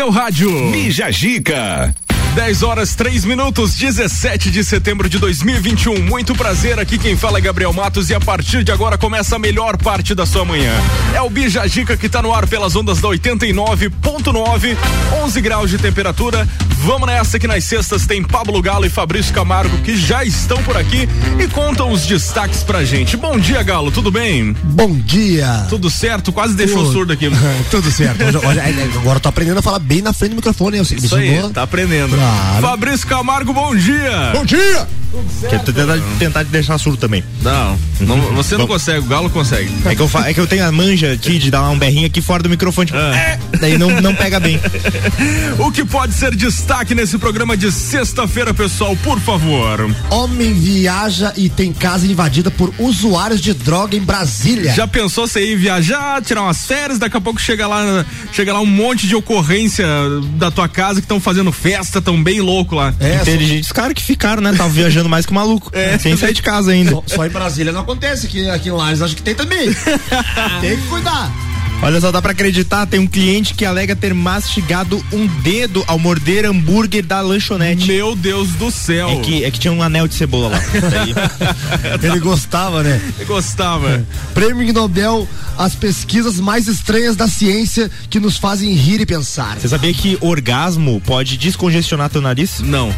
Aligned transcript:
seu 0.00 0.08
rádio. 0.08 0.70
Bija 0.70 1.10
Gica. 1.10 1.94
10 2.34 2.62
horas 2.62 2.94
3 2.94 3.24
minutos, 3.24 3.74
17 3.74 4.50
de 4.52 4.62
setembro 4.62 5.08
de 5.08 5.18
2021. 5.18 6.00
Muito 6.00 6.32
prazer, 6.34 6.78
aqui 6.78 6.96
quem 6.96 7.16
fala 7.16 7.38
é 7.38 7.40
Gabriel 7.40 7.72
Matos 7.72 8.08
e 8.08 8.14
a 8.14 8.20
partir 8.20 8.62
de 8.62 8.70
agora 8.70 8.96
começa 8.96 9.34
a 9.34 9.38
melhor 9.38 9.76
parte 9.76 10.14
da 10.14 10.24
sua 10.24 10.44
manhã. 10.44 10.72
É 11.12 11.20
o 11.20 11.28
Bija 11.28 11.66
Gica 11.66 11.96
que 11.96 12.08
tá 12.08 12.22
no 12.22 12.32
ar 12.32 12.46
pelas 12.46 12.76
ondas 12.76 13.00
da 13.00 13.08
89.9, 13.08 14.76
11 15.24 15.40
graus 15.40 15.70
de 15.70 15.78
temperatura. 15.78 16.48
Vamos 16.82 17.08
nessa 17.08 17.38
que 17.38 17.46
nas 17.48 17.64
sextas 17.64 18.06
tem 18.06 18.22
Pablo 18.22 18.62
Galo 18.62 18.86
e 18.86 18.88
Fabrício 18.88 19.34
Camargo 19.34 19.76
que 19.78 19.96
já 19.96 20.24
estão 20.24 20.62
por 20.62 20.76
aqui 20.76 21.08
e 21.38 21.46
contam 21.48 21.90
os 21.90 22.06
destaques 22.06 22.62
pra 22.62 22.84
gente. 22.84 23.16
Bom 23.16 23.38
dia, 23.38 23.62
Galo, 23.62 23.90
tudo 23.90 24.10
bem? 24.10 24.54
Bom 24.62 24.94
dia. 24.94 25.66
Tudo 25.68 25.90
certo? 25.90 26.32
Quase 26.32 26.54
deixou 26.54 26.84
Tudo. 26.84 26.92
surdo 26.92 27.12
aqui. 27.12 27.28
Tudo 27.70 27.90
certo. 27.90 28.22
Hoje- 28.24 28.38
hoje- 28.38 28.60
agora 28.98 29.16
eu 29.16 29.20
tô 29.20 29.28
aprendendo 29.28 29.58
a 29.58 29.62
falar 29.62 29.80
bem 29.80 30.00
na 30.00 30.12
frente 30.12 30.30
do 30.30 30.36
microfone. 30.36 30.78
Eu, 30.78 30.84
Isso 30.84 31.16
aí, 31.16 31.42
tá 31.52 31.62
aprendendo. 31.64 32.19
Claro. 32.20 32.60
Fabrício 32.60 33.08
Camargo, 33.08 33.54
bom 33.54 33.74
dia. 33.74 34.32
Bom 34.34 34.44
dia! 34.44 34.99
Quero 35.48 35.62
tentar, 35.64 35.98
tentar 36.18 36.44
te 36.44 36.50
deixar 36.50 36.78
surdo 36.78 36.96
também. 36.98 37.22
Não, 37.42 37.78
não, 38.00 38.16
você 38.34 38.56
não 38.56 38.66
consegue, 38.66 38.98
o 39.00 39.04
Galo 39.04 39.28
consegue. 39.30 39.70
É 39.84 39.94
que, 39.94 40.00
eu 40.02 40.08
fa- 40.08 40.28
é 40.28 40.34
que 40.34 40.40
eu 40.40 40.46
tenho 40.46 40.64
a 40.66 40.70
manja 40.72 41.12
aqui 41.12 41.38
de 41.38 41.50
dar 41.50 41.68
um 41.68 41.78
berrinho 41.78 42.06
aqui 42.06 42.20
fora 42.22 42.42
do 42.42 42.48
microfone. 42.48 42.86
Tipo, 42.86 42.98
Ah. 42.98 43.16
é, 43.16 43.38
daí 43.60 43.76
não, 43.78 44.00
não 44.00 44.14
pega 44.14 44.38
bem. 44.38 44.60
O 45.58 45.70
que 45.70 45.84
pode 45.84 46.14
ser 46.14 46.34
destaque 46.34 46.94
nesse 46.94 47.18
programa 47.18 47.56
de 47.56 47.70
sexta-feira, 47.70 48.54
pessoal, 48.54 48.96
por 49.02 49.20
favor? 49.20 49.94
Homem 50.10 50.54
viaja 50.54 51.32
e 51.36 51.48
tem 51.48 51.72
casa 51.72 52.06
invadida 52.06 52.50
por 52.50 52.72
usuários 52.78 53.40
de 53.40 53.52
droga 53.52 53.96
em 53.96 54.00
Brasília. 54.00 54.72
Já 54.72 54.86
pensou 54.86 55.26
você 55.26 55.44
ir 55.44 55.56
viajar, 55.56 56.22
tirar 56.22 56.42
umas 56.42 56.64
férias, 56.64 56.98
daqui 56.98 57.16
a 57.16 57.20
pouco 57.20 57.40
chega 57.40 57.66
lá, 57.66 58.04
chega 58.32 58.52
lá 58.52 58.60
um 58.60 58.66
monte 58.66 59.06
de 59.06 59.14
ocorrência 59.14 59.86
da 60.36 60.50
tua 60.50 60.68
casa 60.68 61.00
que 61.00 61.04
estão 61.04 61.20
fazendo 61.20 61.52
festa, 61.52 62.00
tão 62.00 62.22
bem 62.22 62.40
louco 62.40 62.74
lá. 62.74 62.94
É, 63.00 63.16
Inteligentes 63.16 63.70
caras 63.72 63.92
que 63.94 64.02
ficaram, 64.02 64.40
né? 64.42 64.52
Tava 64.56 64.70
viajando 64.70 64.99
mais 65.08 65.24
que 65.26 65.32
maluco. 65.32 65.70
Sem 65.98 66.16
sair 66.16 66.32
de 66.34 66.42
casa 66.42 66.72
ainda. 66.72 66.90
só- 66.90 67.02
só 67.06 67.26
em 67.26 67.30
Brasília 67.30 67.72
não 67.72 67.80
acontece, 67.80 68.26
aqui, 68.26 68.48
aqui 68.48 68.68
em 68.68 68.72
Lages 68.72 69.02
acho 69.02 69.16
que 69.16 69.22
tem 69.22 69.34
também. 69.34 69.72
tem 70.60 70.76
que 70.76 70.86
cuidar. 70.88 71.30
Olha 71.82 71.98
só, 71.98 72.12
dá 72.12 72.20
pra 72.20 72.32
acreditar, 72.32 72.84
tem 72.84 73.00
um 73.00 73.06
cliente 73.06 73.54
que 73.54 73.64
alega 73.64 73.96
ter 73.96 74.12
mastigado 74.12 75.02
um 75.10 75.26
dedo 75.26 75.82
ao 75.86 75.98
morder 75.98 76.44
hambúrguer 76.44 77.02
da 77.02 77.22
lanchonete. 77.22 77.86
Meu 77.86 78.14
Deus 78.14 78.50
do 78.50 78.70
céu. 78.70 79.08
É 79.08 79.16
que, 79.16 79.44
é 79.44 79.50
que 79.50 79.58
tinha 79.58 79.72
um 79.72 79.82
anel 79.82 80.06
de 80.06 80.14
cebola 80.14 80.48
lá. 80.48 80.60
Ele 82.02 82.20
gostava, 82.20 82.82
né? 82.82 83.00
Eu 83.18 83.26
gostava. 83.26 84.06
Prêmio 84.34 84.70
Nobel, 84.74 85.26
as 85.56 85.74
pesquisas 85.74 86.38
mais 86.38 86.68
estranhas 86.68 87.16
da 87.16 87.26
ciência 87.26 87.90
que 88.10 88.20
nos 88.20 88.36
fazem 88.36 88.74
rir 88.74 89.00
e 89.00 89.06
pensar. 89.06 89.58
Você 89.58 89.68
sabia 89.68 89.94
que 89.94 90.18
orgasmo 90.20 91.00
pode 91.00 91.38
descongestionar 91.38 92.10
teu 92.10 92.20
nariz? 92.20 92.60
Não. 92.60 92.94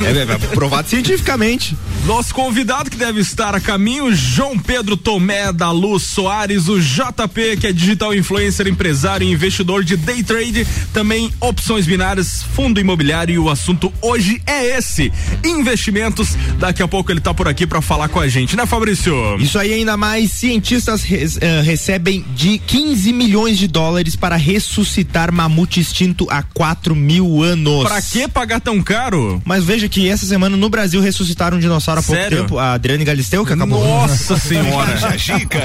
É, 0.00 0.18
é, 0.18 0.22
é 0.22 0.38
provado 0.54 0.88
cientificamente. 0.88 1.76
Nosso 2.06 2.34
convidado 2.34 2.90
que 2.90 2.96
deve 2.96 3.20
estar 3.20 3.54
a 3.54 3.60
caminho, 3.60 4.14
João 4.14 4.58
Pedro 4.58 4.96
Tomé 4.96 5.52
da 5.52 5.70
Luz 5.70 6.04
Soares, 6.04 6.68
o 6.68 6.80
JP, 6.80 7.58
que 7.60 7.66
é 7.66 7.72
digital 7.72 8.13
influencer, 8.14 8.66
empresário 8.68 9.26
e 9.26 9.32
investidor 9.32 9.84
de 9.84 9.96
day 9.96 10.22
trade, 10.22 10.66
também 10.92 11.32
opções 11.40 11.86
binárias, 11.86 12.42
fundo 12.54 12.80
imobiliário 12.80 13.34
e 13.34 13.38
o 13.38 13.48
assunto 13.50 13.92
hoje 14.00 14.40
é 14.46 14.76
esse, 14.78 15.12
investimentos. 15.44 16.36
Daqui 16.58 16.82
a 16.82 16.88
pouco 16.88 17.10
ele 17.12 17.20
tá 17.20 17.32
por 17.32 17.48
aqui 17.48 17.66
para 17.66 17.80
falar 17.80 18.08
com 18.08 18.20
a 18.20 18.28
gente, 18.28 18.56
né, 18.56 18.66
Fabrício? 18.66 19.14
Isso 19.38 19.58
aí 19.58 19.72
ainda 19.72 19.96
mais, 19.96 20.30
cientistas 20.32 21.02
res- 21.02 21.38
eh, 21.40 21.60
recebem 21.62 22.24
de 22.34 22.58
15 22.58 23.12
milhões 23.12 23.58
de 23.58 23.66
dólares 23.68 24.16
para 24.16 24.36
ressuscitar 24.36 25.32
mamute 25.32 25.80
extinto 25.80 26.26
há 26.30 26.42
4 26.42 26.94
mil 26.94 27.42
anos. 27.42 27.84
Pra 27.84 28.00
que 28.02 28.28
pagar 28.28 28.60
tão 28.60 28.82
caro? 28.82 29.40
Mas 29.44 29.64
veja 29.64 29.88
que 29.88 30.08
essa 30.08 30.26
semana 30.26 30.56
no 30.56 30.68
Brasil 30.68 31.00
ressuscitaram 31.00 31.56
um 31.56 31.60
dinossauro 31.60 32.00
há 32.00 32.02
pouco 32.02 32.20
Sério? 32.20 32.38
tempo, 32.42 32.58
a 32.58 32.72
Adriane 32.74 33.04
Galisteu, 33.04 33.44
que 33.44 33.52
acabou. 33.52 33.84
Nossa 33.84 34.36
senhora. 34.38 34.94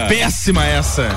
Péssima 0.07 0.65
essa. 0.65 1.09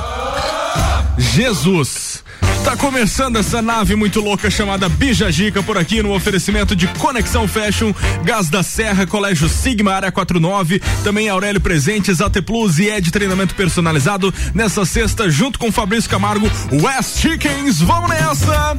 Jesus. 1.18 2.22
Tá 2.64 2.76
começando 2.76 3.36
essa 3.36 3.60
nave 3.60 3.96
muito 3.96 4.20
louca 4.20 4.48
chamada 4.48 4.88
Bijagica 4.88 5.62
por 5.62 5.76
aqui 5.76 6.00
no 6.00 6.14
oferecimento 6.14 6.76
de 6.76 6.86
Conexão 6.86 7.48
Fashion, 7.48 7.92
Gás 8.24 8.48
da 8.48 8.62
Serra, 8.62 9.04
Colégio 9.04 9.48
Sigma, 9.48 9.92
Área 9.92 10.12
49, 10.12 10.80
também 11.02 11.28
Aurélio 11.28 11.60
Presentes, 11.60 12.20
AT 12.20 12.40
Plus 12.42 12.78
e 12.78 12.88
Ed 12.88 13.10
Treinamento 13.10 13.54
Personalizado 13.54 14.32
nessa 14.54 14.84
sexta 14.84 15.28
junto 15.28 15.58
com 15.58 15.72
Fabrício 15.72 16.08
Camargo, 16.08 16.48
West 16.70 17.18
Chickens. 17.18 17.80
Vamos 17.80 18.08
nessa! 18.08 18.78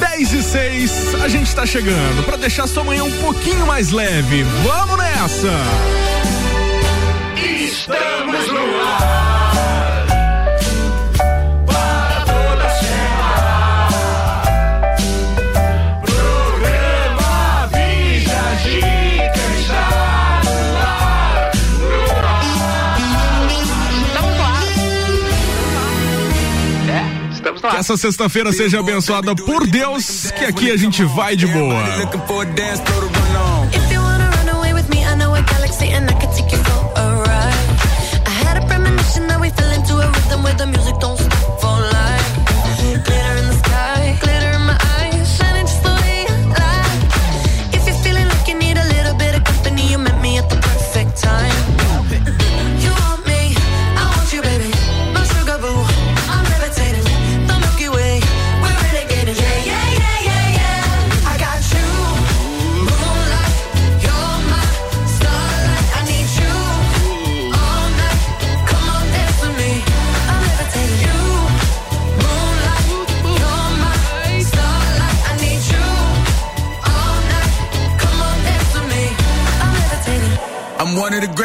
10 0.00 0.32
e 0.32 0.42
6, 0.42 1.14
a 1.22 1.28
gente 1.28 1.54
tá 1.54 1.64
chegando 1.64 2.24
para 2.24 2.36
deixar 2.36 2.66
sua 2.66 2.84
manhã 2.84 3.04
um 3.04 3.20
pouquinho 3.20 3.66
mais 3.66 3.90
leve. 3.90 4.44
Vamos 4.64 4.98
nessa! 4.98 5.50
Estamos 7.36 8.48
no 8.52 8.80
ar. 8.82 9.23
Que 27.70 27.76
essa 27.76 27.96
sexta-feira 27.96 28.52
seja 28.52 28.80
abençoada 28.80 29.34
por 29.34 29.66
Deus, 29.66 30.30
que 30.32 30.44
aqui 30.44 30.70
a 30.70 30.76
gente 30.76 31.02
vai 31.04 31.34
de 31.36 31.46
boa. 31.46 31.82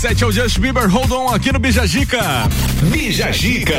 RC7 0.00 0.22
é 0.22 0.26
o 0.26 0.32
Justin 0.32 0.60
Bieber, 0.62 0.88
hold 0.88 1.10
on 1.12 1.28
aqui 1.28 1.52
no 1.52 1.58
Bijagica. 1.58 2.18
Bijagica. 2.84 3.74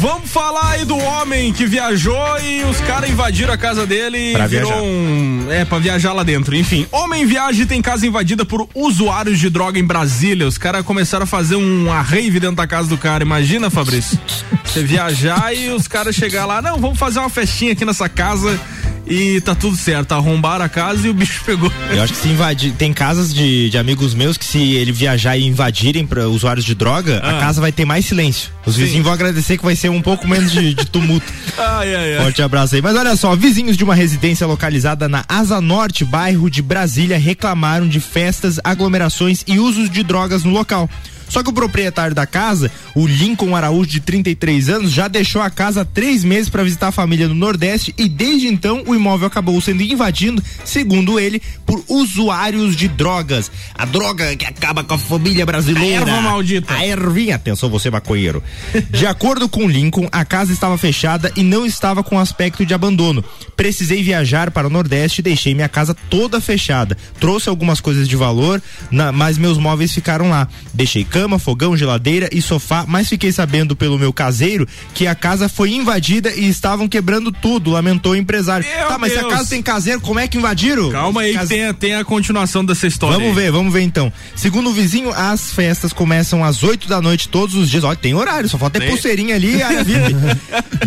Vamos 0.00 0.28
falar 0.30 0.72
aí 0.72 0.84
do 0.84 0.96
homem 0.98 1.52
que 1.52 1.64
viajou 1.64 2.38
e 2.42 2.64
os 2.64 2.80
caras 2.80 3.08
invadiram 3.08 3.52
a 3.54 3.56
casa 3.56 3.86
dele 3.86 4.32
Pra 4.32 4.44
e 4.46 4.48
virou 4.48 4.70
viajar. 4.72 4.82
um. 4.84 5.46
É, 5.50 5.64
pra 5.64 5.78
viajar 5.78 6.12
lá 6.12 6.24
dentro. 6.24 6.56
Enfim, 6.56 6.86
homem 6.90 7.24
viaja 7.24 7.62
e 7.62 7.66
tem 7.66 7.80
casa 7.80 8.04
invadida 8.04 8.44
por 8.44 8.68
usuários 8.74 9.38
de 9.38 9.48
droga 9.48 9.78
em 9.78 9.84
Brasília. 9.84 10.46
Os 10.46 10.58
caras 10.58 10.84
começaram 10.84 11.22
a 11.22 11.26
fazer 11.26 11.54
uma 11.54 12.00
rave 12.02 12.40
dentro 12.40 12.56
da 12.56 12.66
casa 12.66 12.88
do 12.88 12.98
cara. 12.98 13.22
Imagina, 13.22 13.70
Fabrício? 13.70 14.18
Você 14.64 14.82
viajar 14.82 15.54
e 15.56 15.70
os 15.70 15.86
caras 15.86 16.16
chegar 16.16 16.44
lá, 16.46 16.60
não, 16.60 16.78
vamos 16.78 16.98
fazer 16.98 17.20
uma 17.20 17.30
festinha 17.30 17.72
aqui 17.72 17.84
nessa 17.84 18.08
casa 18.08 18.60
e 19.06 19.40
tá 19.40 19.54
tudo 19.54 19.76
certo. 19.76 20.12
Arrombaram 20.12 20.64
a 20.64 20.68
casa 20.68 21.06
e 21.06 21.10
o 21.10 21.14
bicho 21.14 21.42
pegou. 21.44 21.70
Eu 21.90 22.02
acho 22.02 22.12
que 22.12 22.18
se 22.18 22.28
invadir. 22.28 22.72
Tem 22.72 22.92
casas 22.92 23.32
de, 23.32 23.70
de 23.70 23.78
amigos 23.78 24.14
meus 24.14 24.36
que 24.36 24.44
se 24.44 24.58
ele 24.74 24.92
viajar 24.92 25.36
e 25.36 25.44
invadirem 25.46 26.06
para 26.06 26.28
usuários 26.28 26.64
de 26.64 26.74
droga, 26.74 27.20
Ah. 27.22 27.36
a 27.36 27.40
casa 27.40 27.60
vai 27.60 27.70
ter 27.72 27.84
mais 27.84 28.04
silêncio. 28.06 28.50
Os 28.66 28.74
Sim. 28.74 28.82
vizinhos 28.82 29.04
vão 29.04 29.12
agradecer 29.12 29.56
que 29.56 29.64
vai 29.64 29.76
ser 29.76 29.88
um 29.90 30.02
pouco 30.02 30.26
menos 30.26 30.50
de, 30.50 30.74
de 30.74 30.84
tumulto. 30.86 31.26
Ai, 31.58 31.94
ai, 31.94 32.16
ai. 32.16 32.22
Forte 32.24 32.42
abraço 32.42 32.74
aí. 32.74 32.82
Mas 32.82 32.96
olha 32.96 33.16
só, 33.16 33.34
vizinhos 33.34 33.76
de 33.76 33.84
uma 33.84 33.94
residência 33.94 34.46
localizada 34.46 35.08
na 35.08 35.24
Asa 35.28 35.60
Norte, 35.60 36.04
bairro 36.04 36.50
de 36.50 36.60
Brasília, 36.60 37.16
reclamaram 37.18 37.88
de 37.88 37.98
festas, 38.00 38.60
aglomerações 38.62 39.42
e 39.46 39.58
usos 39.58 39.88
de 39.88 40.02
drogas 40.02 40.44
no 40.44 40.50
local. 40.50 40.88
Só 41.28 41.42
que 41.42 41.50
o 41.50 41.52
proprietário 41.52 42.14
da 42.14 42.26
casa, 42.26 42.70
o 42.94 43.06
Lincoln 43.06 43.54
Araújo, 43.56 43.90
de 43.90 44.00
33 44.00 44.68
anos, 44.68 44.92
já 44.92 45.08
deixou 45.08 45.42
a 45.42 45.50
casa 45.50 45.82
há 45.82 45.84
três 45.84 46.22
meses 46.24 46.48
para 46.48 46.62
visitar 46.62 46.88
a 46.88 46.92
família 46.92 47.28
no 47.28 47.34
Nordeste 47.34 47.94
e 47.98 48.08
desde 48.08 48.46
então 48.48 48.82
o 48.86 48.94
imóvel 48.94 49.26
acabou 49.26 49.60
sendo 49.60 49.82
invadido, 49.82 50.42
segundo 50.64 51.18
ele, 51.18 51.42
por 51.64 51.82
usuários 51.88 52.76
de 52.76 52.88
drogas. 52.88 53.50
A 53.74 53.84
droga 53.84 54.34
que 54.36 54.44
acaba 54.46 54.82
com 54.84 54.94
a 54.94 54.98
família 54.98 55.44
brasileira. 55.44 56.04
A 56.06 56.08
erva 56.08 56.20
maldita. 56.22 56.74
A 56.74 56.86
ervinha. 56.86 57.34
Atenção, 57.36 57.68
você 57.68 57.90
maconheiro. 57.90 58.42
De 58.90 59.06
acordo 59.06 59.48
com 59.48 59.68
Lincoln, 59.68 60.08
a 60.12 60.24
casa 60.24 60.52
estava 60.52 60.78
fechada 60.78 61.30
e 61.36 61.42
não 61.42 61.66
estava 61.66 62.02
com 62.02 62.18
aspecto 62.18 62.64
de 62.64 62.72
abandono. 62.72 63.24
Precisei 63.56 64.02
viajar 64.02 64.50
para 64.50 64.66
o 64.66 64.70
Nordeste 64.70 65.20
e 65.20 65.24
deixei 65.24 65.54
minha 65.54 65.68
casa 65.68 65.94
toda 66.08 66.40
fechada. 66.40 66.96
Trouxe 67.18 67.48
algumas 67.48 67.80
coisas 67.80 68.08
de 68.08 68.16
valor, 68.16 68.62
na- 68.90 69.12
mas 69.12 69.36
meus 69.38 69.58
móveis 69.58 69.92
ficaram 69.92 70.30
lá. 70.30 70.48
Deixei 70.72 71.04
cama, 71.16 71.38
fogão, 71.38 71.76
geladeira 71.76 72.28
e 72.32 72.42
sofá, 72.42 72.84
mas 72.86 73.08
fiquei 73.08 73.32
sabendo 73.32 73.74
pelo 73.74 73.98
meu 73.98 74.12
caseiro 74.12 74.66
que 74.94 75.06
a 75.06 75.14
casa 75.14 75.48
foi 75.48 75.70
invadida 75.72 76.30
e 76.34 76.48
estavam 76.48 76.86
quebrando 76.88 77.32
tudo, 77.32 77.70
lamentou 77.70 78.12
o 78.12 78.16
empresário. 78.16 78.66
Meu 78.68 78.88
tá, 78.88 78.98
mas 78.98 79.12
se 79.12 79.18
a 79.18 79.22
Deus. 79.22 79.32
casa 79.32 79.48
tem 79.50 79.62
caseiro, 79.62 80.00
como 80.00 80.20
é 80.20 80.28
que 80.28 80.36
invadiram? 80.36 80.90
Calma 80.90 81.22
aí, 81.22 81.32
que 81.32 81.38
Case- 81.38 81.48
tem, 81.48 81.64
a- 81.66 81.74
tem 81.74 81.94
a 81.94 82.04
continuação 82.04 82.64
dessa 82.64 82.86
história. 82.86 83.16
Vamos 83.16 83.36
aí. 83.36 83.44
ver, 83.44 83.50
vamos 83.50 83.72
ver 83.72 83.80
então. 83.82 84.12
Segundo 84.34 84.70
o 84.70 84.72
vizinho, 84.72 85.10
as 85.12 85.50
festas 85.52 85.92
começam 85.92 86.44
às 86.44 86.62
8 86.62 86.86
da 86.88 87.00
noite 87.00 87.28
todos 87.28 87.54
os 87.54 87.70
dias. 87.70 87.84
Olha, 87.84 87.96
tem 87.96 88.14
horário, 88.14 88.48
só 88.48 88.58
falta 88.58 88.78
ter 88.78 88.86
Tem. 88.86 88.94
pulseirinha 88.94 89.34
ali, 89.34 89.52
VIP. 89.84 90.16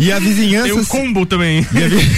E 0.00 0.12
a 0.12 0.18
vizinhança. 0.18 0.68
Tem 0.68 0.72
um 0.78 0.84
combo 0.84 1.26
também. 1.26 1.66
E 1.74 1.84
a, 1.84 1.88
vi- 1.88 2.10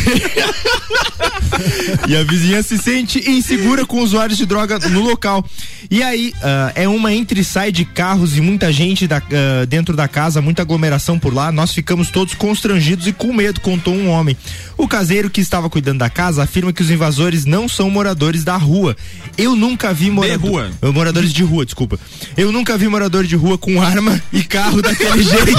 E 2.08 2.16
a 2.16 2.22
vizinhança 2.24 2.76
se 2.76 2.82
sente 2.82 3.30
insegura 3.30 3.84
com 3.86 4.00
usuários 4.00 4.38
de 4.38 4.46
droga 4.46 4.78
no 4.78 5.00
local. 5.00 5.44
E 5.90 6.02
aí, 6.02 6.32
ah, 6.42 6.72
é 6.74 6.88
uma 6.88 7.12
entre 7.12 7.40
e 7.40 7.44
sai 7.44 7.70
de 7.72 7.84
carros 8.02 8.36
e 8.36 8.40
muita 8.40 8.72
gente 8.72 9.06
da- 9.06 9.18
ah, 9.18 9.64
dentro 9.64 9.94
da 9.94 10.08
casa, 10.08 10.42
muita 10.42 10.62
aglomeração 10.62 11.20
por 11.20 11.32
lá. 11.32 11.52
Nós 11.52 11.72
ficamos 11.72 12.10
todos 12.10 12.34
constrangidos 12.34 13.06
e 13.06 13.12
com 13.12 13.32
medo, 13.32 13.60
contou 13.60 13.94
um 13.94 14.08
homem. 14.08 14.36
O 14.76 14.88
caseiro 14.88 15.30
que 15.30 15.40
estava 15.40 15.70
cuidando 15.70 15.98
da 16.00 16.10
casa 16.10 16.42
afirma 16.42 16.72
que 16.72 16.82
os 16.82 16.90
invasores 16.90 17.44
não 17.44 17.68
são 17.68 17.88
moradores 17.88 18.42
da 18.42 18.56
rua. 18.56 18.96
Eu 19.38 19.54
nunca 19.54 19.94
vi 19.94 20.10
morador, 20.10 20.50
rua. 20.50 20.70
eh, 20.82 20.90
moradores 20.90 21.32
de 21.32 21.44
rua, 21.44 21.64
desculpa. 21.64 21.96
Eu 22.36 22.50
nunca 22.50 22.76
vi 22.76 22.88
morador 22.88 23.24
de 23.24 23.36
rua 23.36 23.56
com 23.56 23.80
arma 23.80 24.20
e 24.32 24.42
carro 24.42 24.82
daquele 24.82 25.22
jeito. 25.22 25.52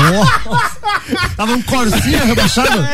Tava 1.37 1.53
um 1.53 1.61
corsinha 1.61 2.25
rebaixado. 2.25 2.85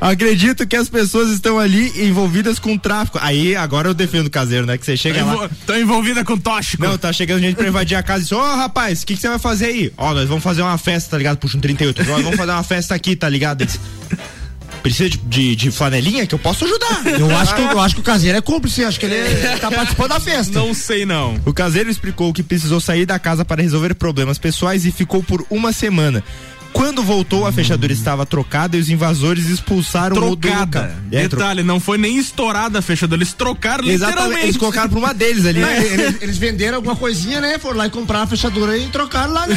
Acredito 0.00 0.66
que 0.66 0.76
as 0.76 0.88
pessoas 0.88 1.30
estão 1.30 1.58
ali 1.58 2.06
envolvidas 2.06 2.58
com 2.58 2.78
tráfico. 2.78 3.18
Aí 3.20 3.56
agora 3.56 3.88
eu 3.88 3.94
defendo 3.94 4.26
o 4.28 4.30
caseiro, 4.30 4.64
né? 4.64 4.78
Que 4.78 4.84
você 4.86 4.96
chega 4.96 5.24
lá. 5.24 5.50
Tô 5.66 5.74
envolvida 5.74 6.24
com 6.24 6.38
tóxico. 6.38 6.82
Não, 6.84 6.96
tá 6.96 7.12
chegando 7.12 7.40
gente 7.40 7.56
pra 7.56 7.66
invadir 7.68 7.96
a 7.96 8.02
casa 8.02 8.20
e 8.20 8.22
diz, 8.22 8.32
ô 8.32 8.40
rapaz, 8.40 9.02
o 9.02 9.06
que, 9.06 9.14
que 9.14 9.20
você 9.20 9.28
vai 9.28 9.38
fazer 9.38 9.66
aí? 9.66 9.92
Ó, 9.96 10.14
nós 10.14 10.28
vamos 10.28 10.44
fazer 10.44 10.62
uma 10.62 10.78
festa, 10.78 11.10
tá 11.10 11.18
ligado? 11.18 11.38
Puxa 11.38 11.56
um 11.56 11.60
38. 11.60 12.04
Nós 12.04 12.22
vamos 12.22 12.36
fazer 12.36 12.52
uma 12.52 12.62
festa 12.62 12.94
aqui, 12.94 13.16
tá 13.16 13.28
ligado? 13.28 13.62
Eles, 13.62 13.78
Precisa 14.82 15.10
de, 15.10 15.18
de, 15.18 15.56
de 15.56 15.70
flanelinha 15.72 16.24
que 16.26 16.34
eu 16.34 16.38
posso 16.38 16.64
ajudar. 16.64 17.02
Eu 17.18 17.36
acho, 17.36 17.54
que, 17.54 17.60
eu 17.60 17.80
acho 17.80 17.94
que 17.96 18.00
o 18.00 18.04
caseiro 18.04 18.38
é 18.38 18.40
cúmplice, 18.40 18.84
acho 18.84 18.98
que 19.00 19.06
ele 19.06 19.16
é- 19.16 19.56
tá 19.60 19.70
participando 19.70 20.10
da 20.10 20.20
festa. 20.20 20.52
Não 20.60 20.72
sei 20.72 21.04
não. 21.04 21.38
O 21.44 21.52
caseiro 21.52 21.90
explicou 21.90 22.32
que 22.32 22.42
precisou 22.44 22.80
sair 22.80 23.04
da 23.04 23.18
casa 23.18 23.44
para 23.44 23.60
resolver 23.60 23.94
problemas 23.94 24.38
pessoais 24.38 24.86
e 24.86 24.92
ficou 24.92 25.22
por 25.22 25.44
uma 25.50 25.72
semana. 25.72 26.22
Quando 26.78 27.02
voltou, 27.02 27.44
a 27.44 27.50
fechadura 27.50 27.92
estava 27.92 28.24
trocada 28.24 28.76
e 28.76 28.80
os 28.80 28.88
invasores 28.88 29.46
expulsaram 29.46 30.16
o 30.16 30.20
do. 30.20 30.36
Trocada. 30.36 30.96
É, 31.10 31.26
tro- 31.26 31.40
Detalhe, 31.40 31.64
não 31.64 31.80
foi 31.80 31.98
nem 31.98 32.16
estourada 32.16 32.78
a 32.78 32.82
fechadura, 32.82 33.18
eles 33.20 33.32
trocaram 33.32 33.84
Exatamente, 33.84 34.06
literalmente. 34.14 34.44
eles 34.44 34.56
colocaram 34.56 34.88
por 34.88 34.98
uma 34.98 35.12
deles 35.12 35.44
ali. 35.44 35.58
Não, 35.58 35.68
eles, 35.68 36.22
eles 36.22 36.38
venderam 36.38 36.76
alguma 36.76 36.94
coisinha, 36.94 37.40
né? 37.40 37.58
Foram 37.58 37.78
lá 37.78 37.86
e 37.88 37.90
compraram 37.90 38.22
a 38.22 38.26
fechadura 38.28 38.78
e 38.78 38.86
trocaram 38.90 39.32
lá, 39.32 39.48
né? 39.48 39.56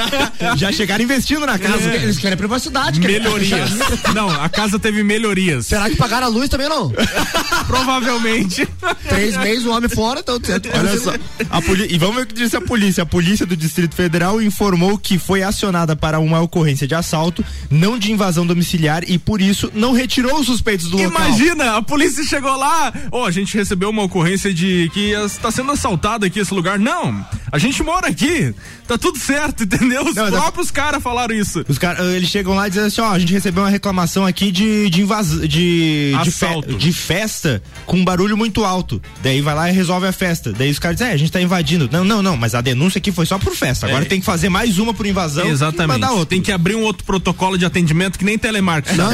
Já 0.56 0.72
chegaram 0.72 1.04
investindo 1.04 1.44
na 1.44 1.58
casa. 1.58 1.82
Eles, 1.90 2.02
eles 2.04 2.18
querem 2.18 2.38
privacidade, 2.38 3.00
querem 3.00 3.20
Melhorias. 3.20 3.70
não, 4.14 4.30
a 4.30 4.48
casa 4.48 4.78
teve 4.78 5.02
melhorias. 5.02 5.66
Será 5.66 5.90
que 5.90 5.96
pagaram 5.96 6.26
a 6.26 6.30
luz 6.30 6.48
também 6.48 6.70
não? 6.70 6.90
Provavelmente. 7.68 8.66
Três 9.10 9.36
meses, 9.36 9.66
o 9.66 9.72
homem 9.72 9.90
fora, 9.90 10.20
então. 10.20 10.40
Olha 10.74 10.98
só, 10.98 11.12
a 11.50 11.60
poli... 11.60 11.92
e 11.94 11.98
vamos 11.98 12.16
ver 12.16 12.22
o 12.22 12.26
que 12.26 12.34
disse 12.34 12.56
a 12.56 12.62
polícia. 12.62 13.02
A 13.02 13.06
polícia 13.06 13.44
do 13.44 13.54
Distrito 13.56 13.94
Federal 13.94 14.40
informou 14.40 14.96
que 14.96 15.18
foi 15.18 15.42
acionada 15.42 15.94
para 15.94 16.18
uma 16.18 16.40
ocorrência 16.40 16.61
de 16.70 16.94
assalto, 16.94 17.44
não 17.70 17.98
de 17.98 18.12
invasão 18.12 18.46
domiciliar 18.46 19.02
e 19.08 19.18
por 19.18 19.40
isso 19.40 19.70
não 19.74 19.92
retirou 19.92 20.38
os 20.40 20.46
suspeitos 20.46 20.88
do 20.88 20.96
local. 20.96 21.10
Imagina, 21.26 21.76
a 21.76 21.82
polícia 21.82 22.24
chegou 22.24 22.56
lá, 22.56 22.92
ó, 23.10 23.26
a 23.26 23.30
gente 23.30 23.56
recebeu 23.56 23.90
uma 23.90 24.02
ocorrência 24.02 24.52
de 24.52 24.90
que 24.94 25.10
está 25.10 25.50
sendo 25.50 25.72
assaltado 25.72 26.24
aqui 26.24 26.38
esse 26.40 26.54
lugar. 26.54 26.78
Não, 26.78 27.24
A 27.50 27.58
gente 27.58 27.82
mora 27.82 28.08
aqui, 28.08 28.54
tá 28.92 28.98
tudo 28.98 29.18
certo, 29.18 29.64
entendeu? 29.64 30.04
Os 30.04 30.14
Não, 30.14 30.26
a- 30.26 30.30
próprios 30.30 30.70
caras 30.70 31.02
falaram 31.02 31.34
isso. 31.34 31.64
Os 31.68 31.78
caras, 31.78 32.04
eles 32.14 32.28
chegam 32.28 32.54
lá 32.54 32.66
e 32.66 32.70
dizem 32.70 32.86
assim, 32.86 33.00
ó, 33.00 33.10
a 33.12 33.18
gente 33.18 33.32
recebeu 33.32 33.62
uma 33.62 33.70
reclamação 33.70 34.24
aqui 34.26 34.50
de 34.50 34.90
de 34.90 35.00
invasão, 35.02 35.40
de 35.46 36.12
de, 36.22 36.30
fe- 36.30 36.74
de 36.78 36.92
festa 36.92 37.62
com 37.86 37.96
um 37.96 38.04
barulho 38.04 38.36
muito 38.36 38.64
alto. 38.64 39.00
Daí 39.22 39.40
vai 39.40 39.54
lá 39.54 39.70
e 39.70 39.72
resolve 39.72 40.06
a 40.06 40.12
festa. 40.12 40.52
Daí 40.52 40.70
os 40.70 40.78
caras 40.78 40.96
dizem, 40.98 41.10
é, 41.12 41.14
a 41.14 41.16
gente 41.16 41.30
tá 41.32 41.40
invadindo. 41.40 41.88
Não, 41.92 42.04
não, 42.04 42.22
não, 42.22 42.36
mas 42.36 42.54
a 42.54 42.60
denúncia 42.60 42.98
aqui 42.98 43.10
foi 43.12 43.26
só 43.26 43.38
por 43.38 43.54
festa. 43.54 43.86
Agora 43.86 44.04
É. 44.04 44.08
tem 44.08 44.20
que 44.20 44.26
fazer 44.26 44.48
mais 44.48 44.78
uma 44.78 44.92
por 44.94 45.06
invasão 45.06 45.46
e 45.46 45.50
Exatamente. 45.50 45.88
mandar 46.00 46.10
outra. 46.12 46.26
Tem 46.26 46.40
que 46.42 46.52
abrir 46.52 46.74
um 46.74 46.82
outro 46.82 47.04
protocolo 47.04 47.56
de 47.58 47.64
atendimento 47.64 48.18
que 48.18 48.24
nem 48.24 48.36
telemarketing. 48.38 48.96
Não, 48.96 49.10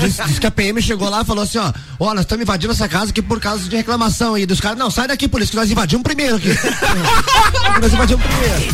diz, 0.00 0.16
diz 0.26 0.38
que 0.38 0.46
a 0.46 0.50
PM 0.50 0.80
chegou 0.82 1.08
lá 1.08 1.22
e 1.22 1.24
falou 1.24 1.44
assim, 1.44 1.58
ó, 1.58 1.72
ó, 1.98 2.10
nós 2.14 2.20
estamos 2.20 2.42
invadindo 2.42 2.72
essa 2.72 2.88
casa 2.88 3.10
aqui 3.10 3.22
por 3.22 3.40
causa 3.40 3.68
de 3.68 3.76
reclamação 3.76 4.34
aí 4.34 4.46
dos 4.46 4.60
caras. 4.60 4.78
Não, 4.78 4.90
sai 4.90 5.08
daqui, 5.08 5.28
polícia, 5.28 5.50
que 5.52 5.56
nós 5.56 5.70
invadimos 5.70 6.02
primeiro 6.02 6.36
aqui. 6.36 6.48
nós 7.80 7.92
invadimos 7.92 8.24
primeiro. 8.24 8.41
Yeah. 8.42 8.72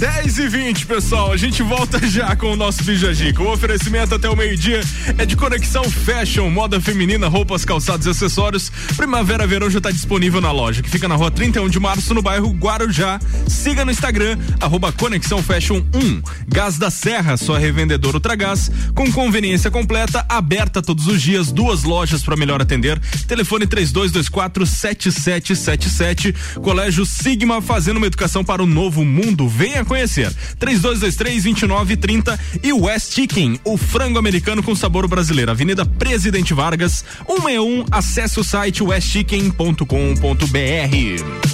10 0.00 0.38
e 0.38 0.48
20, 0.48 0.86
pessoal. 0.86 1.30
A 1.30 1.36
gente 1.36 1.62
volta 1.62 1.98
já 2.08 2.34
com 2.34 2.54
o 2.54 2.56
nosso 2.56 2.82
Bija 2.82 3.12
Dica. 3.12 3.42
O 3.42 3.52
oferecimento 3.52 4.14
até 4.14 4.30
o 4.30 4.34
meio-dia 4.34 4.80
é 5.18 5.26
de 5.26 5.36
Conexão 5.36 5.84
Fashion, 5.84 6.48
moda 6.48 6.80
feminina, 6.80 7.28
roupas, 7.28 7.66
calçados 7.66 8.06
e 8.06 8.08
acessórios. 8.08 8.72
Primavera 8.96 9.46
Verão 9.46 9.68
já 9.68 9.76
está 9.76 9.90
disponível 9.90 10.40
na 10.40 10.50
loja, 10.50 10.82
que 10.82 10.88
fica 10.88 11.06
na 11.06 11.16
rua 11.16 11.30
31 11.30 11.68
de 11.68 11.78
março, 11.78 12.14
no 12.14 12.22
bairro 12.22 12.48
Guarujá. 12.48 13.20
Siga 13.46 13.84
no 13.84 13.90
Instagram, 13.90 14.38
arroba 14.58 14.90
Conexão 14.90 15.42
Fashion 15.42 15.82
1. 15.92 16.22
Gás 16.48 16.78
da 16.78 16.90
Serra, 16.90 17.36
sua 17.36 17.58
revendedora 17.58 18.16
Ultragás, 18.16 18.70
com 18.94 19.12
conveniência 19.12 19.70
completa, 19.70 20.24
aberta 20.30 20.80
todos 20.80 21.08
os 21.08 21.20
dias, 21.20 21.52
duas 21.52 21.82
lojas 21.84 22.22
para 22.22 22.38
melhor 22.38 22.62
atender. 22.62 22.98
Telefone 23.28 23.66
3224 23.66 24.64
7777. 24.64 26.34
Colégio 26.62 27.04
Sigma, 27.04 27.60
fazendo 27.60 27.98
uma 27.98 28.06
educação 28.06 28.42
para 28.42 28.62
o 28.62 28.66
novo 28.66 29.04
mundo. 29.04 29.46
Venha 29.46 29.84
conhecer. 29.90 30.32
3223 30.58 31.42
2930 31.42 32.38
e 32.62 32.72
West 32.72 33.12
Chicken, 33.12 33.58
o 33.64 33.76
frango 33.76 34.20
americano 34.20 34.62
com 34.62 34.76
sabor 34.76 35.08
brasileiro. 35.08 35.50
Avenida 35.50 35.84
Presidente 35.84 36.54
Vargas, 36.54 37.04
161. 37.26 37.86
Acesse 37.90 38.38
o 38.38 38.44
site 38.44 38.84
westchicken.com.br. 38.84 41.50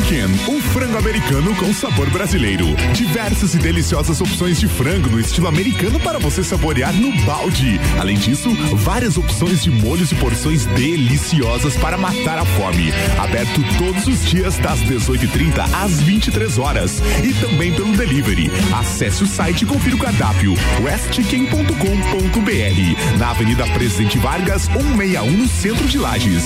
Chicken, 0.09 0.25
um 0.49 0.59
frango 0.59 0.97
americano 0.97 1.55
com 1.55 1.71
sabor 1.71 2.09
brasileiro. 2.09 2.65
Diversas 2.93 3.53
e 3.53 3.59
deliciosas 3.59 4.19
opções 4.19 4.59
de 4.59 4.67
frango 4.67 5.07
no 5.07 5.19
estilo 5.19 5.47
americano 5.47 5.99
para 5.99 6.17
você 6.17 6.43
saborear 6.43 6.91
no 6.93 7.11
balde. 7.25 7.79
Além 7.99 8.17
disso, 8.17 8.51
várias 8.75 9.17
opções 9.17 9.61
de 9.61 9.69
molhos 9.69 10.11
e 10.11 10.15
porções 10.15 10.65
deliciosas 10.65 11.77
para 11.77 11.95
matar 11.95 12.39
a 12.39 12.45
fome. 12.45 12.91
Aberto 13.19 13.61
todos 13.77 14.07
os 14.07 14.25
dias 14.25 14.57
das 14.57 14.79
18h30 14.79 15.69
às 15.73 16.01
23 16.01 16.57
horas 16.57 17.03
e 17.23 17.31
também 17.33 17.71
pelo 17.71 17.95
delivery. 17.95 18.49
Acesse 18.73 19.23
o 19.23 19.27
site 19.27 19.61
e 19.61 19.67
confira 19.67 19.95
o 19.95 19.99
cardápio 19.99 20.55
westchicken.com.br 20.81 23.17
na 23.19 23.29
Avenida 23.29 23.67
Presidente 23.67 24.17
Vargas 24.17 24.63
161 24.63 25.37
no 25.37 25.47
centro 25.47 25.87
de 25.87 25.99
Lages. 25.99 26.45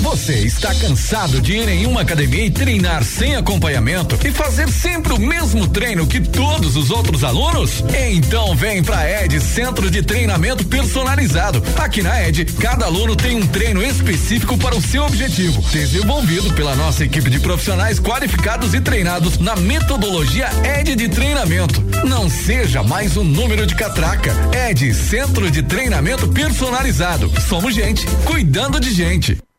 Você 0.00 0.32
está 0.38 0.74
cansado 0.74 1.42
de 1.42 1.52
ir 1.52 1.68
em 1.68 1.86
uma 1.86 2.00
academia 2.00 2.46
e 2.46 2.50
treinar 2.50 3.04
sem 3.04 3.36
acompanhamento 3.36 4.18
e 4.26 4.32
fazer 4.32 4.68
sempre 4.70 5.12
o 5.12 5.20
mesmo 5.20 5.68
treino 5.68 6.06
que 6.06 6.20
todos 6.20 6.74
os 6.74 6.90
outros 6.90 7.22
alunos? 7.22 7.84
Então 8.10 8.56
vem 8.56 8.82
pra 8.82 9.24
Ed 9.24 9.38
Centro 9.40 9.90
de 9.90 10.02
Treinamento 10.02 10.64
Personalizado. 10.64 11.62
Aqui 11.76 12.02
na 12.02 12.26
Ed, 12.26 12.46
cada 12.58 12.86
aluno 12.86 13.14
tem 13.14 13.36
um 13.36 13.46
treino 13.46 13.82
específico 13.82 14.56
para 14.56 14.74
o 14.74 14.80
seu 14.80 15.04
objetivo, 15.04 15.60
desenvolvido 15.70 16.52
pela 16.54 16.74
nossa 16.74 17.04
equipe 17.04 17.28
de 17.28 17.38
profissionais 17.38 18.00
qualificados 18.00 18.72
e 18.72 18.80
treinados 18.80 19.38
na 19.38 19.54
metodologia 19.54 20.48
Ed 20.78 20.96
de 20.96 21.08
treinamento. 21.08 21.80
Não 22.06 22.30
seja 22.30 22.82
mais 22.82 23.18
um 23.18 23.24
número 23.24 23.66
de 23.66 23.74
catraca. 23.74 24.34
Ed 24.68 24.94
Centro 24.94 25.50
de 25.50 25.62
Treinamento 25.62 26.26
Personalizado. 26.28 27.30
Somos 27.48 27.74
gente 27.74 28.06
cuidando 28.24 28.80
de 28.80 28.92
gente. 28.92 29.38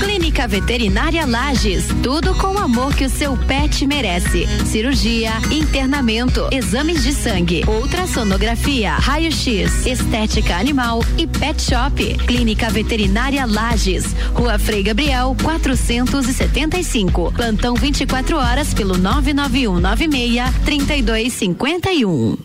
Clínica 0.00 0.48
Veterinária 0.48 1.26
Lages, 1.26 1.84
tudo 2.02 2.34
com 2.34 2.54
o 2.54 2.58
amor 2.58 2.94
que 2.94 3.04
o 3.04 3.10
seu 3.10 3.36
pet 3.36 3.86
merece. 3.86 4.46
Cirurgia, 4.64 5.32
internamento, 5.50 6.48
exames 6.50 7.02
de 7.02 7.12
sangue, 7.12 7.62
ultrassonografia, 7.68 8.94
raio-x, 8.94 9.84
estética 9.84 10.56
animal 10.56 11.04
e 11.18 11.26
pet 11.26 11.60
shop. 11.60 12.14
Clínica 12.26 12.70
Veterinária 12.70 13.44
Lages, 13.44 14.06
Rua 14.32 14.58
Frei 14.58 14.82
Gabriel, 14.82 15.36
475. 15.42 17.32
Plantão 17.32 17.74
24 17.74 18.38
horas 18.38 18.72
pelo 18.72 18.96
99196 18.96 20.50
3251. 20.64 22.38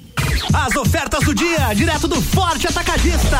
As 0.53 0.75
ofertas 0.75 1.23
do 1.23 1.33
dia, 1.33 1.73
direto 1.73 2.07
do 2.07 2.21
Forte 2.21 2.67
Atacadista. 2.67 3.39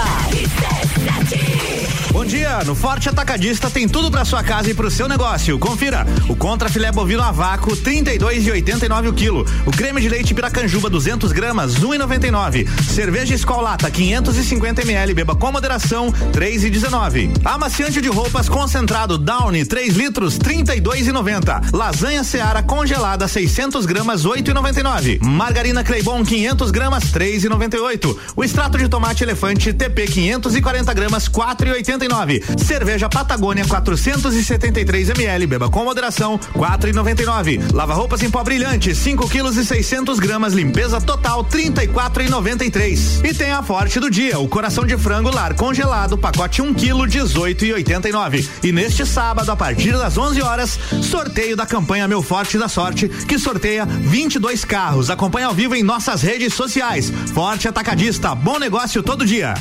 Bom 2.16 2.24
dia, 2.24 2.64
no 2.64 2.74
Forte 2.74 3.10
Atacadista 3.10 3.70
tem 3.70 3.90
tudo 3.90 4.10
para 4.10 4.24
sua 4.24 4.42
casa 4.42 4.72
e 4.72 4.74
para 4.74 4.88
o 4.88 4.90
seu 4.90 5.06
negócio. 5.06 5.60
Confira: 5.60 6.08
o 6.30 6.36
contra 6.36 6.70
filé 6.70 6.90
bovino 6.90 7.22
a 7.22 7.30
vácuo 7.30 7.76
32,89 7.76 9.10
o 9.10 9.14
quilo, 9.14 9.46
o 9.66 9.72
creme 9.72 10.00
de 10.00 10.08
leite 10.08 10.34
Piracanjuba 10.34 10.90
200 10.90 11.34
gramas 11.34 11.76
1,99, 11.76 12.66
cerveja 12.84 13.36
Skol 13.36 13.60
Lata 13.60 13.92
550 13.92 14.82
ml 14.84 15.14
beba 15.14 15.36
com 15.36 15.52
moderação 15.52 16.10
3,19, 16.32 17.32
amaciante 17.44 18.00
de 18.00 18.08
roupas 18.08 18.48
concentrado 18.48 19.18
Downy 19.18 19.66
3 19.66 19.98
litros 19.98 20.40
32,90, 20.40 21.76
lasanha 21.76 22.24
Seara 22.24 22.64
congelada 22.64 23.28
600 23.28 23.86
gramas 23.86 24.26
8,99, 24.26 25.22
margarina 25.22 25.84
Creibon 25.84 26.24
500 26.24 26.72
gramas 26.72 27.04
3,98, 27.12 28.18
o 28.38 28.42
extrato 28.42 28.78
de 28.78 28.88
tomate 28.88 29.22
elefante 29.22 29.74
TP 29.74 30.08
540 30.08 30.94
gramas 30.94 31.28
4,89. 31.28 32.05
Cerveja 32.58 33.10
Patagônia 33.10 33.66
473 33.66 35.10
ml, 35.10 35.48
beba 35.48 35.70
com 35.70 35.84
moderação 35.84 36.38
4,99. 36.54 37.74
Lava 37.74 37.94
roupas 37.94 38.22
em 38.22 38.30
pó 38.30 38.44
brilhante 38.44 38.94
5 38.94 39.28
quilos 39.30 39.58
e 39.58 39.66
600 39.66 40.20
gramas, 40.20 40.54
limpeza 40.54 41.02
total 41.02 41.44
34,93. 41.44 43.26
E 43.26 43.34
tem 43.34 43.52
a 43.52 43.64
forte 43.64 44.00
do 44.00 44.10
dia, 44.10 44.40
o 44.40 44.48
coração 44.48 44.86
de 44.86 44.98
frango 44.98 45.30
lar 45.30 45.54
congelado, 45.56 46.18
pacote 46.18 46.62
1 46.62 46.74
quilo 46.74 47.06
18,89. 47.06 48.48
E 48.64 48.72
neste 48.72 49.06
sábado 49.06 49.52
a 49.52 49.56
partir 49.56 49.94
das 49.94 50.18
11 50.18 50.42
horas, 50.42 50.80
sorteio 51.02 51.56
da 51.56 51.66
campanha 51.66 52.08
Meu 52.08 52.22
Forte 52.22 52.58
da 52.58 52.68
Sorte, 52.68 53.08
que 53.08 53.40
sorteia 53.40 53.86
22 53.86 54.64
carros. 54.64 55.10
Acompanhe 55.10 55.46
ao 55.46 55.54
vivo 55.54 55.76
em 55.76 55.84
nossas 55.84 56.22
redes 56.22 56.54
sociais. 56.54 57.12
Forte 57.34 57.68
Atacadista, 57.68 58.34
bom 58.36 58.60
negócio 58.60 59.02
todo 59.04 59.26
dia. 59.26 59.56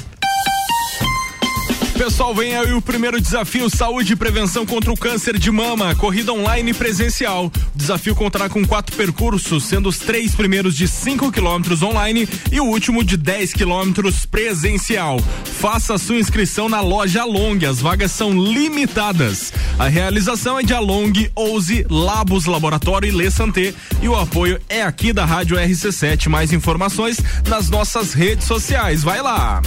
Pessoal, 1.97 2.35
vem 2.35 2.57
aí 2.57 2.73
o 2.73 2.83
primeiro 2.83 3.21
desafio 3.21 3.71
Saúde 3.71 4.13
e 4.13 4.17
Prevenção 4.17 4.67
contra 4.67 4.93
o 4.93 4.97
Câncer 4.97 5.39
de 5.39 5.51
Mama, 5.51 5.95
corrida 5.95 6.33
online 6.33 6.75
presencial. 6.75 7.47
O 7.47 7.79
desafio 7.79 8.17
contará 8.17 8.49
com 8.49 8.67
quatro 8.67 8.97
percursos, 8.97 9.65
sendo 9.65 9.89
os 9.89 9.99
três 9.99 10.35
primeiros 10.35 10.77
de 10.77 10.89
5 10.89 11.31
quilômetros 11.31 11.83
online 11.83 12.29
e 12.51 12.61
o 12.61 12.65
último 12.65 13.05
de 13.05 13.17
10 13.17 13.53
quilômetros 13.53 14.27
presencial. 14.27 15.21
Faça 15.45 15.97
sua 15.97 16.19
inscrição 16.19 16.69
na 16.69 16.81
loja 16.81 17.23
Along, 17.23 17.65
as 17.65 17.81
vagas 17.81 18.11
são 18.11 18.33
limitadas. 18.33 19.53
A 19.79 19.87
realização 19.87 20.59
é 20.59 20.63
de 20.65 20.75
Along, 20.75 21.31
Ouse, 21.35 21.87
Labos 21.89 22.47
Laboratório 22.47 23.09
e 23.09 23.13
Lê 23.13 23.31
Santé 23.31 23.73
e 24.03 24.09
o 24.09 24.17
apoio 24.17 24.61
é 24.69 24.83
aqui 24.83 25.13
da 25.13 25.25
Rádio 25.25 25.57
RC7. 25.57 26.29
Mais 26.29 26.53
informações 26.53 27.19
nas 27.49 27.71
nossas 27.71 28.13
redes 28.13 28.47
sociais. 28.47 29.05
Vai 29.05 29.23
lá! 29.23 29.63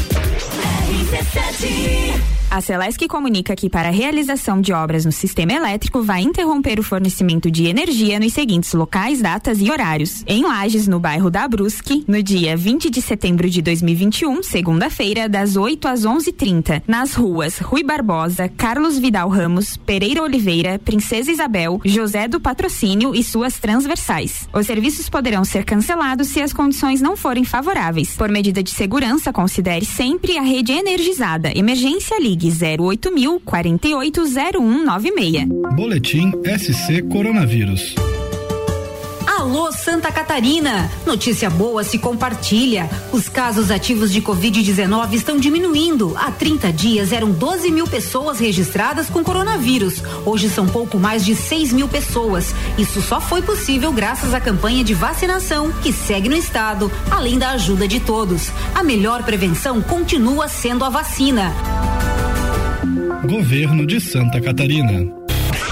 A 2.50 2.62
Celesc 2.62 3.06
comunica 3.10 3.54
que 3.58 3.70
para 3.70 3.90
a 3.90 3.92
realização 3.92 4.62
de 4.62 4.72
obras 4.72 5.04
no 5.04 5.12
sistema 5.12 5.52
elétrico 5.52 6.02
vai 6.02 6.22
interromper 6.22 6.80
o 6.80 6.84
fornecimento 6.84 7.52
de 7.52 7.66
energia 7.66 8.22
nos 8.22 8.32
seguintes 8.32 8.72
locais, 8.72 9.22
datas 9.22 9.60
e 9.60 9.70
horários. 9.70 10.24
Em 10.26 10.44
Lages, 10.44 10.88
no 10.88 10.98
bairro 10.98 11.30
da 11.30 11.46
Brusque, 11.46 12.06
no 12.08 12.24
dia 12.24 12.56
20 12.56 12.90
de 12.90 13.02
setembro 13.02 13.50
de 13.50 13.62
2021, 13.62 14.42
segunda-feira, 14.44 15.28
das 15.28 15.58
8 15.58 15.90
às 15.90 16.06
11:30, 16.06 16.82
nas 16.88 17.14
ruas 17.16 17.60
Rui 17.60 17.84
Barbosa, 17.84 18.48
Carlos 18.48 18.98
Vidal 18.98 19.28
Ramos, 19.28 19.76
Pereira 19.76 20.24
Oliveira, 20.24 20.80
Princesa 20.80 21.30
Isabel, 21.30 21.82
José 21.84 22.30
do 22.30 22.40
Patrocínio 22.40 23.14
e 23.14 23.26
suas 23.26 23.60
transversais. 23.60 24.48
Os 24.54 24.66
serviços 24.66 25.10
poderão 25.10 25.44
ser 25.44 25.66
cancelados 25.66 26.30
se 26.30 26.42
as 26.42 26.54
condições 26.54 27.02
não 27.02 27.18
forem 27.18 27.44
favoráveis. 27.44 28.16
Por 28.16 28.30
medida 28.30 28.64
de 28.64 28.70
segurança, 28.70 29.34
considere 29.34 29.84
sempre 29.84 30.38
a 30.38 30.42
rede 30.42 30.72
energizada. 30.72 31.52
Emergência 31.54 32.18
Ligue 32.38 32.54
08000 32.80 33.42
480196. 33.44 35.48
Boletim 35.76 36.32
SC 36.46 37.02
Coronavírus. 37.12 37.96
Alô 39.26 39.72
Santa 39.72 40.12
Catarina! 40.12 40.92
Notícia 41.06 41.50
boa 41.50 41.84
se 41.84 41.98
compartilha. 41.98 42.88
Os 43.12 43.28
casos 43.28 43.72
ativos 43.72 44.12
de 44.12 44.22
Covid-19 44.22 45.14
estão 45.14 45.40
diminuindo. 45.40 46.16
Há 46.16 46.30
30 46.32 46.72
dias 46.72 47.12
eram 47.12 47.32
12 47.32 47.72
mil 47.72 47.88
pessoas 47.88 48.38
registradas 48.40 49.10
com 49.10 49.24
coronavírus. 49.24 50.04
Hoje 50.26 50.50
são 50.50 50.68
pouco 50.68 51.00
mais 51.00 51.26
de 51.26 51.36
6 51.36 51.74
mil 51.74 51.88
pessoas. 51.88 52.54
Isso 52.78 53.02
só 53.02 53.20
foi 53.20 53.42
possível 53.42 53.92
graças 53.92 54.32
à 54.34 54.40
campanha 54.40 54.84
de 54.84 54.94
vacinação 54.94 55.72
que 55.72 55.92
segue 55.92 56.30
no 56.30 56.36
estado, 56.36 56.92
além 57.10 57.40
da 57.40 57.50
ajuda 57.52 57.88
de 57.88 58.00
todos. 58.00 58.52
A 58.76 58.84
melhor 58.84 59.24
prevenção 59.24 59.82
continua 59.82 60.48
sendo 60.48 60.86
a 60.86 60.90
vacina. 60.90 61.52
Governo 63.26 63.86
de 63.86 64.00
Santa 64.00 64.40
Catarina. 64.40 65.12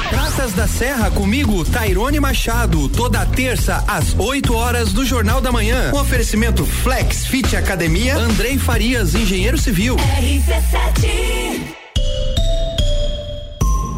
Praças 0.10 0.54
da 0.54 0.68
Serra 0.68 1.12
comigo, 1.12 1.64
Tairone 1.64 2.20
Machado, 2.20 2.90
toda 2.90 3.26
terça 3.26 3.84
às 3.88 4.16
8 4.18 4.54
horas 4.54 4.94
do 4.94 5.06
Jornal 5.06 5.42
da 5.42 5.52
Manhã. 5.52 5.92
Um 5.94 6.00
oferecimento 6.00 6.66
Flex 6.66 7.26
Fit 7.28 7.56
Academia, 7.56 8.18
Andrei 8.18 8.58
Farias, 8.58 9.14
engenheiro 9.16 9.58
civil. 9.58 9.96
RC7 9.96 11.76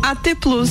AT 0.03 0.35
Plus. 0.39 0.69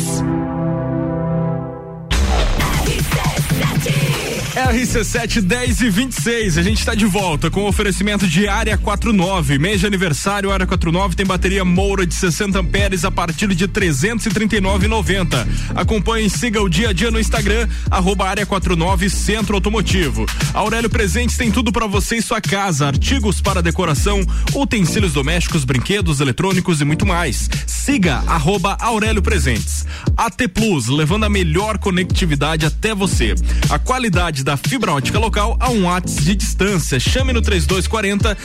RC7 4.56 5.42
10 5.42 5.80
e 5.82 5.90
26. 5.90 6.56
A 6.56 6.62
gente 6.62 6.78
está 6.78 6.94
de 6.94 7.04
volta 7.04 7.50
com 7.50 7.64
o 7.64 7.68
oferecimento 7.68 8.26
de 8.26 8.48
Área 8.48 8.78
49. 8.78 9.58
Mês 9.58 9.80
de 9.80 9.86
aniversário, 9.86 10.50
Área 10.50 10.66
49 10.66 11.14
tem 11.14 11.26
bateria 11.26 11.62
Moura 11.62 12.06
de 12.06 12.14
60 12.14 12.60
amperes 12.60 13.04
a 13.04 13.10
partir 13.10 13.54
de 13.54 13.68
339,90. 13.68 15.46
Acompanhe 15.74 16.28
e 16.28 16.30
siga 16.30 16.62
o 16.62 16.70
dia 16.70 16.88
a 16.88 16.92
dia 16.94 17.10
no 17.10 17.20
Instagram, 17.20 17.68
arroba 17.90 18.26
Área 18.26 18.46
49 18.46 19.10
Centro 19.10 19.56
Automotivo. 19.56 20.24
Aurélio 20.54 20.88
Presentes 20.88 21.36
tem 21.36 21.50
tudo 21.50 21.70
para 21.70 21.86
você 21.86 22.16
e 22.16 22.22
sua 22.22 22.40
casa: 22.40 22.86
artigos 22.86 23.42
para 23.42 23.60
decoração, 23.60 24.22
utensílios 24.54 25.12
domésticos, 25.12 25.64
brinquedos, 25.64 26.20
eletrônicos 26.20 26.80
e 26.80 26.84
muito 26.86 27.04
mais. 27.04 27.50
Siga 27.66 28.24
arroba 28.26 28.78
Aurélio 28.80 29.20
Presentes. 29.20 29.84
AT 30.16 30.48
Plus, 30.48 30.86
levando 30.86 31.24
a 31.24 31.28
melhor 31.28 31.76
conectividade 31.76 32.64
até 32.64 32.94
você. 32.94 33.34
A 33.68 33.78
qualidade 33.78 34.45
da 34.46 34.56
fibra 34.56 34.92
ótica 34.92 35.18
local 35.18 35.56
a 35.58 35.70
um 35.70 35.82
watts 35.82 36.24
de 36.24 36.36
distância. 36.36 37.00
Chame 37.00 37.32
no 37.32 37.42
3240 37.42 38.38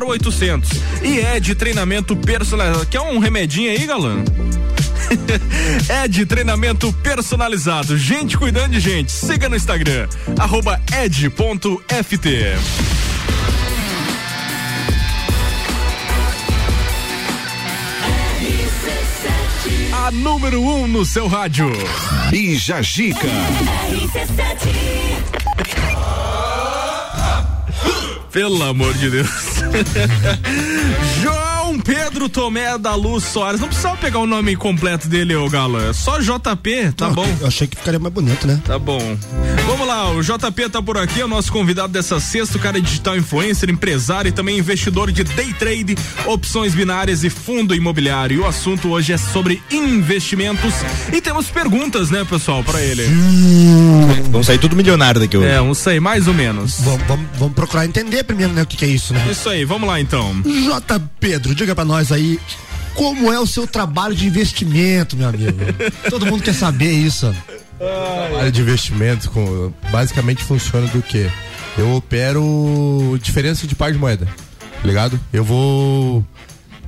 0800. 0.00 0.70
E 1.02 1.20
é 1.20 1.38
de 1.38 1.54
treinamento 1.54 2.16
personalizado. 2.16 2.86
Quer 2.86 3.02
um 3.02 3.18
remedinho 3.18 3.70
aí, 3.70 3.86
galã? 3.86 4.24
é 5.86 6.08
de 6.08 6.24
treinamento 6.24 6.90
personalizado. 6.94 7.98
Gente 7.98 8.38
cuidando 8.38 8.70
de 8.70 8.80
gente. 8.80 9.12
Siga 9.12 9.50
no 9.50 9.54
Instagram, 9.54 10.08
arroba 10.38 10.80
ed.ft. 10.90 12.28
A 20.06 20.10
número 20.10 20.62
1 20.62 20.74
um 20.74 20.86
no 20.86 21.04
seu 21.04 21.26
rádio. 21.26 21.70
Bija 22.30 22.80
Gica. 22.80 23.28
Pelo 28.32 28.64
amor 28.64 28.92
de 28.94 29.10
Deus. 29.10 29.28
Pedro 31.84 32.28
Tomé 32.28 32.78
da 32.78 32.94
Luz 32.94 33.24
Soares. 33.24 33.60
Não 33.60 33.68
precisava 33.68 33.96
pegar 33.98 34.18
o 34.18 34.26
nome 34.26 34.56
completo 34.56 35.06
dele, 35.06 35.34
ô 35.36 35.48
Galo. 35.48 35.78
É 35.80 35.92
só 35.92 36.18
JP, 36.18 36.92
tá 36.96 37.08
Não, 37.08 37.14
bom? 37.14 37.36
Eu 37.40 37.46
achei 37.46 37.66
que 37.66 37.76
ficaria 37.76 38.00
mais 38.00 38.12
bonito, 38.12 38.46
né? 38.46 38.60
Tá 38.64 38.78
bom. 38.78 39.16
Vamos 39.66 39.86
lá, 39.86 40.10
o 40.10 40.22
JP 40.22 40.68
tá 40.70 40.82
por 40.82 40.96
aqui, 40.98 41.20
é 41.20 41.24
o 41.24 41.28
nosso 41.28 41.52
convidado 41.52 41.92
dessa 41.92 42.18
sexta, 42.20 42.56
o 42.56 42.60
cara 42.60 42.78
é 42.78 42.80
digital 42.80 43.16
influencer, 43.16 43.70
empresário 43.70 44.28
e 44.28 44.32
também 44.32 44.58
investidor 44.58 45.10
de 45.12 45.24
day 45.24 45.52
trade, 45.52 45.96
opções 46.26 46.74
binárias 46.74 47.24
e 47.24 47.30
fundo 47.30 47.74
imobiliário. 47.74 48.36
E 48.36 48.40
o 48.40 48.46
assunto 48.46 48.88
hoje 48.90 49.12
é 49.12 49.18
sobre 49.18 49.62
investimentos 49.70 50.74
e 51.12 51.20
temos 51.20 51.50
perguntas, 51.50 52.10
né, 52.10 52.24
pessoal, 52.28 52.62
pra 52.64 52.80
ele. 52.80 53.04
Vamos 54.30 54.46
sair 54.46 54.58
tudo 54.58 54.74
milionário 54.76 55.20
daqui 55.20 55.36
hoje. 55.36 55.48
É, 55.48 55.58
não 55.58 55.74
sei, 55.74 56.00
mais 56.00 56.26
ou 56.28 56.34
menos. 56.34 56.80
Vamos, 56.80 57.06
vamos, 57.06 57.26
vamos 57.38 57.54
procurar 57.54 57.84
entender 57.84 58.24
primeiro, 58.24 58.52
né, 58.52 58.62
o 58.62 58.66
que, 58.66 58.76
que 58.76 58.84
é 58.84 58.88
isso, 58.88 59.12
né? 59.12 59.26
Isso 59.30 59.48
aí, 59.48 59.64
vamos 59.64 59.88
lá 59.88 60.00
então. 60.00 60.34
J. 60.44 61.00
Pedro, 61.20 61.54
diga 61.54 61.73
pra 61.74 61.84
nós 61.84 62.12
aí. 62.12 62.38
Como 62.94 63.32
é 63.32 63.40
o 63.40 63.46
seu 63.46 63.66
trabalho 63.66 64.14
de 64.14 64.26
investimento, 64.26 65.16
meu 65.16 65.28
amigo? 65.28 65.58
Todo 66.08 66.26
mundo 66.26 66.42
quer 66.42 66.54
saber 66.54 66.92
isso. 66.92 67.34
área 68.38 68.52
de 68.52 68.60
investimentos 68.60 69.26
com, 69.26 69.72
basicamente 69.90 70.44
funciona 70.44 70.86
do 70.88 71.02
que? 71.02 71.28
Eu 71.76 71.92
opero 71.96 73.18
diferença 73.20 73.66
de 73.66 73.74
par 73.74 73.92
de 73.92 73.98
moeda, 73.98 74.26
tá 74.26 74.86
ligado? 74.86 75.18
Eu 75.32 75.42
vou 75.42 76.24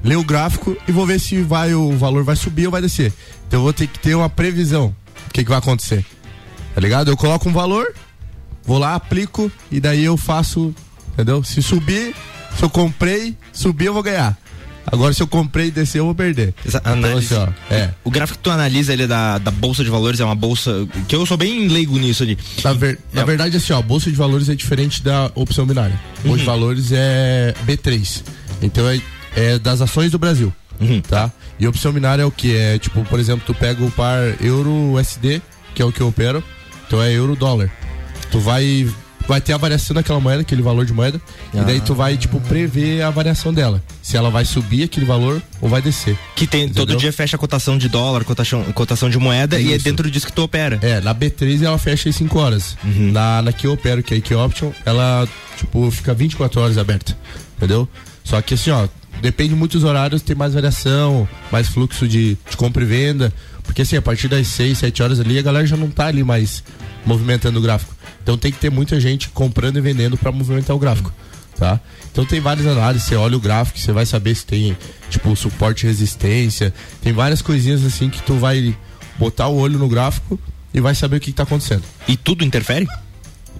ler 0.02 0.16
o 0.16 0.22
gráfico 0.22 0.76
e 0.86 0.92
vou 0.92 1.04
ver 1.04 1.18
se 1.18 1.42
vai 1.42 1.74
o 1.74 1.96
valor 1.96 2.22
vai 2.22 2.36
subir 2.36 2.66
ou 2.66 2.72
vai 2.72 2.80
descer. 2.80 3.12
Então 3.46 3.58
eu 3.58 3.64
vou 3.64 3.72
ter 3.72 3.88
que 3.88 3.98
ter 3.98 4.14
uma 4.14 4.30
previsão 4.30 4.94
do 5.26 5.32
que, 5.32 5.42
que 5.42 5.50
vai 5.50 5.58
acontecer. 5.58 6.04
Tá 6.74 6.80
ligado? 6.80 7.10
Eu 7.10 7.16
coloco 7.16 7.48
um 7.48 7.52
valor, 7.52 7.92
vou 8.62 8.78
lá, 8.78 8.94
aplico 8.94 9.50
e 9.72 9.80
daí 9.80 10.04
eu 10.04 10.16
faço, 10.16 10.72
entendeu? 11.12 11.42
Se 11.42 11.60
subir, 11.62 12.14
se 12.56 12.62
eu 12.62 12.70
comprei, 12.70 13.36
subir 13.52 13.86
eu 13.86 13.94
vou 13.94 14.02
ganhar. 14.02 14.36
Agora 14.86 15.12
se 15.12 15.22
eu 15.22 15.26
comprei 15.26 15.66
e 15.66 15.70
descer 15.70 15.98
eu 15.98 16.04
vou 16.04 16.14
perder. 16.14 16.54
Essa 16.64 16.78
Então, 16.78 16.94
assim, 17.18 17.52
ó, 17.70 17.74
é. 17.74 17.90
O 18.04 18.10
gráfico 18.10 18.38
que 18.38 18.44
tu 18.44 18.50
analisa 18.50 18.92
ele 18.92 19.06
da, 19.06 19.38
da 19.38 19.50
bolsa 19.50 19.82
de 19.82 19.90
valores 19.90 20.20
é 20.20 20.24
uma 20.24 20.34
bolsa 20.34 20.86
que 21.08 21.14
eu 21.16 21.26
sou 21.26 21.36
bem 21.36 21.66
leigo 21.68 21.98
nisso 21.98 22.22
ali. 22.22 22.38
Na, 22.62 22.72
ver- 22.72 22.98
na 23.12 23.24
verdade, 23.24 23.56
assim, 23.56 23.72
ó, 23.72 23.78
a 23.78 23.82
bolsa 23.82 24.10
de 24.10 24.16
valores 24.16 24.48
é 24.48 24.54
diferente 24.54 25.02
da 25.02 25.30
opção 25.34 25.66
binária. 25.66 25.98
Bolsa 26.24 26.38
de 26.40 26.44
valores 26.46 26.92
é 26.92 27.54
B3. 27.66 28.22
Então 28.62 28.88
é, 28.88 29.00
é 29.34 29.58
das 29.58 29.80
ações 29.80 30.10
do 30.12 30.18
Brasil. 30.18 30.52
Tá? 31.08 31.32
E 31.58 31.66
opção 31.66 31.90
binária 31.92 32.22
é 32.22 32.26
o 32.26 32.30
que? 32.30 32.54
É 32.54 32.78
tipo, 32.78 33.02
por 33.06 33.18
exemplo, 33.18 33.42
tu 33.46 33.54
pega 33.54 33.82
o 33.82 33.90
par 33.90 34.20
euro-USD, 34.42 35.40
que 35.74 35.80
é 35.82 35.84
o 35.84 35.90
que 35.90 36.00
eu 36.00 36.08
opero. 36.08 36.44
Então 36.86 37.02
é 37.02 37.10
euro-dólar. 37.12 37.70
Tu 38.30 38.38
vai. 38.38 38.86
Vai 39.28 39.40
ter 39.40 39.52
a 39.52 39.56
variação 39.56 39.94
daquela 39.94 40.20
moeda, 40.20 40.42
aquele 40.42 40.62
valor 40.62 40.84
de 40.84 40.92
moeda, 40.92 41.20
e 41.52 41.60
daí 41.60 41.80
tu 41.80 41.94
vai, 41.94 42.16
tipo, 42.16 42.40
prever 42.40 43.02
a 43.02 43.10
variação 43.10 43.52
dela. 43.52 43.82
Se 44.00 44.16
ela 44.16 44.30
vai 44.30 44.44
subir 44.44 44.84
aquele 44.84 45.04
valor 45.04 45.42
ou 45.60 45.68
vai 45.68 45.82
descer. 45.82 46.16
Que 46.36 46.46
tem, 46.46 46.68
todo 46.68 46.96
dia 46.96 47.12
fecha 47.12 47.36
a 47.36 47.38
cotação 47.38 47.76
de 47.76 47.88
dólar, 47.88 48.24
cotação, 48.24 48.62
cotação 48.72 49.10
de 49.10 49.18
moeda 49.18 49.58
e 49.58 49.72
é 49.72 49.78
dentro 49.78 50.08
disso 50.10 50.26
que 50.26 50.32
tu 50.32 50.42
opera. 50.42 50.78
É, 50.80 51.00
na 51.00 51.14
B3 51.14 51.62
ela 51.62 51.78
fecha 51.78 52.08
às 52.08 52.16
5 52.16 52.38
horas. 52.38 52.76
Na, 52.84 53.42
na 53.42 53.52
que 53.52 53.66
eu 53.66 53.72
opero, 53.72 54.02
que 54.02 54.14
é 54.14 54.18
a 54.18 54.20
que 54.20 54.34
Option, 54.34 54.70
ela, 54.84 55.26
tipo, 55.56 55.90
fica 55.90 56.14
24 56.14 56.60
horas 56.60 56.78
aberta. 56.78 57.16
Entendeu? 57.56 57.88
Só 58.22 58.40
que 58.42 58.54
assim, 58.54 58.70
ó, 58.70 58.86
depende 59.20 59.54
muito 59.54 59.72
dos 59.72 59.84
horários, 59.84 60.22
tem 60.22 60.36
mais 60.36 60.54
variação, 60.54 61.28
mais 61.50 61.68
fluxo 61.68 62.06
de, 62.06 62.36
de 62.48 62.56
compra 62.56 62.82
e 62.82 62.86
venda. 62.86 63.32
Porque 63.64 63.82
assim, 63.82 63.96
a 63.96 64.02
partir 64.02 64.28
das 64.28 64.46
6, 64.46 64.78
7 64.78 65.02
horas 65.02 65.20
ali, 65.20 65.38
a 65.38 65.42
galera 65.42 65.66
já 65.66 65.76
não 65.76 65.90
tá 65.90 66.06
ali 66.06 66.22
mais 66.22 66.62
movimentando 67.04 67.58
o 67.58 67.62
gráfico. 67.62 67.95
Então 68.26 68.36
tem 68.36 68.50
que 68.50 68.58
ter 68.58 68.72
muita 68.72 68.98
gente 68.98 69.28
comprando 69.28 69.76
e 69.76 69.80
vendendo 69.80 70.18
pra 70.18 70.32
movimentar 70.32 70.74
o 70.74 70.80
gráfico. 70.80 71.12
tá? 71.56 71.78
Então 72.10 72.26
tem 72.26 72.40
várias 72.40 72.66
análises, 72.66 73.06
você 73.06 73.14
olha 73.14 73.36
o 73.36 73.40
gráfico, 73.40 73.78
você 73.78 73.92
vai 73.92 74.04
saber 74.04 74.34
se 74.34 74.44
tem, 74.44 74.76
tipo, 75.08 75.36
suporte 75.36 75.84
e 75.84 75.86
resistência, 75.86 76.74
tem 77.00 77.12
várias 77.12 77.40
coisinhas 77.40 77.84
assim 77.84 78.10
que 78.10 78.20
tu 78.20 78.34
vai 78.34 78.76
botar 79.16 79.46
o 79.46 79.56
olho 79.56 79.78
no 79.78 79.88
gráfico 79.88 80.40
e 80.74 80.80
vai 80.80 80.92
saber 80.92 81.18
o 81.18 81.20
que, 81.20 81.26
que 81.26 81.36
tá 81.36 81.44
acontecendo. 81.44 81.84
E 82.08 82.16
tudo 82.16 82.44
interfere? 82.44 82.88